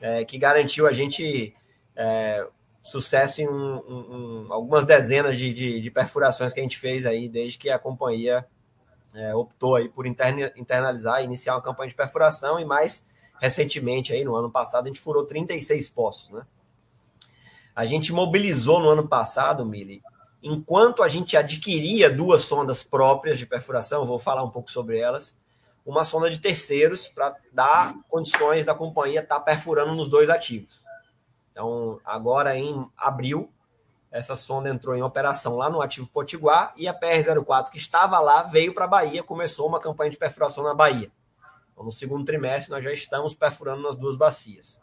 é, 0.00 0.24
que 0.24 0.36
garantiu 0.36 0.88
a 0.88 0.92
gente 0.92 1.54
é, 1.94 2.44
sucesso 2.82 3.40
em 3.40 3.48
um, 3.48 3.76
um, 3.76 4.46
algumas 4.52 4.84
dezenas 4.84 5.38
de, 5.38 5.52
de, 5.52 5.80
de, 5.80 5.90
perfurações 5.90 6.52
que 6.52 6.60
a 6.60 6.62
gente 6.62 6.78
fez 6.78 7.06
aí 7.06 7.28
desde 7.28 7.58
que 7.58 7.70
a 7.70 7.78
companhia 7.78 8.44
é, 9.14 9.34
optou 9.34 9.76
aí 9.76 9.88
por 9.88 10.06
interna, 10.06 10.52
internalizar 10.56 11.20
e 11.20 11.24
iniciar 11.24 11.54
uma 11.54 11.62
campanha 11.62 11.90
de 11.90 11.94
perfuração 11.94 12.58
e 12.58 12.64
mais 12.64 13.06
recentemente 13.40 14.12
aí 14.12 14.24
no 14.24 14.34
ano 14.34 14.50
passado 14.50 14.84
a 14.84 14.88
gente 14.88 15.00
furou 15.00 15.24
36 15.24 15.88
poços, 15.88 16.30
né? 16.30 16.46
A 17.74 17.86
gente 17.86 18.12
mobilizou 18.12 18.80
no 18.80 18.88
ano 18.90 19.08
passado, 19.08 19.64
Mili, 19.64 20.02
enquanto 20.42 21.02
a 21.02 21.08
gente 21.08 21.36
adquiria 21.36 22.10
duas 22.10 22.42
sondas 22.42 22.82
próprias 22.82 23.38
de 23.38 23.46
perfuração, 23.46 24.04
vou 24.04 24.18
falar 24.18 24.42
um 24.42 24.50
pouco 24.50 24.70
sobre 24.70 24.98
elas, 24.98 25.34
uma 25.84 26.04
sonda 26.04 26.30
de 26.30 26.38
terceiros 26.38 27.08
para 27.08 27.34
dar 27.50 27.94
condições 28.08 28.66
da 28.66 28.74
companhia 28.74 29.20
estar 29.20 29.36
tá 29.36 29.40
perfurando 29.40 29.94
nos 29.94 30.06
dois 30.06 30.28
ativos. 30.28 30.81
Então, 31.52 32.00
agora 32.04 32.56
em 32.56 32.90
abril, 32.96 33.52
essa 34.10 34.34
sonda 34.34 34.68
entrou 34.68 34.96
em 34.96 35.02
operação 35.02 35.56
lá 35.56 35.70
no 35.70 35.80
ativo 35.80 36.08
Potiguar 36.08 36.72
e 36.76 36.88
a 36.88 36.98
PR-04 36.98 37.70
que 37.70 37.78
estava 37.78 38.18
lá 38.18 38.42
veio 38.42 38.74
para 38.74 38.86
a 38.86 38.88
Bahia, 38.88 39.22
começou 39.22 39.68
uma 39.68 39.80
campanha 39.80 40.10
de 40.10 40.18
perfuração 40.18 40.64
na 40.64 40.74
Bahia. 40.74 41.10
Então, 41.72 41.84
no 41.84 41.90
segundo 41.90 42.24
trimestre, 42.24 42.70
nós 42.70 42.82
já 42.82 42.92
estamos 42.92 43.34
perfurando 43.34 43.82
nas 43.82 43.96
duas 43.96 44.16
bacias. 44.16 44.80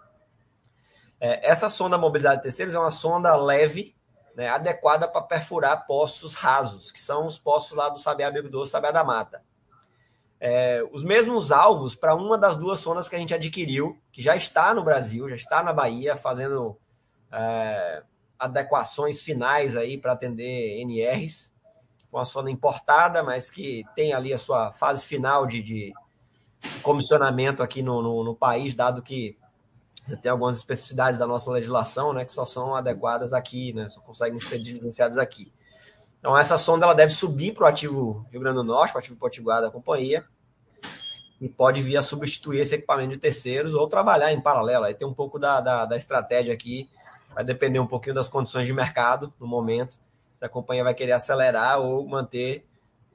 É, 1.19 1.49
essa 1.49 1.69
sonda 1.69 1.97
mobilidade 1.97 2.37
de 2.37 2.43
terceiros 2.43 2.73
é 2.73 2.79
uma 2.79 2.89
sonda 2.89 3.35
leve, 3.35 3.95
né, 4.35 4.47
adequada 4.47 5.07
para 5.07 5.21
perfurar 5.21 5.85
poços 5.85 6.33
rasos, 6.33 6.91
que 6.91 6.99
são 6.99 7.27
os 7.27 7.37
poços 7.37 7.75
lá 7.75 7.89
do 7.89 7.99
Sabiá 7.99 8.29
Amigo 8.29 8.49
Doce, 8.49 8.71
Sabiá 8.71 8.91
da 8.91 9.03
Mata. 9.03 9.43
É, 10.39 10.81
os 10.91 11.03
mesmos 11.03 11.51
alvos 11.51 11.95
para 11.95 12.15
uma 12.15 12.37
das 12.37 12.55
duas 12.55 12.79
sondas 12.79 13.09
que 13.09 13.15
a 13.15 13.19
gente 13.19 13.33
adquiriu, 13.33 13.99
que 14.11 14.21
já 14.21 14.35
está 14.35 14.73
no 14.73 14.83
Brasil, 14.83 15.27
já 15.29 15.35
está 15.35 15.61
na 15.61 15.73
Bahia, 15.73 16.15
fazendo 16.15 16.77
é, 17.31 18.03
adequações 18.37 19.21
finais 19.21 19.75
aí 19.75 19.97
para 19.97 20.13
atender 20.13 20.79
NRs. 20.81 21.53
Uma 22.11 22.25
sonda 22.25 22.49
importada, 22.49 23.21
mas 23.21 23.51
que 23.51 23.83
tem 23.95 24.13
ali 24.13 24.33
a 24.33 24.37
sua 24.37 24.71
fase 24.71 25.05
final 25.05 25.45
de, 25.45 25.61
de 25.61 25.93
comissionamento 26.81 27.61
aqui 27.61 27.83
no, 27.83 28.01
no, 28.01 28.23
no 28.23 28.35
país, 28.35 28.73
dado 28.73 29.01
que 29.01 29.37
você 30.07 30.17
tem 30.17 30.31
algumas 30.31 30.57
especificidades 30.57 31.19
da 31.19 31.27
nossa 31.27 31.51
legislação, 31.51 32.13
né, 32.13 32.25
que 32.25 32.33
só 32.33 32.45
são 32.45 32.75
adequadas 32.75 33.31
aqui, 33.31 33.73
né, 33.73 33.89
só 33.89 34.01
conseguem 34.01 34.39
ser 34.39 34.57
diligenciadas 34.57 35.17
aqui. 35.17 35.51
Então, 36.19 36.37
essa 36.37 36.57
sonda 36.57 36.85
ela 36.85 36.93
deve 36.93 37.13
subir 37.13 37.53
para 37.53 37.63
o 37.63 37.67
ativo 37.67 38.25
Rio 38.29 38.41
Grande 38.41 38.57
do 38.57 38.63
Norte, 38.63 38.91
para 38.91 38.97
o 38.97 38.99
ativo 38.99 39.17
Potiguar 39.17 39.61
da 39.61 39.71
companhia, 39.71 40.25
e 41.39 41.47
pode 41.47 41.81
vir 41.81 41.95
a 41.95 42.01
substituir 42.01 42.59
esse 42.59 42.75
equipamento 42.75 43.11
de 43.11 43.17
terceiros 43.17 43.73
ou 43.73 43.87
trabalhar 43.87 44.33
em 44.33 44.41
paralelo. 44.41 44.85
Aí 44.85 44.93
tem 44.93 45.07
um 45.07 45.13
pouco 45.13 45.39
da, 45.39 45.61
da, 45.61 45.85
da 45.85 45.95
estratégia 45.95 46.53
aqui, 46.53 46.89
vai 47.33 47.43
depender 47.43 47.79
um 47.79 47.87
pouquinho 47.87 48.15
das 48.15 48.27
condições 48.27 48.67
de 48.67 48.73
mercado 48.73 49.33
no 49.39 49.47
momento, 49.47 49.97
se 50.37 50.45
a 50.45 50.49
companhia 50.49 50.83
vai 50.83 50.93
querer 50.93 51.13
acelerar 51.13 51.79
ou 51.79 52.05
manter 52.07 52.65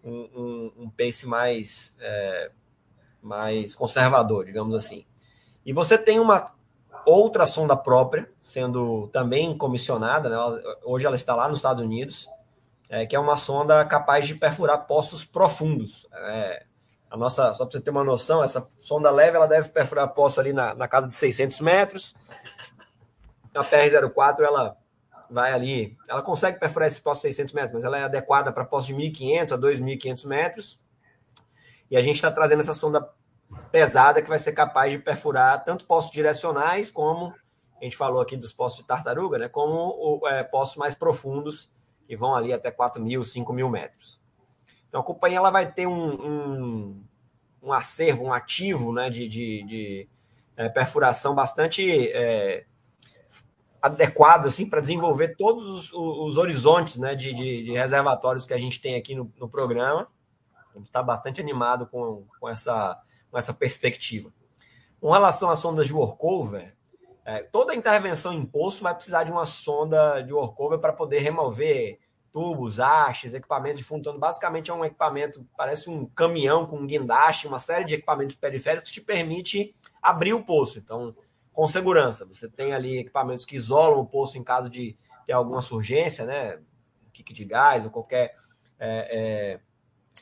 um, 0.03 0.13
um, 0.35 0.73
um 0.85 0.91
pace 0.91 1.27
mais, 1.27 1.97
é, 2.01 2.51
mais 3.23 3.75
conservador, 3.75 4.45
digamos 4.47 4.75
assim. 4.75 5.05
E 5.65 5.73
você 5.73 5.97
tem 5.97 6.21
uma 6.21 6.53
outra 7.07 7.45
sonda 7.47 7.77
própria, 7.77 8.31
sendo 8.41 9.09
também 9.09 9.57
comissionada, 9.57 10.29
né? 10.29 10.37
hoje 10.85 11.07
ela 11.07 11.17
está 11.17 11.35
lá 11.35 11.49
nos 11.49 11.59
Estados 11.59 11.83
Unidos, 11.83 12.29
é, 12.89 13.07
que 13.07 13.17
é 13.17 13.19
uma 13.19 13.37
sonda 13.37 13.85
capaz 13.85 14.27
de 14.27 14.35
perfurar 14.35 14.87
poços 14.87 15.25
profundos. 15.25 16.07
É, 16.13 16.65
a 17.11 17.17
nossa, 17.17 17.53
só 17.55 17.65
para 17.65 17.73
você 17.73 17.81
ter 17.81 17.91
uma 17.91 18.05
noção, 18.05 18.43
essa 18.43 18.69
sonda 18.79 19.11
leve 19.11 19.37
ela 19.37 19.47
deve 19.47 19.69
perfurar 19.69 20.09
poços 20.09 20.39
ali 20.39 20.53
na, 20.53 20.75
na 20.75 20.89
casa 20.89 21.09
de 21.09 21.15
600 21.15 21.61
metros. 21.61 22.15
A 23.55 23.63
PR-04 23.63 24.41
ela 24.41 24.77
vai 25.31 25.53
ali, 25.53 25.97
ela 26.09 26.23
consegue 26.23 26.59
perfurar 26.59 26.89
esse 26.89 27.01
poço 27.01 27.23
de 27.23 27.29
600 27.29 27.55
metros, 27.55 27.73
mas 27.73 27.85
ela 27.85 27.99
é 27.99 28.05
adequada 28.05 28.53
para 28.53 28.65
poços 28.65 28.89
de 28.89 28.95
1.500 28.95 29.53
a 29.53 29.59
2.500 29.59 30.27
metros. 30.27 30.81
E 31.91 31.97
a 31.97 32.03
gente 32.03 32.17
está 32.17 32.31
trazendo 32.31 32.61
essa 32.61 32.75
sonda 32.75 33.09
pesada 33.71 34.21
que 34.21 34.29
vai 34.29 34.39
ser 34.39 34.53
capaz 34.53 34.91
de 34.91 34.99
perfurar 34.99 35.63
tanto 35.65 35.87
poços 35.87 36.11
direcionais 36.11 36.91
como 36.91 37.35
a 37.81 37.85
gente 37.85 37.97
falou 37.97 38.21
aqui 38.21 38.37
dos 38.37 38.53
poços 38.53 38.79
de 38.79 38.87
tartaruga, 38.87 39.39
né? 39.39 39.49
Como 39.49 40.21
é, 40.27 40.43
poços 40.43 40.77
mais 40.77 40.95
profundos 40.95 41.71
vão 42.17 42.35
ali 42.35 42.53
até 42.53 42.71
4 42.71 43.03
mil, 43.03 43.23
5 43.23 43.53
mil 43.53 43.69
metros. 43.69 44.21
Então 44.89 45.01
a 45.01 45.05
companhia 45.05 45.39
ela 45.39 45.51
vai 45.51 45.71
ter 45.71 45.87
um, 45.87 46.15
um, 46.15 47.05
um 47.63 47.73
acervo, 47.73 48.25
um 48.25 48.33
ativo 48.33 48.93
né, 48.93 49.11
de, 49.11 49.29
de, 49.29 49.63
de 49.65 50.09
é, 50.57 50.69
perfuração 50.69 51.35
bastante 51.35 52.11
é, 52.13 52.65
adequado 53.83 54.47
assim, 54.47 54.69
para 54.69 54.81
desenvolver 54.81 55.37
todos 55.37 55.67
os, 55.67 55.93
os 55.93 56.39
horizontes 56.39 56.97
né, 56.97 57.15
de, 57.15 57.35
de, 57.35 57.65
de, 57.65 57.73
reservatórios 57.73 58.47
que 58.47 58.55
a 58.55 58.59
gente 58.59 58.81
tem 58.81 58.95
aqui 58.95 59.15
no, 59.15 59.33
no 59.39 59.49
programa. 59.49 60.09
A 60.75 60.79
gente 60.79 60.87
está 60.87 61.03
bastante 61.03 61.41
animado 61.41 61.87
com, 61.87 62.25
com, 62.41 62.49
essa, 62.49 62.99
com 63.31 63.37
essa 63.37 63.53
perspectiva. 63.53 64.33
Com 65.01 65.11
relação 65.11 65.51
às 65.51 65.59
sondas 65.59 65.87
de 65.87 65.93
workover, 65.93 66.75
é, 67.25 67.43
toda 67.43 67.75
intervenção 67.75 68.33
em 68.33 68.45
poço 68.45 68.83
vai 68.83 68.95
precisar 68.95 69.25
de 69.25 69.33
uma 69.33 69.45
sonda 69.47 70.21
de 70.23 70.33
workover 70.33 70.79
para 70.79 70.93
poder 70.93 71.19
remover 71.19 71.99
tubos, 72.35 72.81
hastes, 72.81 73.33
equipamentos 73.33 73.79
de 73.79 73.85
fundo. 73.85 74.01
Então, 74.01 74.19
basicamente 74.19 74.69
é 74.69 74.75
um 74.75 74.85
equipamento, 74.85 75.47
parece 75.57 75.89
um 75.89 76.05
caminhão 76.05 76.67
com 76.67 76.79
um 76.79 76.87
guindaste, 76.87 77.47
uma 77.47 77.61
série 77.61 77.85
de 77.85 77.95
equipamentos 77.95 78.35
periféricos 78.35 78.91
que 78.91 78.95
te 78.95 79.01
permite 79.01 79.73
abrir 80.03 80.35
o 80.35 80.43
poço. 80.43 80.81
Então, 80.81 81.13
com 81.53 81.69
segurança. 81.69 82.27
Você 82.27 82.49
tem 82.49 82.75
ali 82.75 82.99
equipamentos 82.99 83.45
que 83.45 83.55
isolam 83.55 84.01
o 84.01 84.07
poço 84.07 84.37
em 84.37 84.43
caso 84.43 84.69
de 84.69 84.97
ter 85.25 85.33
alguma 85.33 85.63
surgência, 85.63 86.27
né? 86.27 86.59
Kick 87.13 87.33
de 87.33 87.45
gás 87.45 87.85
ou 87.85 87.93
qualquer 87.93 88.35
é, 88.81 89.55
é, 89.57 89.61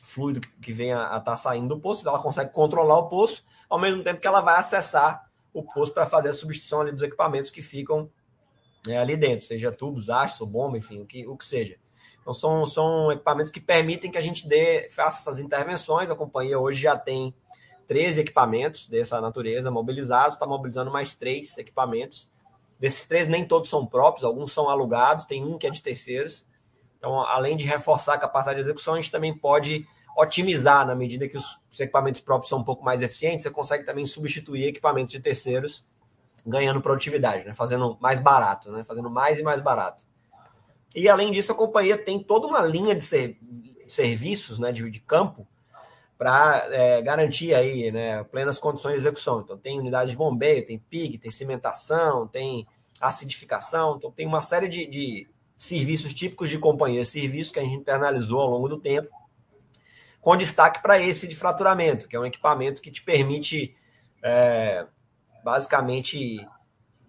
fluido 0.03 0.39
que 0.39 0.71
venha 0.71 0.99
a 0.99 1.17
estar 1.17 1.21
tá 1.21 1.35
saindo 1.35 1.69
do 1.69 1.81
poço. 1.81 2.01
Então, 2.01 2.13
ela 2.13 2.21
consegue 2.21 2.53
controlar 2.53 2.99
o 2.99 3.09
poço, 3.09 3.43
ao 3.67 3.79
mesmo 3.79 4.03
tempo 4.03 4.21
que 4.21 4.27
ela 4.27 4.39
vai 4.39 4.59
acessar 4.59 5.27
o 5.51 5.63
poço 5.63 5.91
para 5.91 6.05
fazer 6.05 6.29
a 6.29 6.33
substituição 6.33 6.81
ali 6.81 6.91
dos 6.91 7.01
equipamentos 7.01 7.49
que 7.49 7.63
ficam 7.63 8.07
né, 8.85 8.99
ali 8.99 9.17
dentro, 9.17 9.47
seja 9.47 9.71
tubos, 9.71 10.09
hastes 10.09 10.39
ou 10.41 10.47
bomba, 10.47 10.77
enfim, 10.77 11.01
o 11.01 11.07
que, 11.07 11.25
o 11.25 11.35
que 11.35 11.45
seja. 11.45 11.77
Então, 12.23 12.33
são, 12.33 12.65
são 12.65 13.11
equipamentos 13.11 13.51
que 13.51 13.59
permitem 13.59 14.09
que 14.09 14.17
a 14.17 14.21
gente 14.21 14.47
dê, 14.47 14.87
faça 14.89 15.19
essas 15.19 15.39
intervenções. 15.39 16.09
A 16.09 16.15
companhia 16.15 16.57
hoje 16.57 16.81
já 16.81 16.97
tem 16.97 17.35
13 17.87 18.21
equipamentos 18.21 18.87
dessa 18.87 19.19
natureza 19.19 19.69
mobilizados, 19.69 20.35
está 20.35 20.47
mobilizando 20.47 20.89
mais 20.89 21.13
três 21.13 21.57
equipamentos. 21.57 22.31
Desses 22.79 23.05
três, 23.05 23.27
nem 23.27 23.45
todos 23.45 23.69
são 23.69 23.85
próprios, 23.85 24.23
alguns 24.23 24.51
são 24.53 24.69
alugados, 24.69 25.25
tem 25.25 25.43
um 25.43 25.57
que 25.57 25.67
é 25.67 25.69
de 25.69 25.81
terceiros. 25.81 26.45
Então, 26.97 27.19
além 27.19 27.57
de 27.57 27.65
reforçar 27.65 28.13
a 28.13 28.17
capacidade 28.17 28.57
de 28.57 28.63
execução, 28.63 28.93
a 28.93 28.97
gente 28.97 29.11
também 29.11 29.37
pode 29.37 29.85
otimizar 30.17 30.85
na 30.87 30.95
medida 30.95 31.27
que 31.27 31.35
os, 31.35 31.59
os 31.69 31.79
equipamentos 31.79 32.21
próprios 32.21 32.49
são 32.49 32.59
um 32.59 32.63
pouco 32.63 32.83
mais 32.83 33.01
eficientes, 33.01 33.43
você 33.43 33.49
consegue 33.49 33.83
também 33.83 34.05
substituir 34.05 34.67
equipamentos 34.67 35.11
de 35.11 35.19
terceiros, 35.19 35.85
ganhando 36.45 36.81
produtividade, 36.81 37.45
né? 37.45 37.53
fazendo 37.53 37.97
mais 37.99 38.19
barato, 38.19 38.71
né? 38.71 38.83
fazendo 38.83 39.09
mais 39.09 39.39
e 39.39 39.43
mais 39.43 39.59
barato. 39.59 40.05
E 40.95 41.09
além 41.09 41.31
disso, 41.31 41.51
a 41.51 41.55
companhia 41.55 41.97
tem 41.97 42.19
toda 42.19 42.47
uma 42.47 42.61
linha 42.61 42.95
de 42.95 43.03
ser, 43.03 43.37
serviços 43.87 44.59
né, 44.59 44.71
de, 44.71 44.89
de 44.89 44.99
campo 44.99 45.47
para 46.17 46.67
é, 46.71 47.01
garantir 47.01 47.53
aí, 47.53 47.91
né, 47.91 48.23
plenas 48.25 48.59
condições 48.59 48.93
de 48.93 48.99
execução. 48.99 49.41
Então, 49.41 49.57
tem 49.57 49.79
unidade 49.79 50.11
de 50.11 50.17
bombeio, 50.17 50.65
tem 50.65 50.77
PIG, 50.77 51.17
tem 51.17 51.31
cimentação, 51.31 52.27
tem 52.27 52.67
acidificação, 53.01 53.95
então 53.97 54.11
tem 54.11 54.25
uma 54.25 54.41
série 54.41 54.67
de, 54.67 54.85
de 54.85 55.27
serviços 55.57 56.13
típicos 56.13 56.49
de 56.49 56.57
companhia, 56.57 57.03
serviços 57.03 57.51
que 57.51 57.59
a 57.59 57.63
gente 57.63 57.75
internalizou 57.75 58.39
ao 58.39 58.49
longo 58.49 58.69
do 58.69 58.79
tempo, 58.79 59.09
com 60.21 60.37
destaque 60.37 60.81
para 60.81 60.99
esse 61.01 61.27
de 61.27 61.35
fraturamento, 61.35 62.07
que 62.07 62.15
é 62.15 62.19
um 62.19 62.25
equipamento 62.25 62.81
que 62.81 62.91
te 62.91 63.03
permite 63.03 63.75
é, 64.23 64.85
basicamente 65.43 66.47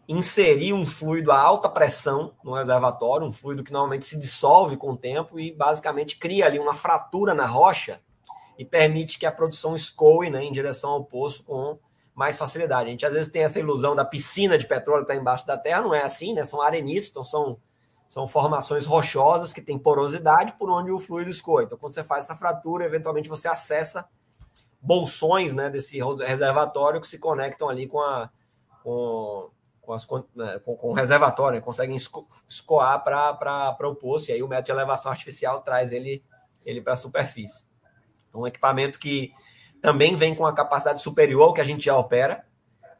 inserir 0.09 0.73
um 0.73 0.85
fluido 0.85 1.33
a 1.33 1.39
alta 1.39 1.69
pressão 1.69 2.35
no 2.43 2.55
reservatório, 2.55 3.27
um 3.27 3.33
fluido 3.33 3.65
que 3.65 3.73
normalmente 3.73 4.05
se 4.05 4.19
dissolve 4.19 4.77
com 4.77 4.93
o 4.93 4.97
tempo 4.97 5.41
e 5.41 5.53
basicamente 5.53 6.19
cria 6.19 6.47
ali 6.47 6.59
uma 6.59 6.75
fratura 6.75 7.33
na 7.33 7.47
rocha 7.47 8.01
e 8.59 8.65
permite 8.65 9.19
que 9.19 9.27
a 9.27 9.33
produção 9.33 9.75
escoe 9.75 10.31
né, 10.31 10.45
em 10.45 10.53
direção 10.53 10.91
ao 10.91 11.05
poço 11.05 11.43
com 11.43 11.79
mais 12.15 12.39
facilidade. 12.39 12.89
A 12.89 12.91
gente 12.91 13.07
às 13.07 13.13
vezes 13.13 13.33
tem 13.33 13.43
essa 13.43 13.59
ilusão 13.59 13.97
da 13.97 14.05
piscina 14.05 14.57
de 14.57 14.67
petróleo 14.67 15.05
que 15.05 15.11
está 15.11 15.21
embaixo 15.21 15.47
da 15.47 15.59
terra, 15.59 15.83
não 15.83 15.95
é 15.95 16.03
assim, 16.03 16.33
né? 16.33 16.45
São 16.45 16.63
arenitos, 16.63 17.09
então 17.09 17.25
são, 17.25 17.59
são 18.09 18.29
formações 18.29 18.87
rochosas 18.87 19.53
que 19.53 19.61
têm 19.61 19.79
porosidade 19.79 20.53
por 20.53 20.71
onde 20.71 20.93
o 20.93 21.01
fluido 21.01 21.31
escoa. 21.31 21.65
Então, 21.65 21.77
quando 21.77 21.93
você 21.93 22.05
faz 22.05 22.27
essa 22.27 22.37
fratura, 22.37 22.85
eventualmente 22.85 23.29
você 23.29 23.49
acessa 23.49 24.09
bolsões 24.81 25.53
né, 25.53 25.71
desse 25.71 25.99
reservatório 26.25 27.01
que 27.01 27.07
se 27.07 27.19
conectam 27.19 27.69
ali 27.69 27.89
com, 27.89 28.01
a, 28.01 28.31
com, 28.83 29.51
com, 29.85 29.93
as, 29.93 30.07
né, 30.35 30.61
com, 30.64 30.76
com 30.76 30.93
reservatório, 30.93 31.59
né? 31.59 31.64
conseguem 31.64 31.97
escoar 32.49 33.05
para 33.05 33.89
o 33.89 33.95
poço, 33.95 34.30
e 34.30 34.35
aí 34.35 34.43
o 34.43 34.49
método 34.49 34.66
de 34.66 34.72
elevação 34.72 35.11
artificial 35.11 35.61
traz 35.61 35.93
ele, 35.93 36.24
ele 36.64 36.80
para 36.80 36.95
a 36.95 36.97
superfície. 36.97 37.64
Então, 38.28 38.43
um 38.43 38.47
equipamento 38.47 38.99
que 38.99 39.32
também 39.80 40.14
vem 40.14 40.35
com 40.35 40.47
a 40.47 40.55
capacidade 40.55 41.03
superior 41.03 41.49
ao 41.49 41.55
que 41.55 41.61
a 41.61 41.64
gente 41.64 41.85
já 41.85 41.97
opera, 41.97 42.45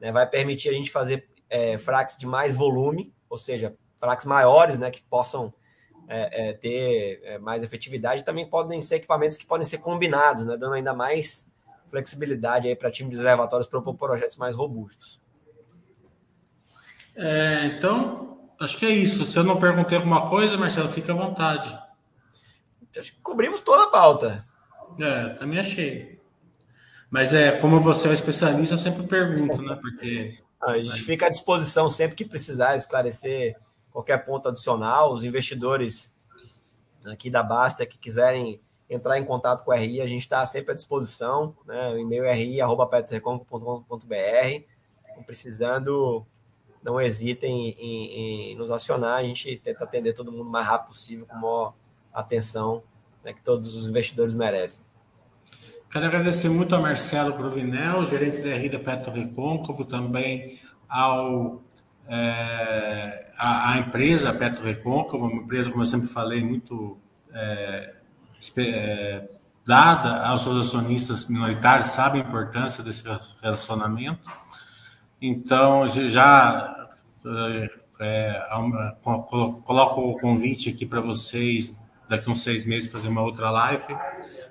né? 0.01 0.13
vai 0.13 0.29
permitir 0.29 0.69
a 0.69 0.73
gente 0.73 0.91
fazer 0.91 1.29
é, 1.49 1.79
fracs 1.79 2.17
de 2.17 2.27
mais 2.27 2.57
volume, 2.57 3.13
ou 3.29 3.39
seja, 3.39 3.75
fracs 3.97 4.27
maiores, 4.27 4.79
né, 4.79 4.91
que 4.91 5.03
possam 5.03 5.53
é, 6.09 6.51
é, 6.51 6.53
ter 6.53 7.21
é, 7.25 7.39
mais 7.39 7.63
efetividade. 7.63 8.23
Também 8.23 8.49
podem 8.49 8.83
ser 8.83 8.97
equipamentos 8.97 9.37
que 9.37 9.47
podem 9.47 9.65
ser 9.65 9.79
combinados, 9.79 10.45
né, 10.45 10.57
dando 10.57 10.75
ainda 10.75 10.93
mais 10.93 11.51
flexibilidade 11.89 12.69
aí 12.69 12.77
para 12.77 12.91
time 12.91 13.09
de 13.09 13.17
reservatórios 13.17 13.67
propor 13.67 13.95
projetos 13.95 14.37
mais 14.37 14.57
robustos. 14.57 15.24
É, 17.17 17.67
então, 17.67 18.39
acho 18.61 18.79
que 18.79 18.87
é 18.87 18.91
isso. 18.91 19.25
Se 19.25 19.39
eu 19.39 19.45
não 19.45 19.59
perguntei 19.59 19.97
alguma 19.97 20.29
coisa, 20.29 20.57
Marcelo, 20.57 20.89
fica 20.89 21.13
à 21.13 21.17
vontade. 21.17 21.79
Acho 22.97 23.13
que 23.13 23.21
cobrimos 23.21 23.61
toda 23.61 23.85
a 23.85 23.91
pauta. 23.91 24.47
É, 24.99 25.31
também 25.31 25.59
achei. 25.59 26.21
Mas 27.11 27.33
é, 27.33 27.53
como 27.59 27.81
você 27.81 28.07
é 28.07 28.11
um 28.11 28.15
especialista, 28.15 28.75
eu 28.75 28.79
sempre 28.79 29.07
pergunto, 29.07 29.63
né? 29.63 29.79
Porque. 29.81 30.43
A 30.61 30.79
gente 30.79 31.03
fica 31.03 31.27
à 31.27 31.29
disposição 31.29 31.89
sempre 31.91 32.17
que 32.17 32.25
precisar 32.25 32.75
esclarecer 32.75 33.55
qualquer 33.93 34.25
ponto 34.25 34.49
adicional. 34.49 35.13
Os 35.13 35.23
investidores 35.23 36.11
aqui 37.05 37.29
da 37.29 37.43
Basta 37.43 37.85
que 37.85 37.99
quiserem 37.99 38.59
entrar 38.89 39.19
em 39.19 39.25
contato 39.25 39.65
com 39.65 39.73
a 39.73 39.77
RI, 39.77 40.01
a 40.01 40.07
gente 40.07 40.23
está 40.23 40.45
sempre 40.47 40.73
à 40.73 40.75
disposição. 40.75 41.55
Né? 41.67 41.91
O 41.91 41.99
e-mail 41.99 42.25
é 42.25 42.35
ri.petrecom.com.br. 42.35 45.25
Precisando, 45.27 46.27
não 46.85 47.01
hesitem 47.01 47.71
em, 47.71 48.53
em, 48.53 48.57
nos 48.57 48.71
acionar. 48.71 49.19
A 49.19 49.25
gente 49.25 49.57
tenta 49.65 49.83
atender 49.85 50.13
todo 50.13 50.31
mundo 50.31 50.47
o 50.47 50.51
mais 50.51 50.67
rápido 50.67 50.89
possível, 50.89 51.27
com 51.27 51.35
maior 51.37 51.75
atenção 52.13 52.83
né, 53.25 53.33
que 53.33 53.43
todos 53.43 53.75
os 53.75 53.89
investidores 53.89 54.35
merecem. 54.35 54.85
Quero 55.91 56.07
agradecer 56.07 56.49
muito 56.49 56.75
a 56.75 56.81
Marcelo 56.81 57.33
Provinel, 57.35 58.05
gerente 58.05 58.43
da 58.43 58.55
RI 58.55 58.69
da 58.69 58.81
Petro 58.81 59.13
Recôncavo, 59.13 59.85
também 59.85 60.59
ao 60.89 61.63
é, 62.07 63.31
a, 63.39 63.73
a, 63.73 63.79
empresa 63.79 64.33
Petro 64.33 64.63
Recôncavo, 64.63 65.25
uma 65.25 65.43
empresa, 65.43 65.71
como 65.71 65.83
eu 65.83 65.87
sempre 65.87 66.09
falei, 66.09 66.43
muito 66.43 66.99
é, 67.33 67.95
é, 68.59 69.29
dada 69.65 70.27
aos 70.27 70.43
seus 70.43 70.69
acionistas 70.69 71.27
minoritários, 71.29 71.89
sabe 71.89 72.19
a 72.19 72.23
importância 72.23 72.85
desse 72.85 73.03
relacionamento. 73.41 74.31
Então, 75.27 75.87
já 75.89 76.91
é, 77.99 78.47
coloco 79.65 80.03
o 80.03 80.21
convite 80.21 80.69
aqui 80.69 80.85
para 80.85 81.01
vocês, 81.01 81.81
daqui 82.07 82.29
uns 82.29 82.43
seis 82.43 82.67
meses, 82.67 82.93
fazer 82.93 83.09
uma 83.09 83.23
outra 83.23 83.51
live 83.51 83.97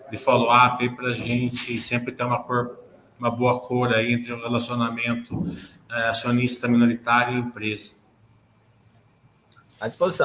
de 0.10 0.18
follow-up 0.18 0.90
para 0.96 1.10
a 1.10 1.14
gente 1.14 1.80
sempre 1.80 2.12
ter 2.12 2.24
uma, 2.24 2.42
cor, 2.42 2.80
uma 3.20 3.30
boa 3.30 3.60
cor 3.60 3.94
aí 3.94 4.14
entre 4.14 4.34
o 4.34 4.42
relacionamento 4.42 5.46
é, 5.92 6.10
acionista 6.10 6.68
minoritário 6.68 7.38
e 7.38 7.42
empresa. 7.42 7.92
À 9.80 9.88
disposição. 9.88 10.22